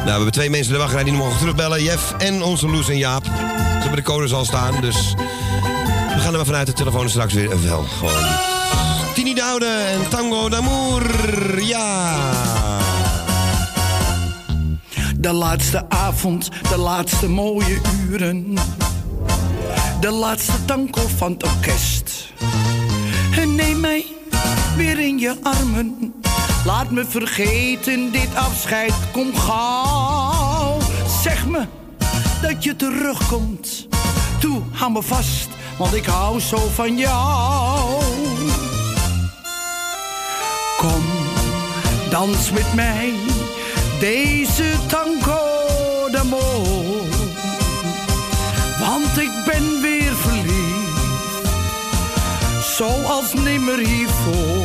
Nou, 0.03 0.15
we 0.15 0.23
hebben 0.23 0.31
twee 0.31 0.49
mensen 0.49 0.67
in 0.67 0.73
de 0.73 0.79
wachtrij 0.79 1.03
die 1.03 1.13
nog 1.13 1.21
mogen 1.21 1.39
terugbellen. 1.39 1.83
Jeff 1.83 2.13
en 2.17 2.43
onze 2.43 2.67
Loes 2.67 2.89
en 2.89 2.97
Jaap. 2.97 3.25
Ze 3.25 3.31
hebben 3.79 3.95
de 3.95 4.01
codes 4.01 4.33
al 4.33 4.45
staan, 4.45 4.81
dus... 4.81 5.13
We 6.13 6.19
gaan 6.19 6.31
er 6.31 6.35
maar 6.35 6.45
vanuit 6.45 6.67
de 6.67 6.73
telefoon 6.73 7.09
straks 7.09 7.33
weer 7.33 7.63
wel 7.63 7.83
gewoon... 7.83 8.25
Tini 9.13 9.33
Doude 9.33 9.65
en 9.65 10.09
Tango 10.09 10.49
d'Amour. 10.49 11.63
Ja! 11.63 12.19
De 15.17 15.31
laatste 15.31 15.89
avond, 15.89 16.49
de 16.69 16.77
laatste 16.77 17.29
mooie 17.29 17.81
uren. 18.09 18.53
De 19.99 20.11
laatste 20.11 20.65
tango 20.65 21.07
van 21.17 21.31
het 21.31 21.43
orkest. 21.43 22.33
En 23.35 23.55
neem 23.55 23.79
mij 23.79 24.05
weer 24.75 24.99
in 24.99 25.19
je 25.19 25.35
armen. 25.43 26.13
Laat 26.65 26.91
me 26.91 27.05
vergeten, 27.05 28.11
dit 28.11 28.35
afscheid 28.35 28.93
kom 29.11 29.35
gauw. 29.35 30.77
Zeg 31.21 31.47
me 31.47 31.65
dat 32.41 32.63
je 32.63 32.75
terugkomt. 32.75 33.87
Toe, 34.39 34.61
hou 34.71 34.91
me 34.91 35.01
vast, 35.01 35.47
want 35.77 35.93
ik 35.93 36.05
hou 36.05 36.39
zo 36.39 36.57
van 36.57 36.97
jou. 36.97 38.01
Kom, 40.77 41.03
dans 42.09 42.51
met 42.51 42.73
mij 42.73 43.13
deze 43.99 44.73
tango 44.87 45.39
d'amore. 46.11 47.01
Want 48.79 49.17
ik 49.17 49.31
ben 49.45 49.81
weer 49.81 50.15
verliefd, 50.15 51.47
zoals 52.75 53.33
nimmer 53.33 53.77
hiervoor. 53.77 54.62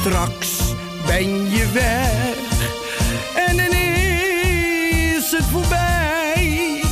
Straks 0.00 0.58
ben 1.06 1.50
je 1.50 1.70
weg 1.72 2.36
en 3.46 3.56
dan 3.56 3.72
is 3.72 5.30
het 5.30 5.44
voorbij. 5.44 6.82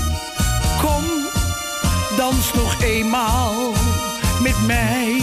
Kom, 0.80 1.04
dans 2.16 2.54
nog 2.54 2.82
eenmaal 2.82 3.72
met 4.42 4.66
mij. 4.66 5.22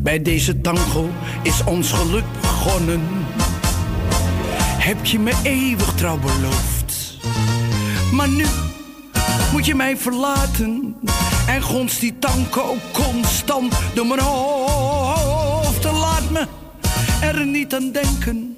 Bij 0.00 0.22
deze 0.22 0.60
tango 0.60 1.10
is 1.42 1.64
ons 1.64 1.92
geluk 1.92 2.24
begonnen. 2.40 3.02
Heb 4.78 5.04
je 5.04 5.18
me 5.18 5.32
eeuwig 5.42 5.94
trouw 5.94 6.18
beloofd. 6.18 6.69
Maar 8.12 8.28
nu 8.28 8.46
moet 9.52 9.66
je 9.66 9.74
mij 9.74 9.96
verlaten. 9.96 10.96
En 11.46 11.62
gonst 11.62 12.00
die 12.00 12.18
tango 12.18 12.76
constant 12.92 13.74
door 13.94 14.06
mijn 14.06 14.20
hoofd. 14.20 15.84
En 15.84 15.94
laat 15.94 16.30
me 16.30 16.46
er 17.20 17.46
niet 17.46 17.74
aan 17.74 17.90
denken. 17.92 18.56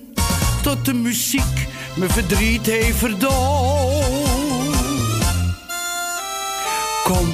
Tot 0.63 0.85
de 0.85 0.95
muziek 0.95 1.69
me 1.97 2.09
verdriet 2.09 2.67
heeft 2.67 2.99
verdoofd. 2.99 4.11
Kom, 7.05 7.29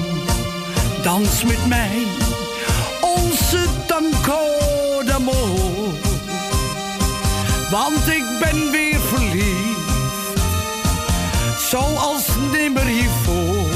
dans 1.03 1.43
met 1.43 1.67
mij 1.67 2.03
onze 3.01 3.65
tango 3.87 4.39
d'amore. 5.05 5.89
Want 7.71 8.07
ik 8.07 8.23
ben 8.39 8.71
weer 8.71 8.98
zoals 11.69 12.27
nimmer 12.51 12.85
hiervoor. 12.85 13.67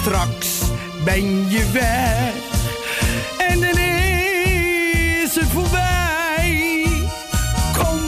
Straks 0.00 0.58
ben 1.04 1.50
je 1.50 1.70
weg 1.72 2.32
en 3.38 3.60
dan 3.60 3.78
is 3.78 5.34
het 5.34 5.48
voorbij. 5.52 6.86
Kom, 7.72 8.00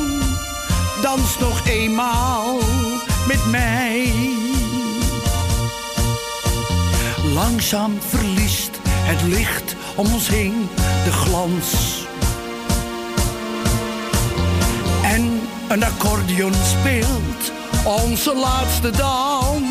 dans 1.02 1.38
nog 1.38 1.66
eenmaal 1.66 2.58
met 3.26 3.46
mij. 3.50 4.12
Langzaam 7.34 7.92
verliest 8.08 8.70
het 8.84 9.22
licht 9.22 9.76
om 9.94 10.12
ons 10.12 10.28
heen 10.28 10.68
de 11.04 11.12
glans. 11.12 12.02
En 15.02 15.40
een 15.68 15.84
accordeon 15.84 16.54
speelt 16.54 17.57
onze 17.84 18.34
laatste 18.34 18.90
dans. 18.90 19.67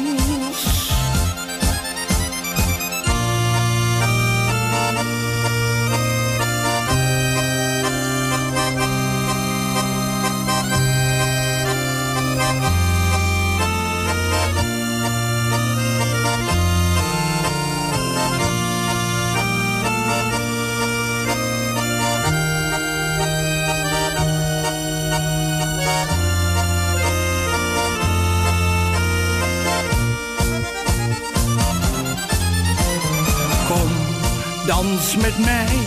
Dans 34.98 35.16
met 35.16 35.38
mij, 35.38 35.78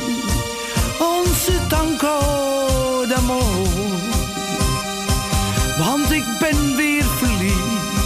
onze 0.99 1.53
tango 1.69 2.19
d'amore. 3.07 3.69
Want 5.79 6.11
ik 6.11 6.25
ben 6.39 6.77
weer 6.77 7.05
verliefd, 7.05 8.03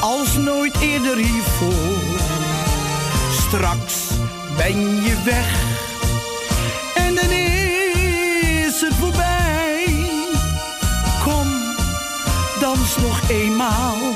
als 0.00 0.36
nooit 0.36 0.76
eerder 0.80 1.16
hiervoor. 1.16 2.18
Straks 3.46 3.94
ben 4.56 5.02
je 5.02 5.22
weg, 5.24 5.60
en 6.94 7.14
dan 7.14 7.30
is 7.30 8.80
het 8.80 8.94
voorbij. 9.00 9.86
Kom, 11.24 11.48
dans 12.60 12.96
nog 12.96 13.20
eenmaal 13.28 14.07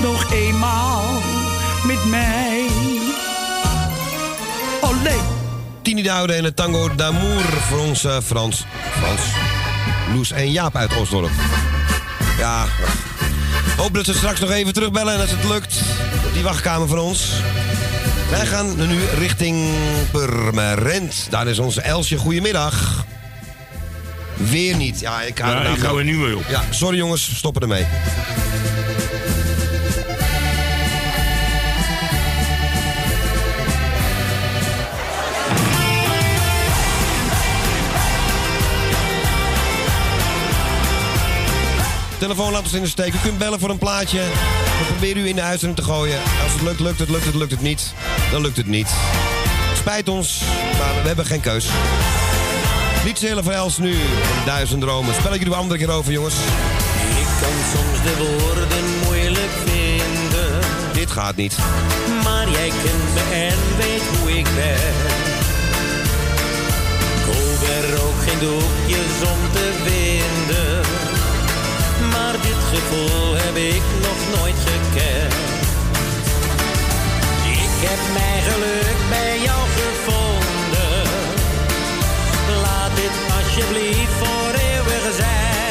dans 0.00 0.08
nog 0.08 0.32
eenmaal 0.32 1.04
met 1.84 2.04
mij. 2.04 2.66
Olé! 4.80 5.16
Tini 5.82 6.02
Doude 6.02 6.32
en 6.32 6.44
het 6.44 6.56
Tango 6.56 6.94
d'Amour 6.94 7.42
voor 7.42 7.78
ons 7.78 8.04
eh, 8.04 8.16
Frans, 8.24 8.64
Frans, 8.90 9.20
Loes 10.14 10.30
en 10.30 10.52
Jaap 10.52 10.76
uit 10.76 10.96
Osdorp. 10.96 11.30
Ja, 12.38 12.64
hoop 13.76 13.94
dat 13.94 14.04
ze 14.04 14.14
straks 14.14 14.40
nog 14.40 14.50
even 14.50 14.72
terugbellen 14.72 15.14
en 15.14 15.20
als 15.20 15.30
het 15.30 15.44
lukt, 15.44 15.80
die 16.32 16.42
wachtkamer 16.42 16.88
van 16.88 16.98
ons. 16.98 17.30
Wij 18.30 18.46
gaan 18.46 18.86
nu 18.88 18.98
richting 19.18 19.70
Purmerend. 20.10 21.26
Daar 21.30 21.46
is 21.46 21.58
onze 21.58 21.80
Elsje. 21.80 22.16
Goedemiddag. 22.16 23.04
Weer 24.36 24.76
niet. 24.76 25.00
Ja, 25.00 25.22
ik, 25.22 25.38
Ja, 25.38 25.62
ik 25.62 25.82
hou 25.82 25.98
er 25.98 26.04
niet 26.04 26.16
meer 26.16 26.36
op. 26.36 26.44
Ja, 26.48 26.62
sorry 26.70 26.96
jongens, 26.96 27.36
stoppen 27.36 27.62
ermee. 27.62 27.86
Telefoon 42.26 42.52
laat 42.52 42.62
ons 42.62 42.72
in 42.72 42.82
de 42.82 42.88
steek. 42.88 43.14
U 43.14 43.18
kunt 43.22 43.38
bellen 43.38 43.58
voor 43.60 43.70
een 43.70 43.78
plaatje. 43.78 44.18
We 44.78 44.84
proberen 44.86 45.22
u 45.22 45.28
in 45.28 45.34
de 45.34 45.42
uitzending 45.42 45.80
te 45.80 45.84
gooien. 45.92 46.18
Als 46.42 46.52
het 46.52 46.62
lukt, 46.62 46.80
lukt 46.80 46.98
het. 46.98 47.08
Lukt 47.08 47.24
het, 47.24 47.34
lukt 47.34 47.50
het 47.50 47.60
niet. 47.60 47.92
Dan 48.30 48.42
lukt 48.42 48.56
het 48.56 48.66
niet. 48.66 48.88
Spijt 49.76 50.08
ons, 50.08 50.40
maar 50.78 51.02
we 51.02 51.06
hebben 51.06 51.26
geen 51.26 51.40
keus. 51.40 51.66
Niet 53.04 53.18
zelen 53.18 53.44
voor 53.44 53.52
Els 53.52 53.78
nu. 53.78 53.96
Duizend 54.44 54.80
dromen. 54.80 55.14
Spel 55.14 55.32
ik 55.32 55.38
jullie 55.38 55.54
een 55.54 55.60
andere 55.60 55.78
keer 55.78 55.90
over, 55.90 56.12
jongens. 56.12 56.34
Ik 57.20 57.28
kan 57.40 57.56
soms 57.72 58.02
de 58.02 58.16
woorden 58.16 58.84
moeilijk 59.04 59.52
vinden. 59.64 60.60
Dit 60.92 61.10
gaat 61.10 61.36
niet. 61.36 61.56
Maar 62.22 62.48
jij 62.50 62.68
kent 62.68 63.14
me 63.14 63.34
en 63.34 63.58
weet 63.78 64.02
hoe 64.18 64.38
ik 64.38 64.46
ben. 64.54 65.14
Er 67.66 68.02
ook 68.06 68.22
geen 68.26 68.38
doekjes 68.38 69.28
om 69.30 69.52
te 69.52 69.70
winden. 69.84 71.15
Dit 72.42 72.62
gevoel 72.72 73.34
heb 73.34 73.56
ik 73.56 73.82
nog 74.02 74.38
nooit 74.38 74.54
gekend. 74.54 75.34
Ik 77.64 77.88
heb 77.88 78.00
mijn 78.12 78.42
geluk 78.42 79.08
bij 79.08 79.40
jou 79.40 79.62
gevonden. 79.78 81.02
Laat 82.62 82.96
dit 82.96 83.14
alsjeblieft 83.36 84.12
voor 84.20 84.54
eeuwig 84.54 85.14
zijn. 85.16 85.65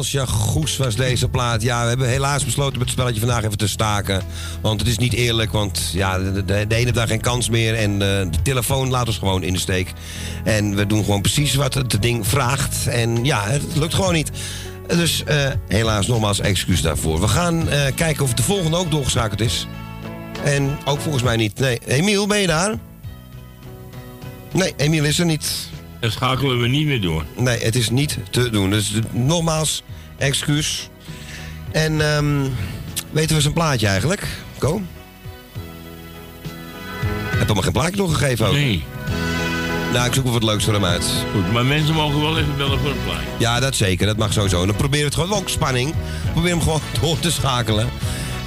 Elsja 0.00 0.26
Goes 0.26 0.76
was 0.76 0.96
deze 0.96 1.28
plaat. 1.28 1.62
Ja, 1.62 1.82
we 1.82 1.88
hebben 1.88 2.08
helaas 2.08 2.44
besloten 2.44 2.78
met 2.78 2.80
het 2.80 2.90
spelletje 2.90 3.20
vandaag 3.20 3.44
even 3.44 3.58
te 3.58 3.68
staken. 3.68 4.22
Want 4.60 4.80
het 4.80 4.88
is 4.88 4.98
niet 4.98 5.12
eerlijk, 5.12 5.52
want 5.52 5.90
ja, 5.92 6.18
de, 6.18 6.32
de, 6.32 6.42
de 6.44 6.74
ene 6.74 6.74
heeft 6.74 6.94
daar 6.94 7.08
geen 7.08 7.20
kans 7.20 7.48
meer. 7.48 7.74
En 7.74 7.92
eh, 7.92 7.98
de 8.30 8.42
telefoon 8.42 8.90
laat 8.90 9.06
ons 9.06 9.18
gewoon 9.18 9.42
in 9.42 9.52
de 9.52 9.58
steek. 9.58 9.92
En 10.44 10.76
we 10.76 10.86
doen 10.86 11.04
gewoon 11.04 11.20
precies 11.20 11.54
wat 11.54 11.74
het 11.74 12.02
ding 12.02 12.26
vraagt. 12.26 12.86
En 12.86 13.24
ja, 13.24 13.44
het 13.44 13.62
lukt 13.76 13.94
gewoon 13.94 14.12
niet. 14.12 14.30
Dus 14.86 15.24
eh, 15.24 15.48
helaas 15.68 16.06
nogmaals 16.06 16.40
excuus 16.40 16.82
daarvoor. 16.82 17.20
We 17.20 17.28
gaan 17.28 17.68
eh, 17.68 17.94
kijken 17.94 18.24
of 18.24 18.34
de 18.34 18.42
volgende 18.42 18.76
ook 18.76 18.90
doorgeschakeld 18.90 19.40
is. 19.40 19.66
En 20.44 20.78
ook 20.84 21.00
volgens 21.00 21.22
mij 21.22 21.36
niet. 21.36 21.58
Nee, 21.58 21.78
Emiel, 21.86 22.26
ben 22.26 22.40
je 22.40 22.46
daar? 22.46 22.74
Nee, 24.52 24.74
Emiel 24.76 25.04
is 25.04 25.18
er 25.18 25.26
niet. 25.26 25.68
Dan 26.00 26.10
schakelen 26.10 26.60
we 26.60 26.68
niet 26.68 26.86
meer 26.86 27.00
door. 27.00 27.24
Nee, 27.36 27.58
het 27.58 27.76
is 27.76 27.90
niet 27.90 28.18
te 28.30 28.50
doen. 28.50 28.70
Dus 28.70 28.92
nogmaals, 29.10 29.82
excuus. 30.20 30.88
En 31.72 32.00
ehm, 32.00 32.48
weten 33.10 33.36
we 33.36 33.42
zijn 33.42 33.54
plaatje 33.54 33.86
eigenlijk? 33.86 34.26
Ko? 34.58 34.82
Heb 37.40 37.48
je 37.48 37.54
hem 37.54 37.62
geen 37.62 37.72
plaatje 37.72 37.96
doorgegeven 37.96 38.46
ook? 38.46 38.52
Nee. 38.52 38.84
Nou, 39.92 40.06
ik 40.06 40.14
zoek 40.14 40.24
wel 40.24 40.32
wat 40.32 40.42
leuks 40.42 40.64
voor 40.64 40.72
hem 40.72 40.84
uit. 40.84 41.04
Goed, 41.32 41.52
maar 41.52 41.64
mensen 41.64 41.94
mogen 41.94 42.20
wel 42.20 42.38
even 42.38 42.56
bellen 42.56 42.78
voor 42.78 42.90
een 42.90 43.02
plaatje. 43.04 43.28
Ja, 43.38 43.60
dat 43.60 43.74
zeker. 43.74 44.06
Dat 44.06 44.16
mag 44.16 44.32
sowieso. 44.32 44.60
En 44.60 44.66
dan 44.66 44.76
proberen 44.76 45.08
we 45.08 45.14
het 45.14 45.20
gewoon 45.20 45.38
ook 45.38 45.48
spanning. 45.48 45.94
Probeer 46.32 46.50
hem 46.50 46.62
gewoon 46.62 46.80
door 47.00 47.18
te 47.18 47.30
schakelen. 47.30 47.88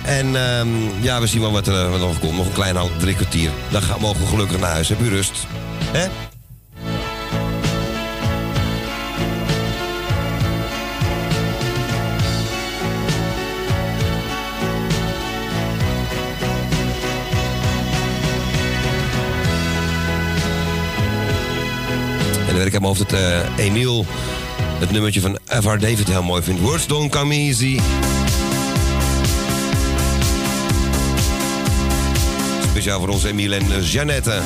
En 0.04 0.36
ehm, 0.36 0.68
ja, 1.02 1.20
we 1.20 1.28
zien 1.28 1.41
wel 1.41 1.52
wat 1.52 1.68
er, 1.68 1.90
wat 1.90 2.00
er 2.00 2.08
nog 2.08 2.20
komt. 2.20 2.38
Nog 2.38 2.45
een 2.45 2.54
klein 2.54 2.76
half, 2.76 2.91
drie 2.98 3.16
kwartier. 3.16 3.50
Dan 3.72 3.82
gaan, 3.82 4.00
mogen 4.00 4.22
we 4.22 4.28
gelukkig 4.28 4.60
naar 4.60 4.72
huis. 4.72 4.90
Heb 4.90 5.02
u 5.02 5.10
rust. 5.10 5.48
Hè? 5.91 6.08
Ik 22.68 22.73
uit 22.73 22.81
mijn 22.81 22.95
hoofd 22.95 23.10
dat 23.10 23.19
eh, 23.19 23.65
Emiel 23.65 24.06
het 24.80 24.91
nummertje 24.91 25.22
van 25.22 25.38
F.R. 25.61 25.77
David 25.77 26.07
heel 26.07 26.23
mooi 26.23 26.44
vindt. 26.44 26.61
Words 26.61 26.88
don't 26.88 27.11
come 27.11 27.34
easy. 27.34 27.80
Speciaal 32.69 32.99
voor 32.99 33.10
ons 33.10 33.23
Emiel 33.23 33.52
en 33.52 33.72
eh, 34.27 34.44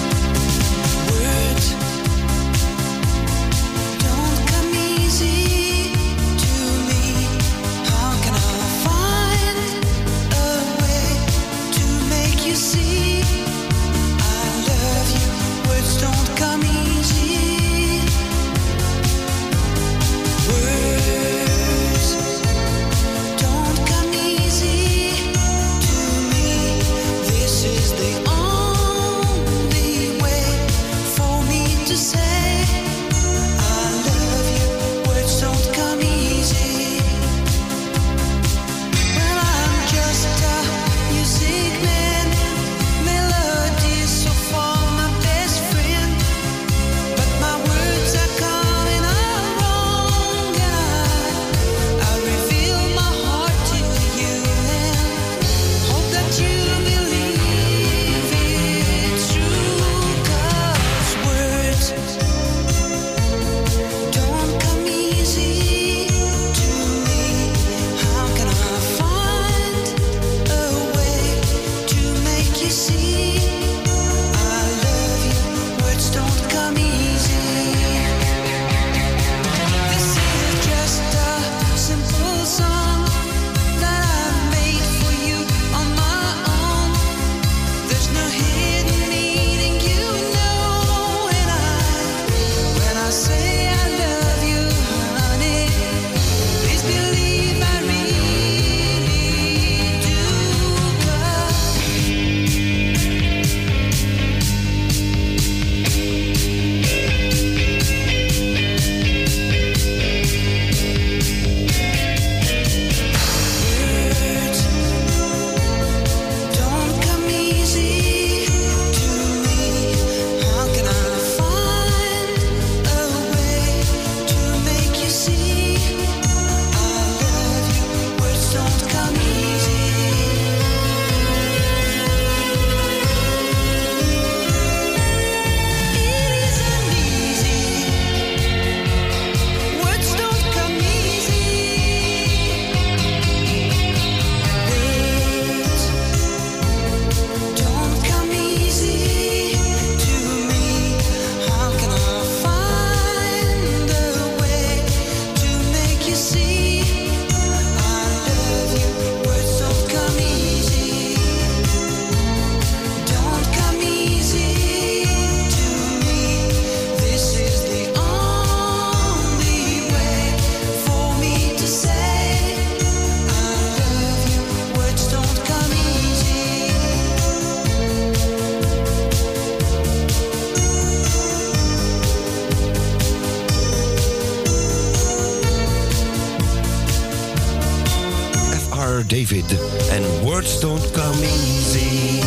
David. 189.17 189.55
En 189.89 190.19
Words 190.21 190.59
Don't 190.59 190.91
Come 190.91 191.21
Easy. 191.21 192.19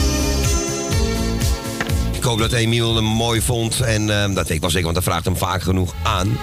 Ik 2.13 2.23
hoop 2.23 2.39
dat 2.39 2.53
Emiel 2.53 2.95
hem 2.95 3.05
mooi 3.05 3.41
vond. 3.41 3.81
En 3.81 4.23
eh, 4.23 4.35
dat 4.35 4.47
weet 4.47 4.51
ik 4.51 4.61
wel 4.61 4.71
zeker, 4.71 4.93
want 4.93 4.97
hij 4.97 5.07
vraagt 5.07 5.25
hem 5.25 5.37
vaak 5.37 5.63
genoeg 5.63 5.95
aan. 6.03 6.39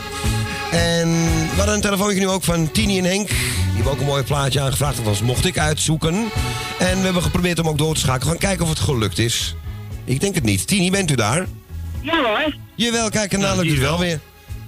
En 0.72 1.10
we 1.50 1.56
hadden 1.56 1.76
een 1.76 1.82
telefoontje 1.82 2.20
nu 2.20 2.28
ook 2.28 2.44
van 2.44 2.72
Tini 2.72 2.98
en 2.98 3.04
Henk. 3.04 3.28
Die 3.28 3.38
hebben 3.74 3.92
ook 3.92 4.00
een 4.00 4.06
mooi 4.06 4.24
plaatje 4.24 4.62
aangevraagd. 4.62 5.06
Dat 5.06 5.22
mocht 5.22 5.46
ik 5.46 5.58
uitzoeken. 5.58 6.16
En 6.80 6.98
we 6.98 7.04
hebben 7.04 7.24
geprobeerd 7.24 7.60
om 7.60 7.68
ook 7.68 7.78
door 7.78 7.94
te 7.94 8.00
schakelen. 8.00 8.28
Gaan 8.28 8.38
kijken 8.38 8.64
of 8.64 8.70
het 8.70 8.80
gelukt 8.80 9.20
is. 9.20 9.56
Ik 10.04 10.20
denk 10.20 10.36
het 10.36 10.44
niet. 10.44 10.68
Tini, 10.68 10.92
bent 10.92 11.12
u 11.12 11.16
daar? 11.16 11.46
Ja 12.02 12.24
hoor. 12.24 12.56
Jawel, 12.76 13.10
kijk, 13.10 13.34
en 13.34 13.40
nou 13.40 13.58
lukt 13.58 13.70
het 13.70 13.80
wel 13.80 14.00
weer. 14.00 14.20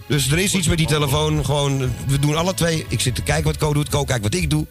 Dus 0.07 0.31
er 0.31 0.39
is 0.39 0.53
iets 0.53 0.67
met 0.67 0.77
die 0.77 0.87
telefoon. 0.87 1.45
Gewoon, 1.45 1.79
we 2.07 2.19
doen 2.19 2.35
alle 2.35 2.53
twee. 2.53 2.85
Ik 2.87 2.99
zit 2.99 3.15
te 3.15 3.21
kijken 3.21 3.43
wat 3.43 3.57
Co 3.57 3.73
doet. 3.73 3.89
Co 3.89 4.03
kijkt 4.03 4.23
wat 4.23 4.33
ik 4.33 4.49
doe. 4.49 4.65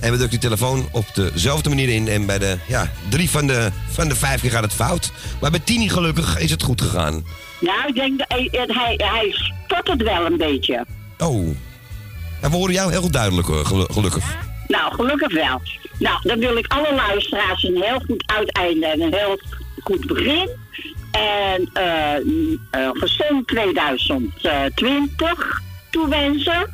En 0.00 0.10
we 0.10 0.16
drukken 0.16 0.40
die 0.40 0.48
telefoon 0.48 0.88
op 0.92 1.04
dezelfde 1.14 1.68
manier 1.68 1.88
in. 1.88 2.08
En 2.08 2.26
bij 2.26 2.38
de 2.38 2.58
ja, 2.66 2.90
drie 3.08 3.30
van 3.30 3.46
de, 3.46 3.70
van 3.88 4.08
de 4.08 4.16
vijf 4.16 4.40
keer 4.40 4.50
gaat 4.50 4.62
het 4.62 4.72
fout. 4.72 5.12
Maar 5.40 5.50
bij 5.50 5.60
Tini 5.60 5.88
gelukkig 5.88 6.38
is 6.38 6.50
het 6.50 6.62
goed 6.62 6.80
gegaan. 6.80 7.24
Nou, 7.60 7.88
ik 7.88 7.94
denk 7.94 8.18
dat 8.18 8.28
hij, 8.28 8.48
hij, 8.52 8.94
hij 8.96 9.34
stottert 9.64 10.02
wel 10.02 10.26
een 10.26 10.36
beetje. 10.36 10.86
Oh. 11.18 11.56
We 12.40 12.48
horen 12.48 12.74
jou 12.74 12.90
heel 12.90 13.10
duidelijk, 13.10 13.46
hoor, 13.46 13.66
gelu- 13.66 13.92
gelukkig. 13.92 14.36
Nou, 14.68 14.94
gelukkig 14.94 15.32
wel. 15.32 15.60
Nou, 15.98 16.18
dan 16.22 16.38
wil 16.38 16.56
ik 16.56 16.72
alle 16.72 16.94
luisteraars 16.94 17.62
een 17.62 17.82
heel 17.82 18.00
goed 18.06 18.22
uiteinde 18.26 18.86
en 18.86 19.00
een 19.00 19.14
heel 19.14 19.40
goed 19.80 20.06
begin. 20.06 20.48
En 21.10 21.70
eh 21.72 22.14
eh, 22.70 22.88
gezond 22.92 23.46
2020 23.46 25.62
toewensen. 25.90 26.70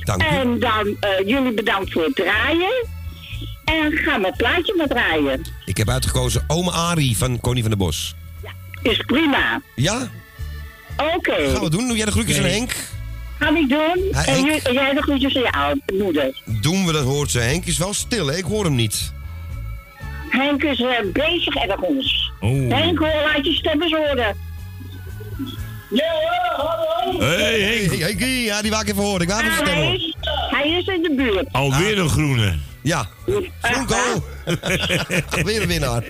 Dank 0.00 0.22
u. 0.22 0.26
En 0.26 0.58
dan 0.58 0.96
eh, 1.00 1.28
jullie 1.28 1.52
bedankt 1.52 1.92
voor 1.92 2.04
het 2.04 2.14
draaien. 2.14 2.86
En 3.64 3.92
ga 3.92 4.18
mijn 4.18 4.34
plaatje 4.36 4.74
maar 4.76 4.86
draaien. 4.88 5.42
Ik 5.64 5.76
heb 5.76 5.88
uitgekozen 5.88 6.44
Ome 6.46 6.70
Arie 6.70 7.16
van 7.16 7.40
Connie 7.40 7.62
van 7.62 7.70
der 7.70 7.80
Bos. 7.80 8.14
Is 8.82 8.96
prima. 9.06 9.62
Ja? 9.74 10.08
Oké. 11.14 11.50
Gaan 11.52 11.62
we 11.62 11.70
doen? 11.70 11.86
Doe 11.88 11.96
jij 11.96 12.04
de 12.06 12.10
groetjes 12.12 12.38
aan. 12.38 12.44
Henk? 12.44 12.72
Ga 13.38 13.48
ik 13.48 13.68
doen. 13.68 14.08
Hij- 14.10 14.24
en, 14.24 14.44
Henk. 14.44 14.68
jij 14.72 14.94
de 14.94 15.02
groetjes 15.02 15.36
aan 15.36 15.42
je 15.42 15.52
oude 15.52 15.80
moeder. 15.98 16.42
Doen 16.44 16.86
we 16.86 16.92
dat, 16.92 17.04
hoort 17.04 17.30
ze. 17.30 17.38
Henk 17.38 17.64
is 17.64 17.78
wel 17.78 17.94
stil, 17.94 18.26
hè? 18.26 18.36
Ik 18.36 18.44
hoor 18.44 18.64
hem 18.64 18.74
niet. 18.74 19.12
Henk 20.28 20.62
is 20.62 20.80
eh, 20.80 20.88
bezig 21.12 21.54
ergens. 21.54 22.30
Oh. 22.40 22.70
Henk, 22.72 22.98
hoor, 22.98 23.22
laat 23.32 23.44
je 23.46 23.52
stem 23.52 23.82
eens 23.82 23.92
horen. 23.92 24.36
Ja, 25.94 26.12
hallo. 26.56 27.18
Hey, 27.18 27.60
Henk. 27.60 27.90
Hey, 27.90 27.98
Henkie, 27.98 28.42
ja, 28.42 28.62
die 28.62 28.70
wou 28.70 28.82
ik 28.82 28.88
even 28.88 29.02
horen. 29.02 29.20
Ik 29.20 29.28
wou 29.28 29.44
stem 29.52 29.64
Hij 29.64 29.94
is, 29.94 30.14
hij 30.50 30.68
is 30.68 30.86
in 30.86 31.02
de 31.02 31.14
buurt. 31.16 31.48
Alweer 31.52 31.98
een 31.98 32.08
groene. 32.08 32.54
Ja. 32.82 33.06
Groenko. 33.60 34.24
Weer 35.44 35.62
een 35.62 35.68
winnaar. 35.68 36.02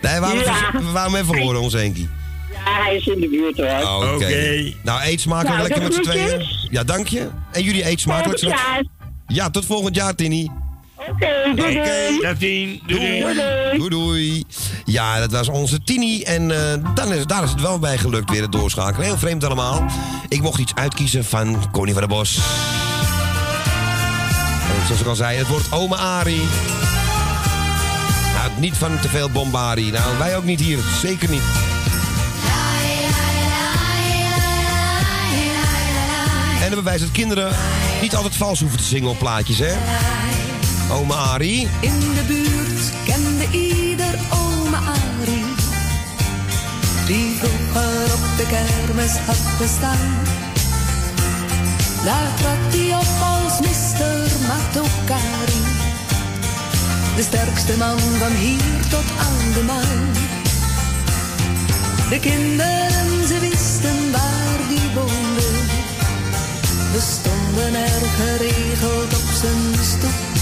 Nee, 0.00 0.14
we 0.14 0.20
wouden, 0.20 0.44
Ja. 0.44 1.06
even 1.18 1.38
horen, 1.40 1.60
onze 1.60 1.76
Henkie. 1.76 2.08
Ja, 2.52 2.82
hij 2.82 2.96
is 2.96 3.06
in 3.06 3.20
de 3.20 3.28
buurt 3.28 3.56
hoor. 3.56 4.14
Oké. 4.14 4.72
Nou, 4.82 5.02
eet 5.04 5.20
smakelijk 5.20 5.56
Nou, 5.56 5.68
lekker 5.68 5.82
met 5.82 5.94
z'n 5.94 6.02
de 6.02 6.08
tweeën. 6.08 6.46
Ja, 6.70 6.84
dank 6.84 7.06
je. 7.08 7.28
En 7.52 7.62
jullie 7.62 7.86
eet 7.88 8.00
smakelijk. 8.00 8.38
Volgend 8.38 8.58
straks. 8.60 8.74
jaar. 8.74 8.84
Ja, 9.26 9.50
tot 9.50 9.66
volgend 9.66 9.96
jaar, 9.96 10.14
Tini. 10.14 10.50
Oké, 10.96 11.52
doei 11.54 11.74
doei. 11.74 12.36
Tien. 12.38 12.80
Doei, 12.86 13.00
doei. 13.00 13.20
Doei, 13.20 13.34
doei. 13.34 13.78
Doei, 13.78 13.88
doei. 13.88 14.44
Ja, 14.84 15.18
dat 15.18 15.30
was 15.30 15.48
onze 15.48 15.82
Tini. 15.82 16.22
En 16.22 16.50
eh, 16.50 16.94
dan 16.94 17.12
is, 17.12 17.26
daar 17.26 17.42
is 17.42 17.50
het 17.50 17.60
wel 17.60 17.78
bij 17.78 17.98
gelukt, 17.98 18.30
weer 18.30 18.42
het 18.42 18.52
doorschakelen. 18.52 19.06
Heel 19.06 19.18
vreemd 19.18 19.44
allemaal. 19.44 19.84
Ik 20.28 20.42
mocht 20.42 20.58
iets 20.60 20.74
uitkiezen 20.74 21.24
van 21.24 21.70
Connie 21.70 21.94
van 21.94 22.02
der 22.02 22.16
Bos. 22.16 22.36
En 24.68 24.86
zoals 24.86 25.00
ik 25.00 25.06
al 25.06 25.14
zei, 25.14 25.38
het 25.38 25.48
wordt 25.48 25.72
Ome 25.72 25.96
Ari. 25.96 26.40
Nou, 28.34 28.50
niet 28.58 28.76
van 28.76 29.00
te 29.00 29.08
veel 29.08 29.30
bombari. 29.30 29.90
Nou, 29.90 30.18
wij 30.18 30.36
ook 30.36 30.44
niet 30.44 30.60
hier. 30.60 30.78
Zeker 31.00 31.30
niet. 31.30 31.42
En 36.62 36.72
dat 36.72 36.78
bewijst 36.84 37.02
dat 37.02 37.12
kinderen 37.12 37.52
niet 38.00 38.14
altijd 38.14 38.36
vals 38.36 38.60
hoeven 38.60 38.78
te 38.78 38.84
zingen 38.84 39.08
op 39.08 39.18
plaatjes, 39.18 39.58
hè? 39.58 39.74
Ome 40.90 41.14
Ari. 41.14 41.68
In 41.80 41.98
de 41.98 42.24
buurt 42.26 42.92
kende 43.04 43.58
ieder 43.58 44.18
oma 44.30 44.78
Arie. 44.78 45.54
Die 47.06 47.36
vroeger 47.38 48.14
op 48.14 48.36
de 48.36 48.46
kermis 48.46 49.16
had 49.16 49.58
bestaan. 49.58 50.14
Daar 52.04 52.30
trad 52.36 52.74
hij 52.74 52.94
op 52.94 53.12
als 53.20 53.60
Mister 53.60 54.26
Matokari. 54.48 55.62
De 57.16 57.22
sterkste 57.22 57.76
man 57.78 57.98
van 57.98 58.32
hier 58.32 58.80
tot 58.90 59.08
aan 59.18 59.52
de 59.54 59.62
maan. 59.66 60.12
De 62.10 62.20
kinderen, 62.20 63.26
ze 63.26 63.38
wisten 63.40 64.12
waar 64.12 64.60
die 64.68 64.90
woonde. 64.94 65.48
We 66.92 67.00
stonden 67.00 67.74
er 67.74 68.02
geregeld 68.18 69.14
op 69.14 69.28
zijn 69.40 69.84
stoep 69.84 70.35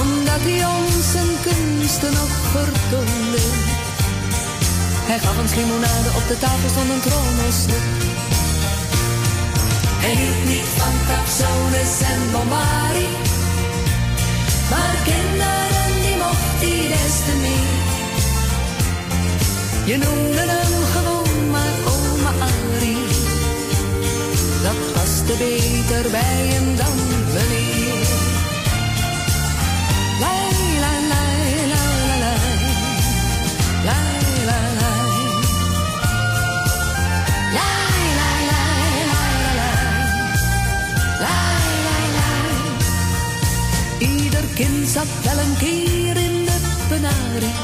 omdat 0.00 0.40
hij 0.48 0.64
ons 0.64 1.10
zijn 1.12 1.32
kunsten 1.46 2.12
nog 2.12 2.32
vertoonde. 2.54 3.42
Hij 5.08 5.18
gaf 5.18 5.38
ons 5.38 5.54
limonade, 5.54 6.08
op 6.16 6.26
de 6.28 6.38
tafel 6.38 6.68
stond 6.68 6.90
een 6.90 7.04
trommelstoep. 7.08 7.86
Hij 10.04 10.14
hield 10.20 10.44
niet 10.52 10.70
van 10.78 10.94
capsones 11.08 11.94
en 12.12 12.20
bombari. 12.32 13.08
Maar 14.70 14.96
kinderen, 15.10 15.90
die 16.04 16.16
mocht 16.24 16.58
hij 16.64 16.80
des 16.92 17.16
te 17.26 17.34
meer. 17.44 17.80
Je 19.90 19.96
noemde 20.04 20.44
hem 20.54 20.74
gewoon 20.94 21.50
maar 21.50 21.76
oma 21.94 22.32
Arie. 22.50 23.06
Dat 24.62 24.92
paste 24.92 25.34
beter 25.44 26.10
bij 26.10 26.46
hem 26.52 26.76
dan 26.76 27.21
zat 44.92 45.06
wel 45.24 45.38
een 45.44 45.56
keer 45.58 46.16
in 46.16 46.44
de 46.44 46.58
penarie. 46.88 47.56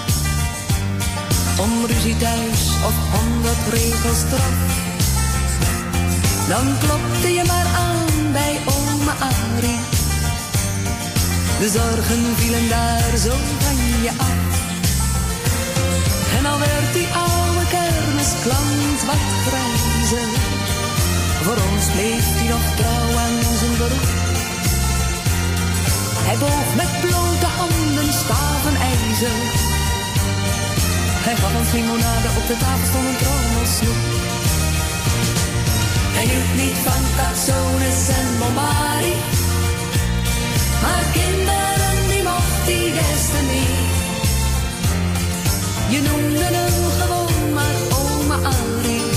Om 1.60 1.86
ruzie 1.86 2.16
thuis 2.16 2.60
of 2.88 2.96
honderd 3.14 3.62
regels 3.70 4.18
straf. 4.18 4.56
Dan 6.48 6.66
klopte 6.78 7.32
je 7.32 7.44
maar 7.46 7.66
aan 7.86 8.32
bij 8.32 8.54
oma 8.76 9.14
Arie. 9.30 9.80
De 11.60 11.68
zorgen 11.68 12.22
vielen 12.36 12.68
daar 12.68 13.16
zo 13.16 13.34
van 13.58 13.76
je 14.02 14.12
af. 14.16 14.40
En 16.38 16.46
al 16.46 16.58
werd 16.58 16.92
die 16.92 17.08
oude 17.26 17.64
kermisklant 17.70 19.00
wat 19.06 19.24
grijzer. 19.46 20.28
Voor 21.42 21.58
ons 21.70 21.84
bleef 21.94 22.26
hij 22.38 22.48
nog 22.48 22.66
trouw 22.76 23.18
aan 23.24 23.56
zijn 23.58 23.76
beroep. 23.76 24.27
Hij 26.28 26.38
boog 26.38 26.74
met 26.76 26.92
blote 27.00 27.46
handen 27.58 28.12
staven 28.12 28.76
ijzer. 28.92 29.40
Hij 31.26 31.36
gaf 31.36 31.54
ons 31.60 31.72
limonade, 31.72 32.28
op 32.40 32.46
de 32.46 32.56
tafel 32.62 32.86
stond 32.90 33.06
een 33.08 33.16
trommelsnoep. 33.22 34.02
Hij 36.16 36.26
hield 36.30 36.52
niet 36.62 36.78
van 36.86 37.02
calzones 37.18 38.00
en 38.18 38.28
bombari. 38.40 39.14
Maar 40.82 41.04
kinderen, 41.18 41.98
die 42.10 42.22
mocht 42.30 42.64
hij 42.70 42.86
des 42.98 43.22
te 43.32 43.40
meer. 43.50 43.86
Je 45.92 46.00
noemde 46.08 46.46
hem 46.56 46.78
gewoon 47.00 47.52
maar 47.56 47.78
oma 48.02 48.36
Arie. 48.54 49.10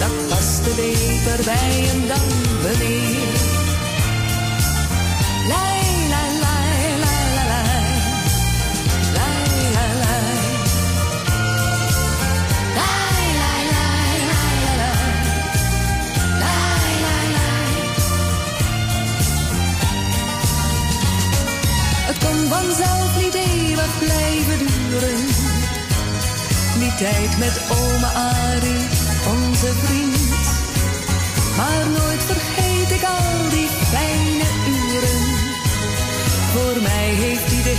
Dat 0.00 0.14
paste 0.28 0.70
beter 0.80 1.38
bij 1.50 1.72
hem 1.86 2.00
dan 2.10 2.28
wanneer. 2.62 3.33
Tijd 26.96 27.38
met 27.38 27.60
oma 27.70 28.12
Arie, 28.12 28.88
onze 29.26 29.72
vriend. 29.82 30.16
Maar 31.56 31.88
nooit 31.90 32.22
vergeet 32.24 32.90
ik 32.90 33.02
al 33.02 33.33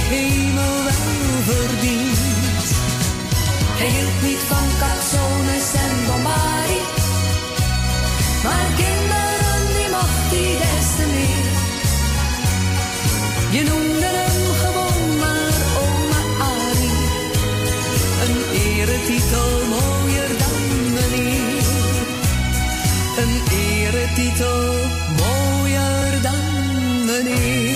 hemel 0.10 0.84
wel 0.84 1.41
verdient. 1.49 2.68
Hij 3.80 3.90
hield 3.90 4.22
niet 4.22 4.44
van 4.52 4.68
calzones 4.82 5.68
en 5.84 5.95
bombari, 6.07 6.80
maar 8.44 8.68
kinderen 8.82 9.64
die 9.76 9.90
mocht 9.98 10.30
hij 10.34 10.52
des 10.61 10.88
te 10.98 11.06
meer. 11.15 11.53
Je 13.56 13.64
noemde 13.69 14.10
hem 14.19 14.41
gewoon 14.61 15.19
maar 15.23 15.57
oma 15.84 16.22
Arie, 16.53 17.03
een 18.26 18.38
eretitel 18.65 19.52
mooier 19.73 20.32
dan 20.44 20.61
meneer. 20.98 21.64
Een 23.22 23.34
eretitel 23.68 24.64
mooier 25.22 26.22
dan 26.22 27.06
meneer. 27.06 27.74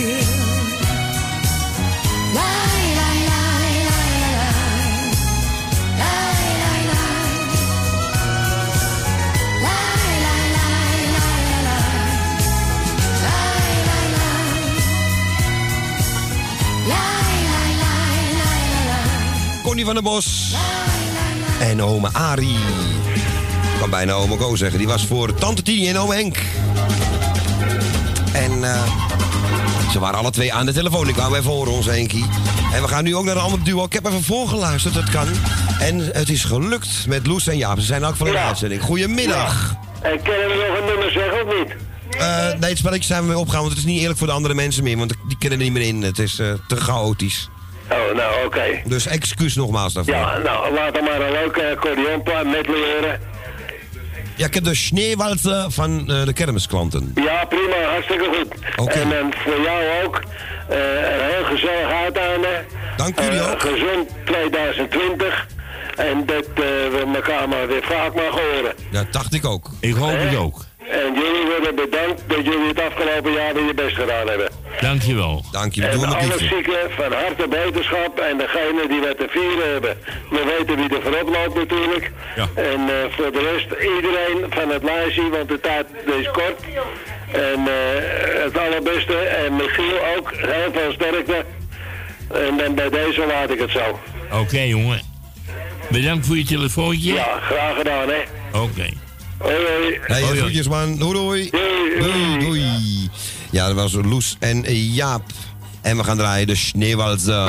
Van 19.86 19.94
der 19.94 20.04
Bos. 20.04 20.54
En 21.60 21.82
ome 21.82 22.10
Arie. 22.12 22.58
Ik 23.74 23.80
kan 23.80 23.90
bijna 23.90 24.14
ome 24.14 24.38
Go 24.38 24.56
zeggen. 24.56 24.78
Die 24.78 24.88
was 24.88 25.06
voor 25.06 25.34
tante 25.34 25.62
Tini 25.62 25.90
en 25.90 25.98
ome 25.98 26.16
Henk. 26.16 26.38
En 28.34 28.64
eh, 28.64 28.84
ze 29.92 30.00
waren 30.00 30.20
alle 30.20 30.32
twee 30.32 30.54
aan 30.54 30.66
de 30.66 30.74
telefoon. 30.74 31.08
Ik 31.08 31.16
wou 31.16 31.36
even 31.36 31.52
horen, 31.52 31.74
onze 31.74 31.90
Henkie. 31.90 32.26
En 32.74 32.82
we 32.82 32.88
gaan 32.88 33.04
nu 33.04 33.16
ook 33.16 33.26
naar 33.26 33.36
een 33.36 33.42
ander 33.42 33.64
duo. 33.64 33.84
Ik 33.84 33.94
heb 33.94 34.06
even 34.06 34.24
voorgeluisterd, 34.24 34.94
dat 34.94 35.10
kan. 35.10 35.28
En 35.80 36.00
het 36.14 36.30
is 36.30 36.44
gelukt 36.44 37.06
met 37.08 37.28
Loes 37.28 37.48
en 37.48 37.58
Jaap. 37.58 37.80
Ze 37.80 37.86
zijn 37.86 38.06
ook 38.06 38.16
van 38.16 38.28
de 38.28 38.38
uitzending. 38.38 38.82
Goedemiddag. 38.82 39.76
En 40.02 40.22
kunnen 40.22 40.48
we 40.48 40.68
nog 40.70 40.80
een 40.80 40.86
nummer 40.86 41.12
zeggen 41.12 41.48
of 41.48 41.58
niet? 41.58 41.76
Eh, 42.20 42.60
nee, 42.60 42.70
het 42.70 42.78
spelletje 42.78 43.06
zijn 43.06 43.22
we 43.22 43.28
mee 43.28 43.38
opgegaan, 43.38 43.62
want 43.62 43.74
het 43.74 43.86
is 43.86 43.92
niet 43.92 44.00
eerlijk 44.02 44.18
voor 44.18 44.28
de 44.28 44.34
andere 44.34 44.54
mensen 44.54 44.84
meer. 44.84 44.98
Want 44.98 45.14
die 45.28 45.38
kennen 45.38 45.60
er 45.60 45.66
niet 45.66 45.74
meer 45.74 45.88
in. 45.88 46.02
Het 46.02 46.20
is 46.20 46.40
eh, 46.40 46.48
te 46.68 46.76
chaotisch. 46.76 47.50
Oh, 47.92 48.16
nou 48.16 48.46
oké. 48.46 48.82
Dus 48.86 49.08
excuus 49.08 49.56
nogmaals 49.56 49.94
daarvoor. 49.94 50.14
Ja, 50.14 50.38
nou 50.38 50.74
laat 50.74 50.94
dan 50.94 51.04
maar 51.04 51.22
een 51.22 51.32
leuke 51.32 51.70
accordeonplaat 51.78 52.46
met 52.46 52.68
leren. 52.68 53.20
Ja, 54.36 54.46
ik 54.46 54.54
heb 54.54 54.64
de 54.64 54.76
sneeuwwalsen 54.76 55.72
van 55.72 56.10
eh, 56.12 56.26
de 56.26 56.34
kermisklanten. 56.34 57.12
Ja, 57.16 57.46
prima, 57.46 57.76
hartstikke 57.92 58.26
goed. 58.38 58.88
En 58.94 59.10
dan 59.10 59.34
voor 59.44 59.62
jou 59.62 60.04
ook 60.06 60.22
eh, 60.70 60.78
een 60.78 61.30
heel 61.34 61.44
gezellig 61.44 61.92
uiteinde. 61.92 62.64
Dank 62.98 63.20
jullie 63.20 63.40
Eh, 63.40 63.52
ook. 63.52 63.62
Gezond 63.62 64.10
2020. 64.26 65.48
En 65.96 66.26
dat 66.26 66.46
eh, 66.46 66.54
we 66.56 67.12
elkaar 67.16 67.50
maar 67.50 67.68
weer 67.68 67.84
vaak 67.84 68.14
mogen 68.16 68.42
horen. 68.56 68.74
Ja, 68.92 69.04
dacht 69.12 69.34
ik 69.34 69.46
ook. 69.46 69.70
Ik 69.80 69.94
hoop 69.96 70.18
het 70.20 70.36
ook. 70.36 70.66
En 70.90 71.14
jullie 71.14 71.46
worden 71.46 71.76
bedankt 71.76 72.22
dat 72.28 72.46
jullie 72.46 72.68
het 72.68 72.82
afgelopen 72.82 73.32
jaar 73.32 73.54
weer 73.54 73.66
je 73.66 73.74
best 73.74 73.96
gedaan 73.96 74.28
hebben. 74.28 74.50
Dankjewel. 74.82 75.44
Dank 75.52 75.74
je, 75.74 75.82
we 75.82 75.88
En 75.88 76.04
alle 76.04 76.38
zieken 76.38 76.92
van 76.98 77.12
harte 77.12 77.48
beterschap. 77.48 78.20
En 78.20 78.38
degene 78.38 78.88
die 78.88 79.00
wat 79.00 79.18
te 79.18 79.28
vieren 79.30 79.72
hebben, 79.72 79.98
we 80.30 80.56
weten 80.58 80.76
wie 80.76 80.98
er 80.98 81.02
voorop 81.02 81.30
loopt 81.30 81.56
natuurlijk. 81.56 82.12
Ja. 82.36 82.48
En 82.56 82.80
eh, 82.80 82.96
voor 83.10 83.32
de 83.32 83.52
rest 83.52 83.68
iedereen 83.96 84.46
van 84.50 84.70
het 84.70 84.84
lijstje, 84.84 85.30
want 85.30 85.48
de 85.48 85.60
tijd 85.60 85.86
is 86.20 86.32
kort. 86.32 86.62
En 87.32 87.60
eh, 87.68 88.44
het 88.44 88.58
allerbeste. 88.58 89.16
En 89.16 89.56
Michiel 89.56 90.00
ook 90.18 90.32
heel 90.32 90.72
veel 90.74 90.92
sterkte. 90.92 91.46
En 92.34 92.58
dan 92.58 92.76
bij 92.76 92.90
deze 92.90 93.26
laat 93.26 93.50
ik 93.50 93.60
het 93.60 93.72
zo. 93.72 94.00
Oké, 94.32 94.60
jongen. 94.60 95.02
Bedankt 95.90 96.26
voor 96.28 96.38
je 96.38 96.44
telefoontje. 96.44 97.14
Ja, 97.14 97.40
graag 97.42 97.78
gedaan 97.78 98.08
hè. 98.08 98.22
Oké. 98.60 98.90
Hoi 99.40 99.54
hoi. 99.54 100.00
Hey, 100.02 100.22
Hoi, 100.22 100.38
groetjes 100.38 100.68
man. 100.68 100.98
Doei 100.98 101.14
doei. 101.14 101.50
Doei 102.00 102.40
doei. 102.40 103.10
Ja, 103.52 103.68
dat 103.68 103.76
was 103.76 103.94
Loes 103.94 104.36
en 104.40 104.64
Jaap. 104.74 105.24
En 105.82 105.98
we 105.98 106.04
gaan 106.04 106.18
draaien 106.18 106.48
de 106.48 106.56
sneeuwwalsen. 106.56 107.46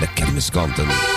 De 0.00 0.08
kermiskanten. 0.14 1.13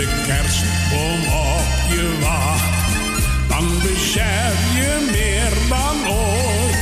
De 0.00 0.06
kerstboom 0.26 1.20
op 1.34 1.68
je 1.88 2.18
wacht, 2.20 2.92
dan 3.48 3.66
besef 3.82 4.56
je 4.74 5.08
meer 5.10 5.52
dan 5.68 5.96
ooit. 6.08 6.78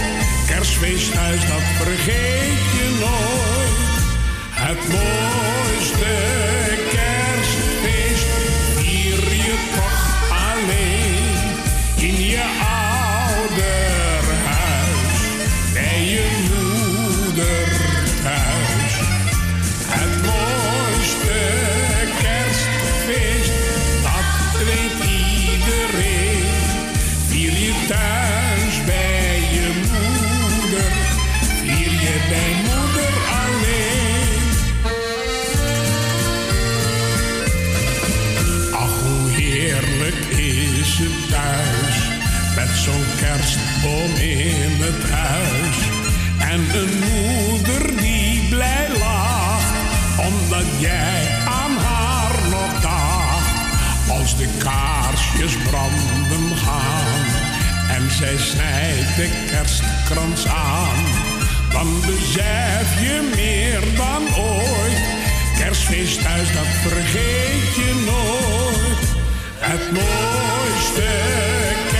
Kerstfeest 0.46 1.12
thuis, 1.12 1.40
dat 1.40 1.66
vergeet 1.82 2.62
je 2.78 2.88
nooit. 3.00 3.76
Het 4.50 4.82
mooiste 4.88 6.14
zo'n 42.88 43.06
kerstboom 43.20 44.12
in 44.14 44.72
het 44.86 45.10
huis. 45.10 45.78
En 46.38 46.60
een 46.80 46.94
moeder 47.08 47.96
die 47.96 48.48
blij 48.48 48.88
lacht, 48.98 49.74
omdat 50.28 50.68
jij 50.78 51.28
aan 51.44 51.76
haar 51.76 52.34
nog 52.50 52.80
dacht. 52.80 53.56
Als 54.18 54.36
de 54.36 54.48
kaarsjes 54.58 55.56
branden 55.70 56.56
gaan 56.56 57.24
en 57.96 58.10
zij 58.10 58.36
snijdt 58.36 59.16
de 59.16 59.28
kerstkrans 59.50 60.46
aan, 60.46 61.00
dan 61.70 62.00
besef 62.06 63.00
je 63.00 63.30
meer 63.36 63.80
dan 63.96 64.22
ooit. 64.36 64.98
Kerstfeest 65.58 66.22
thuis, 66.22 66.52
dat 66.52 66.70
vergeet 66.86 67.74
je 67.74 68.04
nooit. 68.06 69.06
Het 69.58 69.92
mooiste 69.92 70.58
kerstfeest 71.02 71.97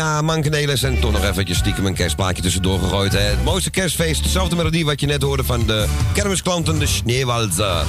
Ja, 0.00 0.22
Mankenelis 0.22 0.82
en 0.82 1.00
toch 1.00 1.12
nog 1.12 1.24
eventjes 1.24 1.58
stiekem 1.58 1.86
een 1.86 1.94
kerstplaatje 1.94 2.42
tussendoor 2.42 2.78
gegooid. 2.78 3.12
Hè. 3.12 3.18
Het 3.18 3.44
mooiste 3.44 3.70
kerstfeest, 3.70 4.22
dezelfde 4.22 4.56
melodie 4.56 4.84
wat 4.84 5.00
je 5.00 5.06
net 5.06 5.22
hoorde 5.22 5.44
van 5.44 5.66
de 5.66 5.86
kermisklanten, 6.12 6.78
de 6.78 6.86
Sneeuwwalzer. 6.86 7.84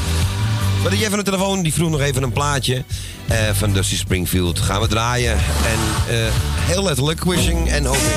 Maar 0.84 0.96
jij 0.96 1.10
van 1.10 1.18
de 1.18 1.24
telefoon, 1.24 1.62
die 1.62 1.74
vroeg 1.74 1.90
nog 1.90 2.00
even 2.00 2.24
een 2.24 2.32
plaatje 2.32 2.84
eh, 3.28 3.38
van 3.54 3.74
Dusty 3.74 3.96
Springfield. 3.96 4.60
Gaan 4.60 4.82
we 4.82 4.88
draaien. 4.88 5.34
En 5.34 6.14
eh, 6.16 6.32
heel 6.60 6.84
letterlijk, 6.84 7.24
wishing 7.24 7.70
en 7.70 7.86
hoping. 7.86 8.12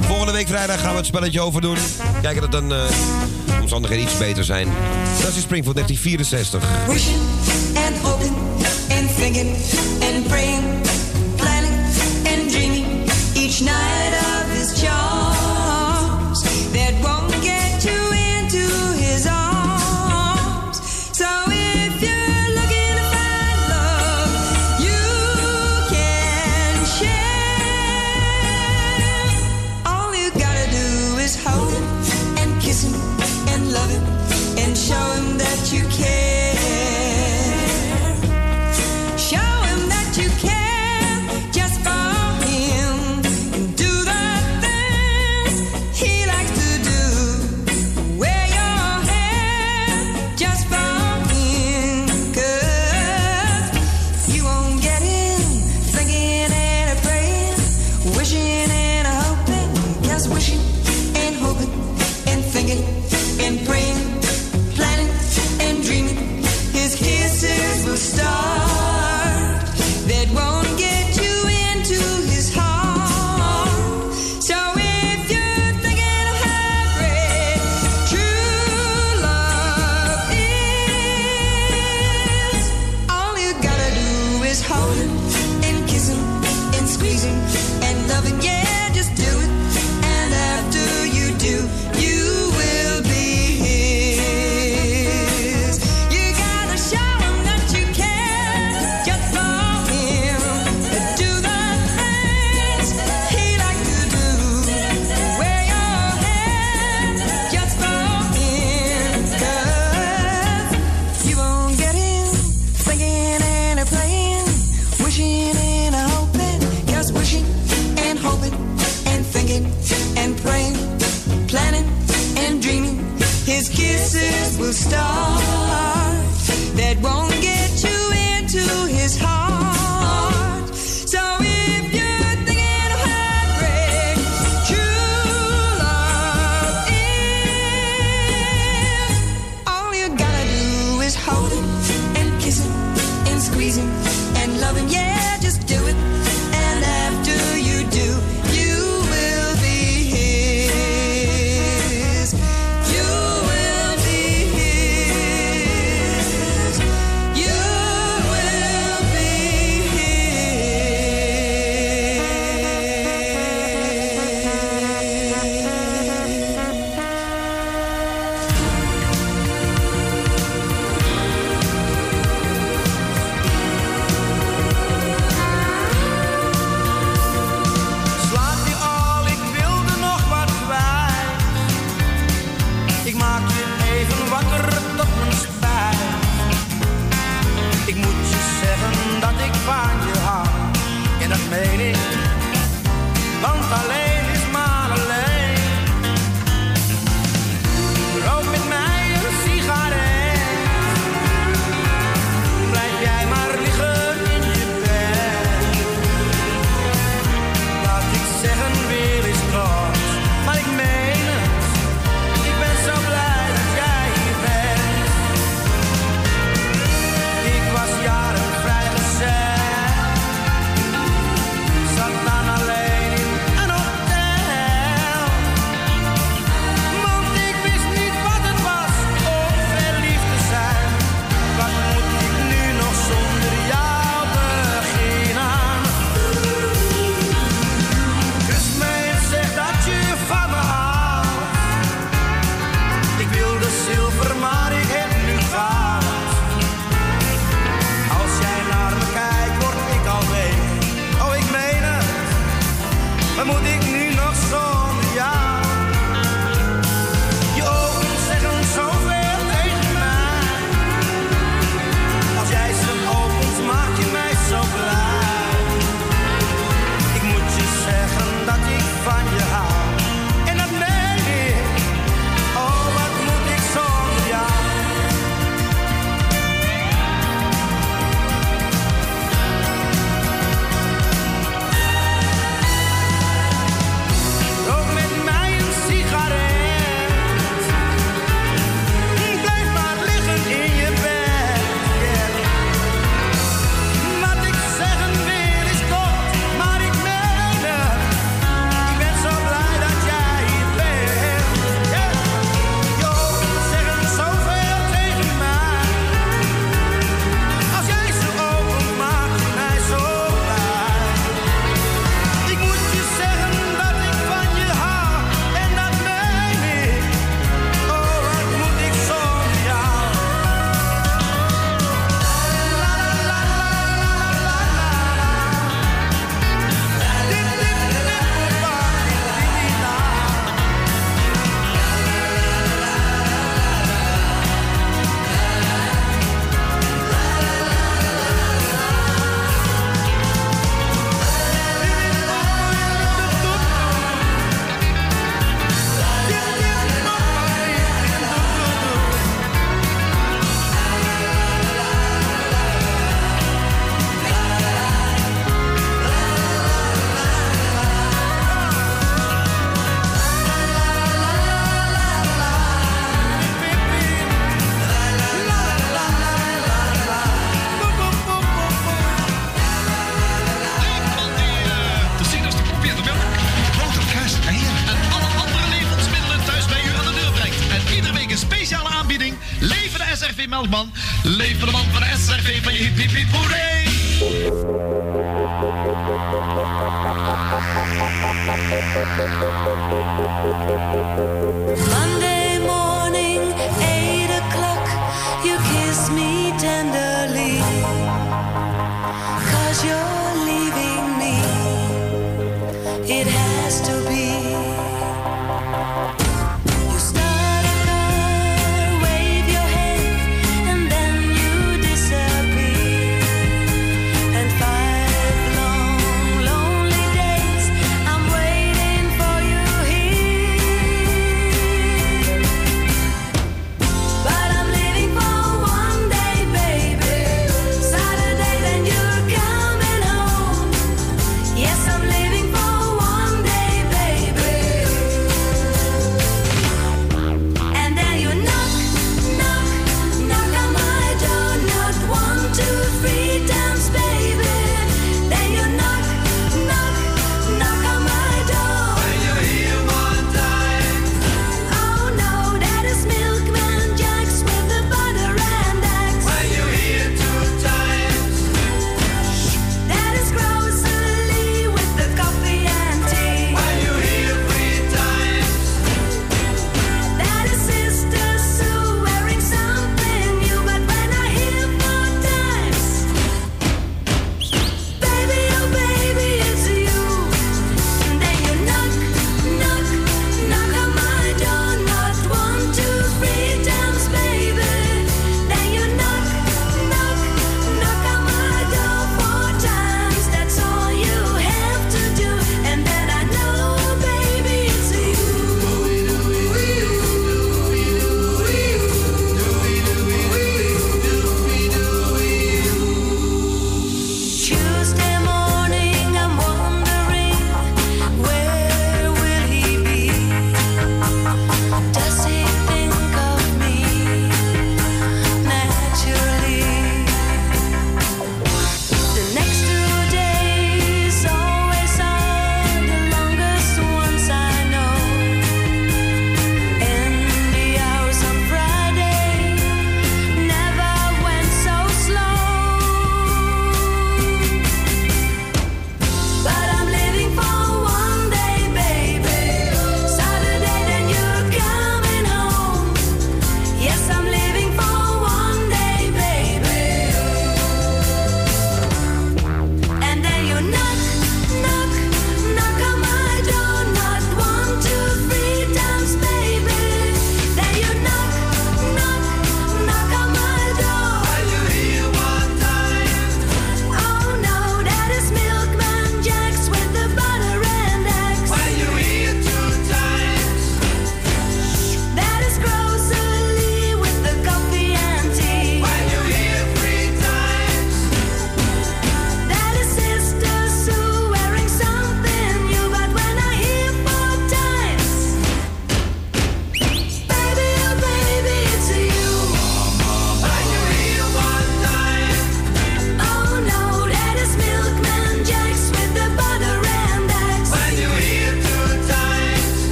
Volgende 0.00 0.32
week 0.32 0.46
vrijdag 0.46 0.80
gaan 0.80 0.90
we 0.90 0.96
het 0.96 1.06
spelletje 1.06 1.40
overdoen. 1.40 1.76
Kijken 2.22 2.40
dat 2.40 2.52
dan 2.52 2.72
eh 2.72 2.84
omstandigheden 3.60 4.04
iets 4.04 4.18
beter 4.18 4.44
zijn. 4.44 4.68
Dusty 5.20 5.40
Springfield 5.40 5.74
1964. 5.74 6.62
Wishing 6.86 7.20
and 7.86 7.96
hoping 8.02 8.34
and 8.90 9.16
thinking 9.16 9.56
and 10.00 10.26
praying, 10.28 10.85
Schneider. 13.56 14.05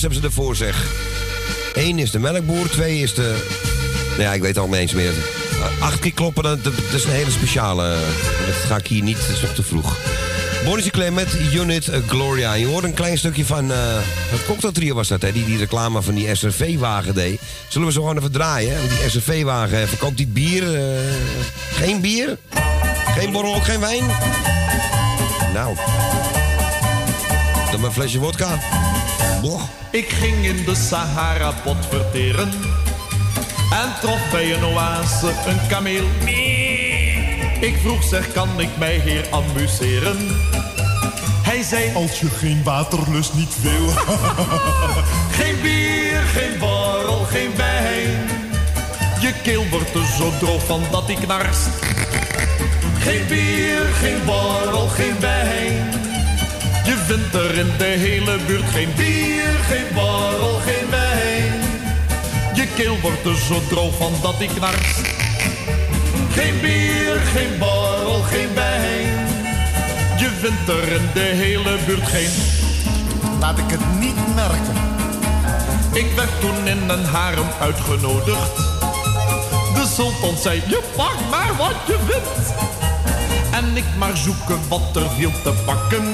Hebben 0.00 0.20
ze 0.20 0.26
ervoor, 0.26 0.56
zeg. 0.56 0.86
Eén 1.74 1.98
is 1.98 2.10
de 2.10 2.18
melkboer, 2.18 2.68
twee 2.68 2.98
is 2.98 3.14
de... 3.14 3.44
Nou 4.08 4.22
ja, 4.22 4.32
ik 4.32 4.40
weet 4.40 4.54
het 4.54 4.58
al 4.58 4.66
niet 4.68 4.76
eens 4.76 4.92
meer. 4.92 5.12
Acht 5.80 5.98
keer 5.98 6.12
kloppen, 6.12 6.42
dat, 6.42 6.72
is 6.94 7.04
een 7.04 7.10
hele 7.10 7.30
speciale. 7.30 7.96
Dat 8.46 8.54
ga 8.54 8.76
ik 8.76 8.86
hier 8.86 9.02
niet, 9.02 9.16
dat 9.16 9.36
is 9.36 9.40
nog 9.40 9.54
te 9.54 9.62
vroeg. 9.62 9.96
Bonnie 10.64 10.82
Sinclair 10.82 11.12
met 11.12 11.28
Unit 11.52 11.88
eh, 11.88 12.00
Gloria. 12.06 12.52
Je 12.52 12.66
hoort 12.66 12.84
een 12.84 12.94
klein 12.94 13.18
stukje 13.18 13.44
van... 13.44 13.72
eh 13.72 13.78
het 14.06 14.44
cocktailtrio 14.46 14.94
was 14.94 15.08
dat, 15.08 15.22
hè? 15.22 15.32
Die 15.32 15.44
die 15.44 15.58
reclame 15.58 16.02
van 16.02 16.14
die 16.14 16.34
SRV-wagen 16.34 17.14
deed. 17.14 17.40
Zullen 17.68 17.86
we 17.86 17.92
zo 17.92 18.00
gewoon 18.00 18.16
even 18.16 18.32
draaien, 18.32 18.88
die 18.88 19.10
SRV-wagen 19.10 19.88
verkoopt 19.88 20.16
die 20.16 20.26
bier... 20.26 20.74
eh, 20.74 21.00
geen 21.72 22.00
bier? 22.00 22.38
Geen 23.18 23.32
borrel, 23.32 23.54
ook 23.54 23.64
geen 23.64 23.80
wijn? 23.80 24.04
Nou... 25.52 25.76
Dan 27.70 27.84
een 27.84 27.92
flesje 27.92 28.18
wodka. 28.18 28.58
Ik 29.90 30.08
ging 30.08 30.44
in 30.44 30.64
de 30.64 30.74
Sahara 30.74 31.52
pot 31.64 31.86
verteren 31.88 32.50
en 33.70 33.92
trof 34.00 34.30
bij 34.30 34.54
een 34.54 34.64
oase 34.64 35.32
een 35.46 35.66
kameel. 35.68 36.04
Ik 37.60 37.76
vroeg 37.82 38.02
zeg, 38.02 38.32
kan 38.32 38.60
ik 38.60 38.68
mij 38.78 39.00
hier 39.04 39.26
amuseren? 39.30 40.16
Hij 41.42 41.62
zei, 41.62 41.94
als 41.94 42.20
je 42.20 42.30
geen 42.30 42.62
water 42.62 42.98
lust, 43.10 43.34
niet 43.34 43.56
veel. 43.60 43.88
geen 45.38 45.60
bier, 45.62 46.20
geen 46.34 46.58
borrel, 46.58 47.24
geen 47.24 47.56
wijn. 47.56 48.28
Je 49.20 49.32
keel 49.42 49.68
wordt 49.68 49.94
er 49.94 50.06
zo 50.18 50.30
droog 50.38 50.66
van 50.66 50.82
dat 50.90 51.08
ik 51.08 51.16
knarst. 51.16 51.68
Geen 52.98 53.26
bier, 53.28 53.84
geen 54.00 54.24
borrel, 54.24 54.88
geen 54.88 55.20
wijn. 55.20 56.06
Je 56.86 56.96
vindt 57.06 57.34
er 57.34 57.58
in 57.58 57.70
de 57.78 57.84
hele 57.84 58.38
buurt 58.46 58.70
geen 58.70 58.92
bier, 58.96 59.52
geen 59.68 59.94
borrel, 59.94 60.54
geen 60.54 60.90
wijn. 60.90 61.52
Je 62.54 62.66
keel 62.76 63.00
wordt 63.00 63.24
er 63.24 63.36
zo 63.36 63.60
droog 63.68 63.96
van 63.96 64.12
dat 64.22 64.34
ik 64.40 64.48
knarst. 64.48 65.00
Geen 66.30 66.60
bier, 66.60 67.16
geen 67.34 67.58
borrel, 67.58 68.22
geen 68.22 68.54
wijn. 68.54 69.26
Je 70.18 70.30
vindt 70.40 70.68
er 70.68 70.92
in 70.92 71.08
de 71.14 71.20
hele 71.20 71.76
buurt 71.86 72.06
geen... 72.06 72.30
Laat 73.40 73.58
ik 73.58 73.70
het 73.70 74.00
niet 74.00 74.34
merken. 74.34 74.76
Ik 75.92 76.12
werd 76.16 76.40
toen 76.40 76.66
in 76.66 76.88
een 76.88 77.04
harem 77.04 77.48
uitgenodigd. 77.60 78.56
De 79.74 79.92
sultan 79.94 80.36
zei, 80.36 80.62
je 80.66 80.82
pakt 80.96 81.30
maar 81.30 81.56
wat 81.56 81.76
je 81.86 81.98
vindt. 82.06 82.65
En 83.66 83.76
ik 83.76 83.84
maar 83.98 84.16
zoeken 84.16 84.68
wat 84.68 84.96
er 84.96 85.10
viel 85.16 85.30
te 85.42 85.52
pakken. 85.64 86.04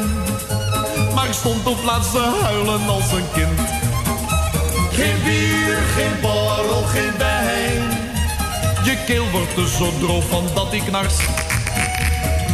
Maar 1.15 1.27
ik 1.27 1.33
stond 1.33 1.67
op 1.67 1.81
plaats 1.83 2.11
te 2.11 2.39
huilen 2.43 2.89
als 2.89 3.13
een 3.13 3.31
kind. 3.33 3.61
Geen 4.93 5.23
bier, 5.25 5.77
geen 5.95 6.21
borrel, 6.21 6.83
geen 6.83 7.19
wijn. 7.19 7.83
Je 8.85 8.97
keel 9.07 9.31
wordt 9.31 9.57
er 9.57 9.69
zo 9.69 9.93
droog 10.01 10.25
van 10.29 10.45
dat 10.55 10.73
ik 10.73 10.85
knars. 10.85 11.17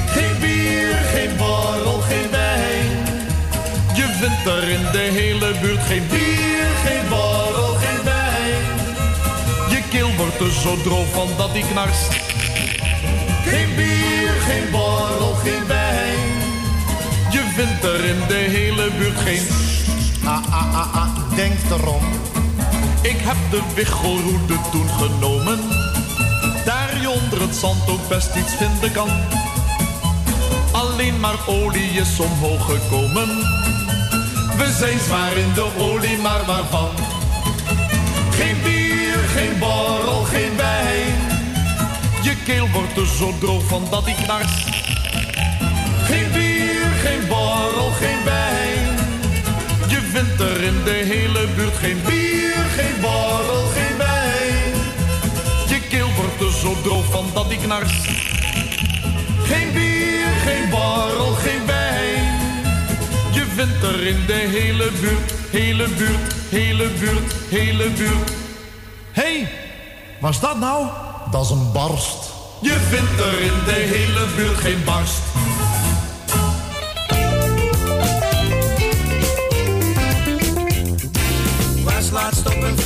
Geen 0.06 0.38
bier, 0.40 0.94
geen 1.12 1.36
borrel, 1.36 2.00
geen 2.00 2.30
wijn. 2.30 3.06
Je 3.94 4.16
vindt 4.20 4.46
er 4.46 4.68
in 4.68 4.82
de 4.92 5.08
hele 5.12 5.54
buurt 5.60 5.82
geen 5.82 6.06
bier, 6.10 6.66
geen 6.84 7.08
borrel, 7.08 7.74
geen 7.74 8.04
wijn. 8.04 8.64
Je 9.68 9.82
keel 9.90 10.10
wordt 10.16 10.40
er 10.40 10.52
zo 10.52 10.76
droog 10.82 11.06
van 11.12 11.28
dat 11.36 11.54
ik 11.54 11.64
knars. 11.70 11.98
Geen 13.46 13.74
bier, 13.76 14.30
geen 14.46 14.70
borrel, 14.70 14.87
geen 15.42 15.66
wijn. 15.66 16.28
Je 17.30 17.42
vindt 17.54 17.84
er 17.84 18.04
in 18.04 18.20
de 18.28 18.34
hele 18.34 18.90
buurt 18.98 19.18
geen... 19.18 19.46
Ah, 20.24 20.44
ah, 20.50 20.74
ah, 20.74 20.94
ah, 20.94 21.36
denk 21.36 21.58
erom. 21.70 22.02
Ik 23.02 23.16
heb 23.18 23.36
de 23.50 23.62
wichelroede 23.74 24.56
toen 24.70 24.88
genomen. 24.88 25.58
Daar 26.64 27.00
je 27.00 27.10
onder 27.10 27.40
het 27.40 27.54
zand 27.54 27.88
ook 27.88 28.08
best 28.08 28.34
iets 28.36 28.54
vinden 28.54 28.92
kan. 28.92 29.08
Alleen 30.72 31.20
maar 31.20 31.38
olie 31.46 31.90
is 31.90 32.20
omhoog 32.20 32.64
gekomen. 32.64 33.28
We 34.56 34.74
zijn 34.78 34.98
zwaar 34.98 35.36
in 35.36 35.52
de 35.54 35.68
olie, 35.78 36.18
maar 36.18 36.44
waarvan? 36.46 36.90
Geen 38.30 38.62
bier, 38.62 39.18
geen 39.18 39.58
borrel, 39.58 40.22
geen 40.22 40.56
wijn. 40.56 41.16
Je 42.22 42.36
keel 42.44 42.68
wordt 42.72 42.96
er 42.96 43.06
zo 43.06 43.34
droog 43.40 43.64
van 43.64 43.82
dat 43.90 44.06
ik 44.06 44.16
knars. 44.16 44.87
Geen 46.08 46.32
bier, 46.32 46.86
geen 47.04 47.28
borrel, 47.28 47.90
geen 47.90 48.24
wijn. 48.24 48.96
Je 49.88 50.00
vindt 50.12 50.40
er 50.40 50.62
in 50.62 50.84
de 50.84 51.04
hele 51.12 51.46
buurt 51.56 51.76
geen 51.76 52.00
bier, 52.06 52.54
geen 52.76 53.00
borrel, 53.00 53.66
geen 53.66 53.96
wijn. 53.96 54.74
Je 55.68 55.80
keel 55.88 56.08
wordt 56.16 56.40
er 56.40 56.58
zo 56.60 56.76
droog 56.82 57.04
van 57.10 57.26
dat 57.34 57.50
ik 57.50 57.58
knars. 57.58 57.92
Geen 59.42 59.72
bier, 59.72 60.26
geen 60.44 60.68
borrel, 60.70 61.32
geen 61.32 61.66
wijn. 61.66 62.36
Je 63.32 63.44
vindt 63.54 63.82
er 63.82 64.06
in 64.06 64.26
de 64.26 64.48
hele 64.56 64.90
buurt, 65.00 65.32
hele 65.50 65.88
buurt, 65.88 66.34
hele 66.48 66.88
buurt, 66.98 67.32
hele 67.48 67.90
buurt. 67.90 68.30
Hé, 69.12 69.22
hey, 69.22 69.48
was 70.20 70.40
dat 70.40 70.58
nou? 70.58 70.86
Dat 71.30 71.44
is 71.44 71.50
een 71.50 71.72
barst. 71.72 72.30
Je 72.60 72.76
vindt 72.88 73.20
er 73.20 73.40
in 73.40 73.64
de 73.64 73.96
hele 73.96 74.26
buurt 74.36 74.58
geen 74.58 74.84
barst. 74.84 75.20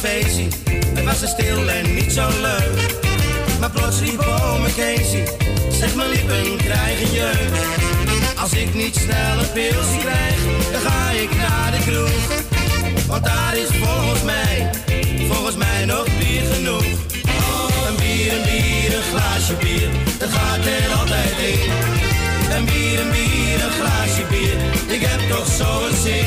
Feestje. 0.02 0.46
Het 0.94 1.04
was 1.04 1.22
er 1.22 1.28
stil 1.28 1.68
en 1.68 1.94
niet 1.94 2.12
zo 2.12 2.28
leuk. 2.40 2.76
Maar 3.60 3.70
plots 3.70 4.00
riep 4.00 4.20
ome 4.20 4.68
Casey. 4.68 5.24
Zeg 5.70 5.94
mijn 5.94 6.08
lippen 6.08 6.56
krijgen 6.56 7.12
jeugd. 7.12 7.58
Als 8.42 8.52
ik 8.52 8.74
niet 8.74 8.96
snel 8.96 9.38
een 9.42 9.52
pilsje 9.52 9.98
krijg, 10.06 10.38
dan 10.72 10.80
ga 10.80 11.10
ik 11.10 11.30
naar 11.36 11.70
de 11.76 11.80
kroeg. 11.86 12.22
Want 13.06 13.24
daar 13.24 13.56
is 13.56 13.70
volgens 13.82 14.22
mij, 14.22 14.70
volgens 15.30 15.56
mij 15.56 15.84
nog 15.84 16.06
bier 16.18 16.42
genoeg. 16.52 16.88
Een 17.88 17.96
bier, 18.02 18.32
een 18.36 18.44
bier, 18.50 18.96
een 18.96 19.06
glaasje 19.12 19.54
bier, 19.54 19.88
dat 20.18 20.30
gaat 20.36 20.64
er 20.76 20.98
altijd 21.00 21.36
in. 21.52 21.70
Een 22.56 22.64
bier, 22.64 23.00
een 23.00 23.10
bier, 23.10 23.58
een 23.64 23.74
glaasje 23.80 24.24
bier, 24.30 24.56
ik 24.96 25.02
heb 25.06 25.20
toch 25.30 25.46
zo'n 25.58 25.94
zin. 26.04 26.26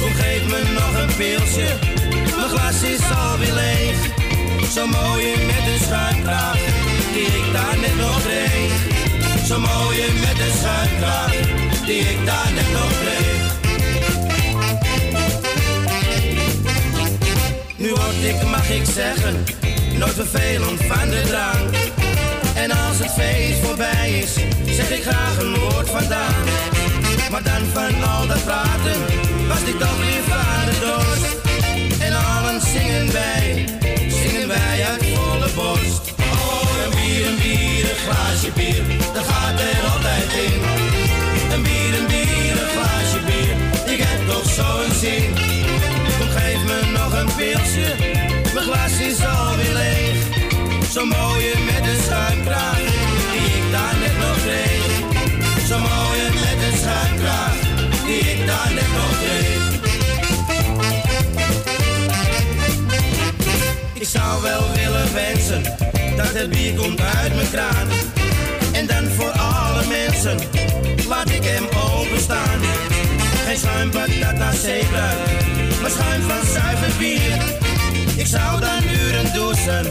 Kom, 0.00 0.12
geef 0.20 0.42
me 0.52 0.60
nog 0.80 0.92
een 1.02 1.14
pilsje, 1.16 1.68
mijn 2.42 2.58
glas 2.58 2.82
is 2.82 3.00
alweer 3.16 3.52
leeg. 3.52 3.96
Zo 4.74 4.86
mooie 4.86 5.34
met 5.46 5.64
een 5.72 5.80
schuimkraag, 5.86 6.58
die 7.12 7.26
ik 7.26 7.52
daar 7.52 7.78
net 7.80 7.96
nog 7.96 8.22
kreeg. 8.22 8.72
Zo 9.46 9.58
mooie 9.58 10.06
met 10.20 10.38
een 10.46 10.56
schuimkraag, 10.60 11.32
die 11.86 12.00
ik 12.00 12.26
daar 12.26 12.50
net 12.54 12.72
nog 12.72 12.92
kreeg. 13.02 13.42
Nu 17.76 17.88
word 17.88 18.22
ik, 18.22 18.48
mag 18.50 18.70
ik 18.70 18.84
zeggen, 18.94 19.44
nooit 19.98 20.14
vervelend 20.14 20.80
van 20.82 21.08
de 21.08 21.22
drank. 21.26 21.74
En 22.54 22.70
als 22.70 22.98
het 22.98 23.10
feest 23.10 23.58
voorbij 23.64 24.10
is, 24.10 24.32
zeg 24.76 24.90
ik 24.90 25.02
graag 25.02 25.38
een 25.38 25.58
woord 25.58 25.90
vandaan. 25.90 26.44
Maar 27.30 27.42
dan 27.42 27.62
van 27.72 28.02
al 28.02 28.26
dat 28.26 28.44
praten, 28.44 28.98
was 29.48 29.62
ik 29.62 29.78
toch 29.78 29.98
weer 29.98 30.22
van 30.28 30.64
de 30.64 30.78
dorst. 30.80 31.51
En 32.12 32.24
allen 32.24 32.60
zingen 32.60 33.12
wij, 33.12 33.64
zingen 34.08 34.48
wij 34.48 34.84
uit 34.90 35.04
volle 35.14 35.48
borst. 35.54 36.02
Oh, 36.18 36.84
een 36.84 36.90
bier, 36.90 37.26
een 37.26 37.36
bier, 37.42 37.84
een 37.90 38.00
glaasje 38.06 38.50
bier, 38.56 38.82
dat 39.14 39.24
gaat 39.24 39.60
er 39.60 39.82
altijd 39.92 40.32
in. 40.46 40.60
Een 41.54 41.62
bier, 41.62 41.92
een 41.98 42.06
bier, 42.06 42.52
een 42.62 42.70
glaasje 42.76 43.20
bier, 43.28 43.54
ik 43.94 44.00
heb 44.06 44.20
toch 44.28 44.48
zo'n 44.58 44.92
zin. 45.00 45.30
Kom, 46.18 46.28
geef 46.36 46.60
me 46.68 46.78
nog 46.98 47.12
een 47.20 47.30
pilsje, 47.36 47.88
mijn 48.54 48.66
glas 48.68 48.94
is 49.08 49.24
alweer 49.24 49.72
leeg. 49.72 50.18
Zo 50.92 51.04
mooie 51.04 51.54
met 51.70 51.84
een 51.90 52.02
schuimkraag, 52.06 52.78
die 53.32 53.46
ik 53.58 53.66
daar 53.74 53.96
net 54.02 54.16
nog 54.18 54.38
kreeg. 54.46 54.84
Zo 55.68 55.78
mooie 55.78 56.28
met 56.44 56.58
een 56.66 56.78
schuimkraag, 56.78 57.61
Ik 64.02 64.08
zou 64.08 64.42
wel 64.42 64.72
willen 64.74 65.14
wensen, 65.14 65.62
dat 66.16 66.32
het 66.32 66.50
bier 66.50 66.74
komt 66.74 67.00
uit 67.00 67.34
mijn 67.34 67.50
kraan. 67.50 67.88
En 68.72 68.86
dan 68.86 69.04
voor 69.04 69.30
alle 69.30 69.86
mensen, 69.86 70.38
laat 71.08 71.30
ik 71.30 71.44
hem 71.44 71.64
openstaan. 71.98 72.58
Geen 73.46 73.56
schuim 73.56 73.90
patata 73.90 74.52
zeker, 74.52 75.14
maar 75.80 75.90
schuim 75.90 76.22
van 76.22 76.46
zuiver 76.52 76.92
bier. 76.98 77.36
Ik 78.16 78.26
zou 78.26 78.60
dan 78.60 78.82
uren 79.02 79.32
douchen, 79.34 79.86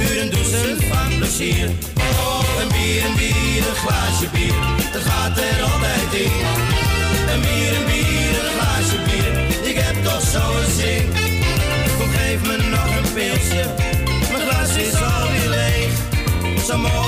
uren 0.00 0.30
douchen 0.30 0.76
van 0.90 1.18
plezier. 1.18 1.68
Oh, 1.96 2.44
een 2.60 2.68
bier, 2.68 3.04
een 3.04 3.16
bier, 3.16 3.62
een 3.68 3.78
glaasje 3.84 4.28
bier, 4.32 4.54
dat 4.92 5.02
gaat 5.02 5.38
er 5.38 5.62
altijd 5.72 6.12
in. 6.24 6.32
Een 7.32 7.40
bier, 7.40 7.72
een 7.78 7.86
bier, 7.90 8.32
een 8.40 8.50
glaasje 8.58 8.98
bier. 9.06 9.32
Ik 9.70 9.76
heb 9.76 10.04
toch 10.04 10.22
zo'n 10.32 10.64
zin. 10.76 11.23
some 16.74 16.82
more. 16.82 17.03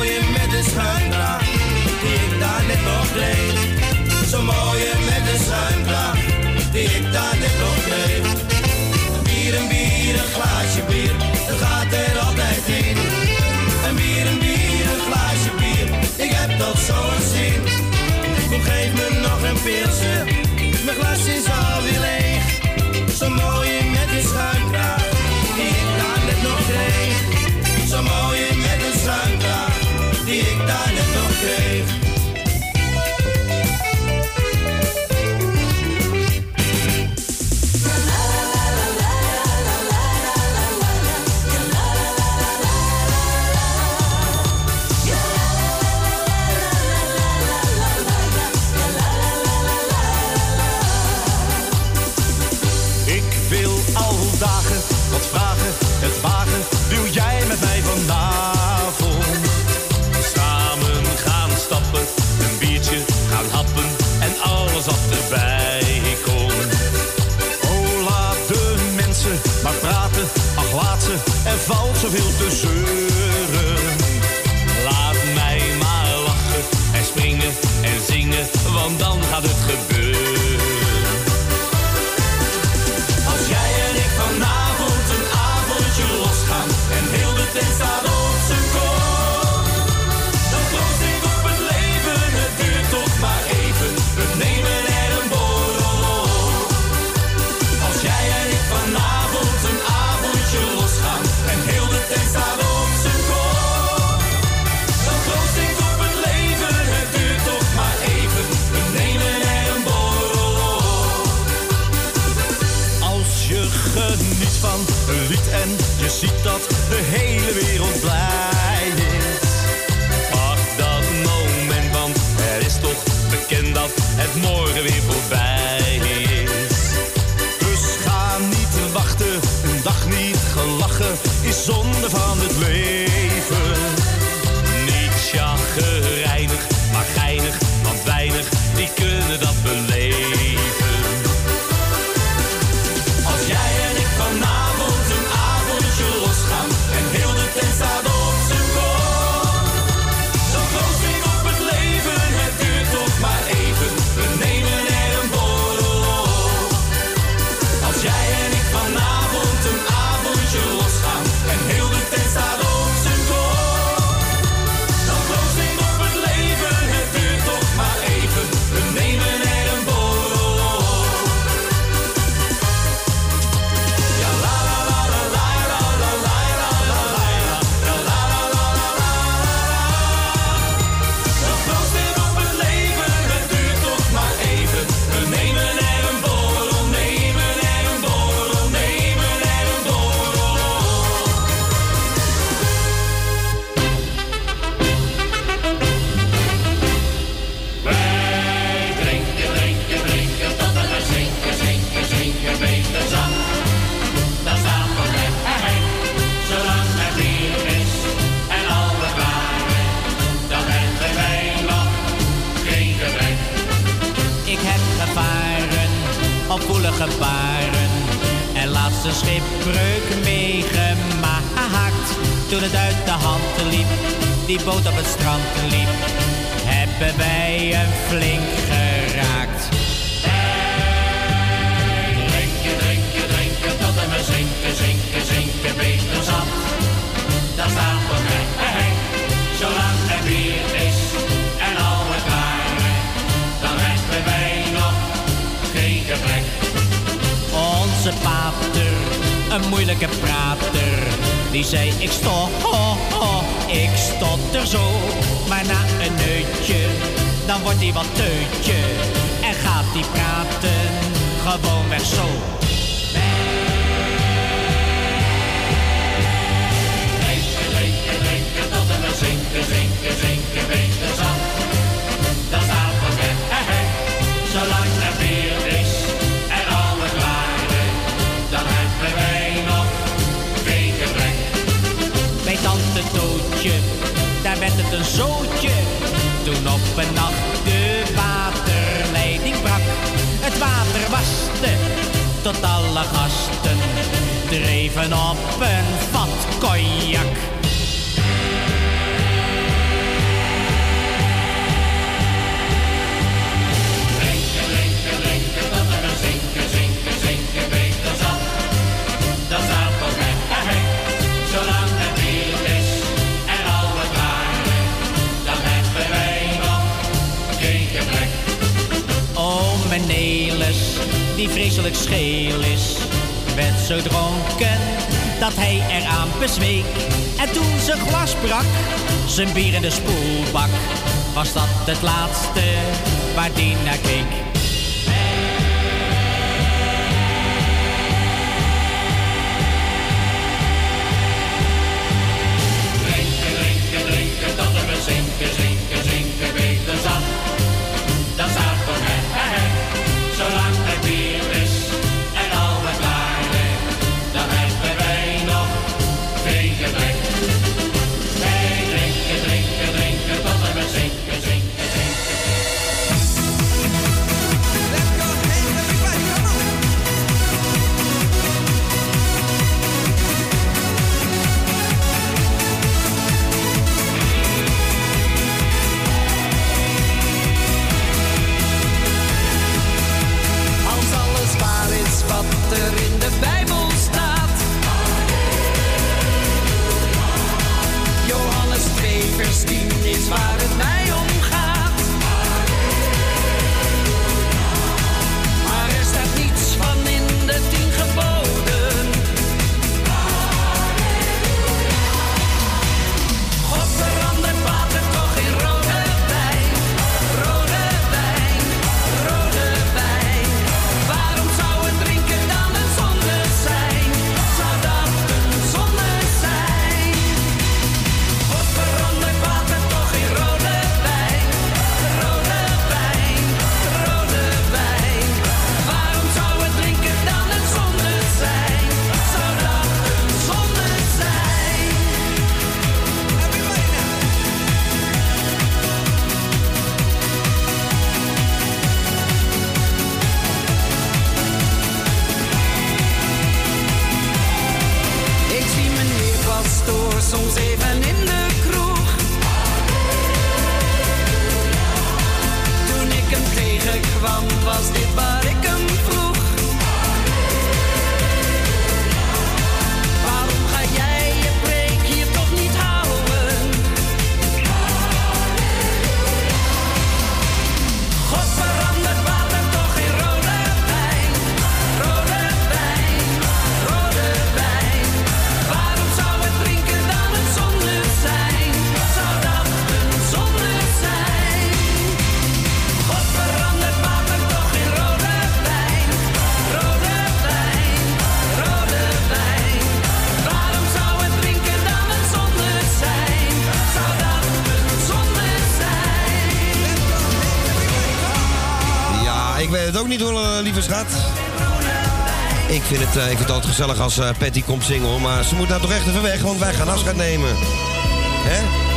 Gezellig 503.76 504.00
als 504.00 504.18
eh, 504.18 504.28
Patty 504.38 504.62
komt 504.62 504.84
zingen 504.84 505.08
hoor. 505.08 505.20
Maar 505.20 505.44
ze 505.44 505.54
moet 505.54 505.68
nou 505.68 505.80
toch 505.80 505.90
echt 505.90 506.06
even 506.06 506.22
weg, 506.22 506.40
want 506.40 506.58
wij 506.58 506.74
gaan 506.74 506.88
afscheid 506.88 507.16
nemen. 507.16 507.48
Hè? 507.48 508.56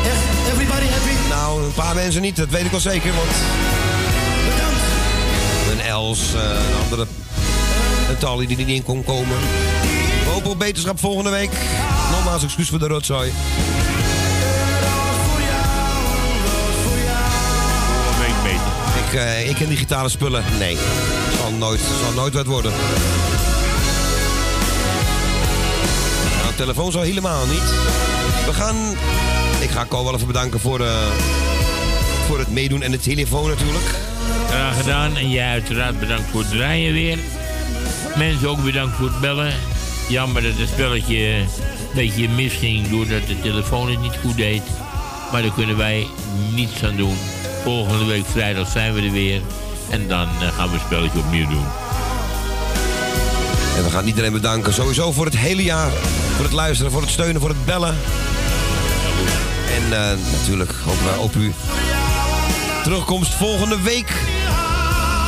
Echt? 0.10 0.52
Everybody 0.52 0.86
happy? 0.88 1.30
Nou, 1.30 1.64
een 1.64 1.74
paar 1.74 1.96
mensen 1.96 2.22
niet, 2.22 2.36
dat 2.36 2.50
weet 2.50 2.66
ik 2.66 2.72
wel 2.72 2.80
zeker, 2.80 3.14
want... 3.16 3.30
Bedankt. 4.50 4.82
Een 5.72 5.82
Els, 5.82 6.34
eh, 6.34 6.42
een 6.42 6.84
andere... 6.84 7.08
Een 8.10 8.18
Tally 8.18 8.46
die 8.46 8.58
er 8.58 8.66
niet 8.66 8.76
in 8.76 8.84
kon 8.84 9.04
komen. 9.04 9.38
We 10.24 10.30
hopen 10.32 10.50
op 10.50 10.60
beterschap 10.60 11.00
volgende 11.00 11.30
week. 11.30 11.52
Nogmaals 12.12 12.44
excuus 12.44 12.70
voor 12.70 12.80
de 12.80 12.88
rotzooi. 12.88 13.32
Week 18.20 18.44
beter. 18.44 18.72
Ik, 19.08 19.14
eh, 19.14 19.50
ik 19.50 19.56
ken 19.56 19.70
digitale 19.70 20.10
spullen. 20.10 20.44
Nee, 20.60 20.78
zal 21.38 21.52
nooit, 21.52 21.80
zal 22.04 22.14
nooit 22.14 22.34
wat 22.34 22.46
worden. 22.46 22.72
Telefoon 26.66 26.92
zal 26.92 27.02
helemaal 27.02 27.46
niet. 27.46 27.70
We 28.46 28.54
gaan... 28.54 28.76
Ik 29.60 29.70
ga 29.70 29.84
Ko 29.84 30.04
wel 30.04 30.16
even 30.16 30.28
bedanken 30.28 30.60
voor, 30.60 30.82
eh, 30.82 31.08
voor 32.28 32.40
het 32.40 32.52
meedoen 32.52 32.82
en 32.82 32.92
de 32.92 33.00
telefoon 33.00 33.50
natuurlijk. 33.50 33.86
Graag 34.48 34.78
gedaan. 34.78 35.18
En 35.18 35.30
jij 35.30 35.50
uiteraard 35.50 36.00
bedankt 36.00 36.30
voor 36.32 36.40
het 36.40 36.50
draaien 36.50 36.94
weer. 36.94 37.18
Mensen 38.18 38.50
ook 38.50 38.64
bedankt 38.64 38.96
voor 38.96 39.08
het 39.08 39.20
bellen. 39.20 39.54
Jammer 40.10 40.42
dat 40.42 40.52
het 40.56 40.70
spelletje 40.70 41.18
een 41.18 41.48
beetje 41.96 42.30
misging 42.30 42.90
doordat 42.90 43.28
de 43.28 43.40
telefoon 43.42 43.90
het 43.90 44.02
niet 44.02 44.18
goed 44.22 44.38
deed. 44.38 44.64
Maar 45.32 45.42
daar 45.42 45.54
kunnen 45.54 45.78
wij 45.78 46.08
niets 46.54 46.84
aan 46.84 46.96
doen. 46.96 47.18
Volgende 47.64 48.06
week 48.06 48.26
vrijdag 48.26 48.68
zijn 48.68 48.94
we 48.94 49.02
er 49.02 49.12
weer. 49.12 49.42
En 49.90 50.08
dan 50.08 50.28
eh, 50.42 50.48
gaan 50.48 50.68
we 50.68 50.74
het 50.74 50.86
spelletje 50.86 51.20
opnieuw 51.20 51.48
doen. 51.48 51.66
En 53.78 53.84
we 53.84 53.90
gaan 53.90 54.08
iedereen 54.08 54.34
bedanken. 54.34 54.74
Sowieso 54.74 55.12
voor 55.12 55.26
het 55.26 55.38
hele 55.38 55.64
jaar. 55.64 55.92
Voor 56.40 56.48
het 56.48 56.58
luisteren, 56.58 56.92
voor 56.92 57.02
het 57.02 57.10
steunen, 57.10 57.42
voor 57.42 57.50
het 57.50 57.66
bellen. 57.66 57.98
En 59.76 59.84
eh, 59.84 60.18
natuurlijk 60.32 60.72
hopen 60.86 61.06
wij 61.06 61.18
op 61.18 61.36
u. 61.36 61.54
Terugkomst 62.84 63.34
volgende 63.34 63.82
week. 63.82 64.12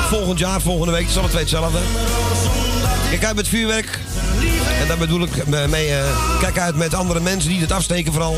Volgend 0.10 0.40
jaar, 0.40 0.62
volgende 0.62 0.92
week. 0.92 1.02
Het 1.02 1.10
is 1.10 1.18
alle 1.18 1.28
twee 1.28 1.42
hetzelfde. 1.42 1.80
Kijk 3.10 3.26
uit 3.26 3.36
met 3.36 3.48
vuurwerk. 3.48 4.00
En 4.82 4.88
daar 4.88 4.98
bedoel 4.98 5.22
ik 5.22 5.48
mee, 5.48 5.94
eh, 5.94 6.06
kijk 6.40 6.58
uit 6.58 6.76
met 6.76 6.94
andere 6.94 7.20
mensen 7.20 7.50
die 7.50 7.62
het 7.62 7.72
afsteken 7.72 8.12
vooral. 8.14 8.38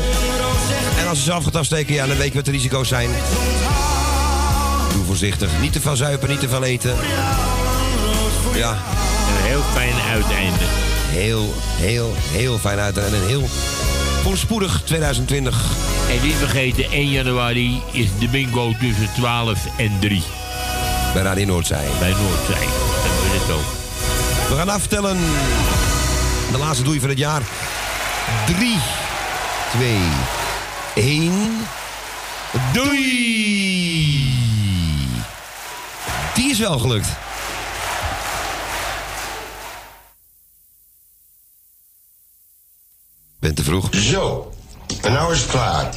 En 0.98 1.08
als 1.08 1.18
je 1.18 1.24
zelf 1.24 1.44
gaat 1.44 1.56
afsteken, 1.56 1.94
ja, 1.94 2.06
dan 2.06 2.16
weet 2.16 2.28
je 2.28 2.34
wat 2.34 2.44
de 2.44 2.50
risico's 2.50 2.88
zijn. 2.88 3.10
Doe 4.92 5.04
voorzichtig. 5.04 5.50
Niet 5.60 5.72
te 5.72 5.80
veel 5.80 5.96
zuipen, 5.96 6.28
niet 6.28 6.40
te 6.40 6.48
veel 6.48 6.64
eten. 6.64 6.94
Ja. 8.54 8.70
Een 8.70 9.44
heel 9.44 9.62
fijn 9.74 9.94
uiteinde. 10.12 10.93
Heel, 11.14 11.54
heel, 11.76 12.12
heel 12.16 12.58
fijn 12.58 12.78
uit. 12.78 12.98
En 12.98 13.14
een 13.14 13.26
heel 13.26 13.46
voorspoedig 14.22 14.82
2020. 14.84 15.64
En 16.10 16.26
niet 16.26 16.34
vergeten, 16.34 16.90
1 16.90 17.10
januari 17.10 17.82
is 17.90 18.08
de 18.18 18.28
bingo 18.28 18.72
tussen 18.80 19.08
12 19.14 19.58
en 19.76 19.98
3. 20.00 20.22
Bij 21.12 21.22
Radio 21.22 21.46
Noordzij. 21.46 21.86
Bij 21.98 22.08
Noordzij. 22.08 22.66
Dat 22.66 23.14
we 23.22 23.38
het 23.40 23.50
ook. 23.50 24.48
We 24.48 24.56
gaan 24.56 24.68
aftellen. 24.68 25.16
De 26.52 26.58
laatste 26.58 26.84
doei 26.84 27.00
van 27.00 27.08
het 27.08 27.18
jaar. 27.18 27.42
3, 28.46 28.78
2, 29.72 29.98
1. 30.94 31.32
Doei! 32.72 33.14
Die 36.34 36.50
is 36.50 36.58
wel 36.58 36.78
gelukt. 36.78 37.08
Ben 43.44 43.54
te 43.54 43.64
vroeg. 43.64 43.88
Zo, 43.94 44.52
en 45.02 45.12
nou 45.12 45.32
is 45.32 45.40
het 45.40 45.50
klaar. 45.50 45.92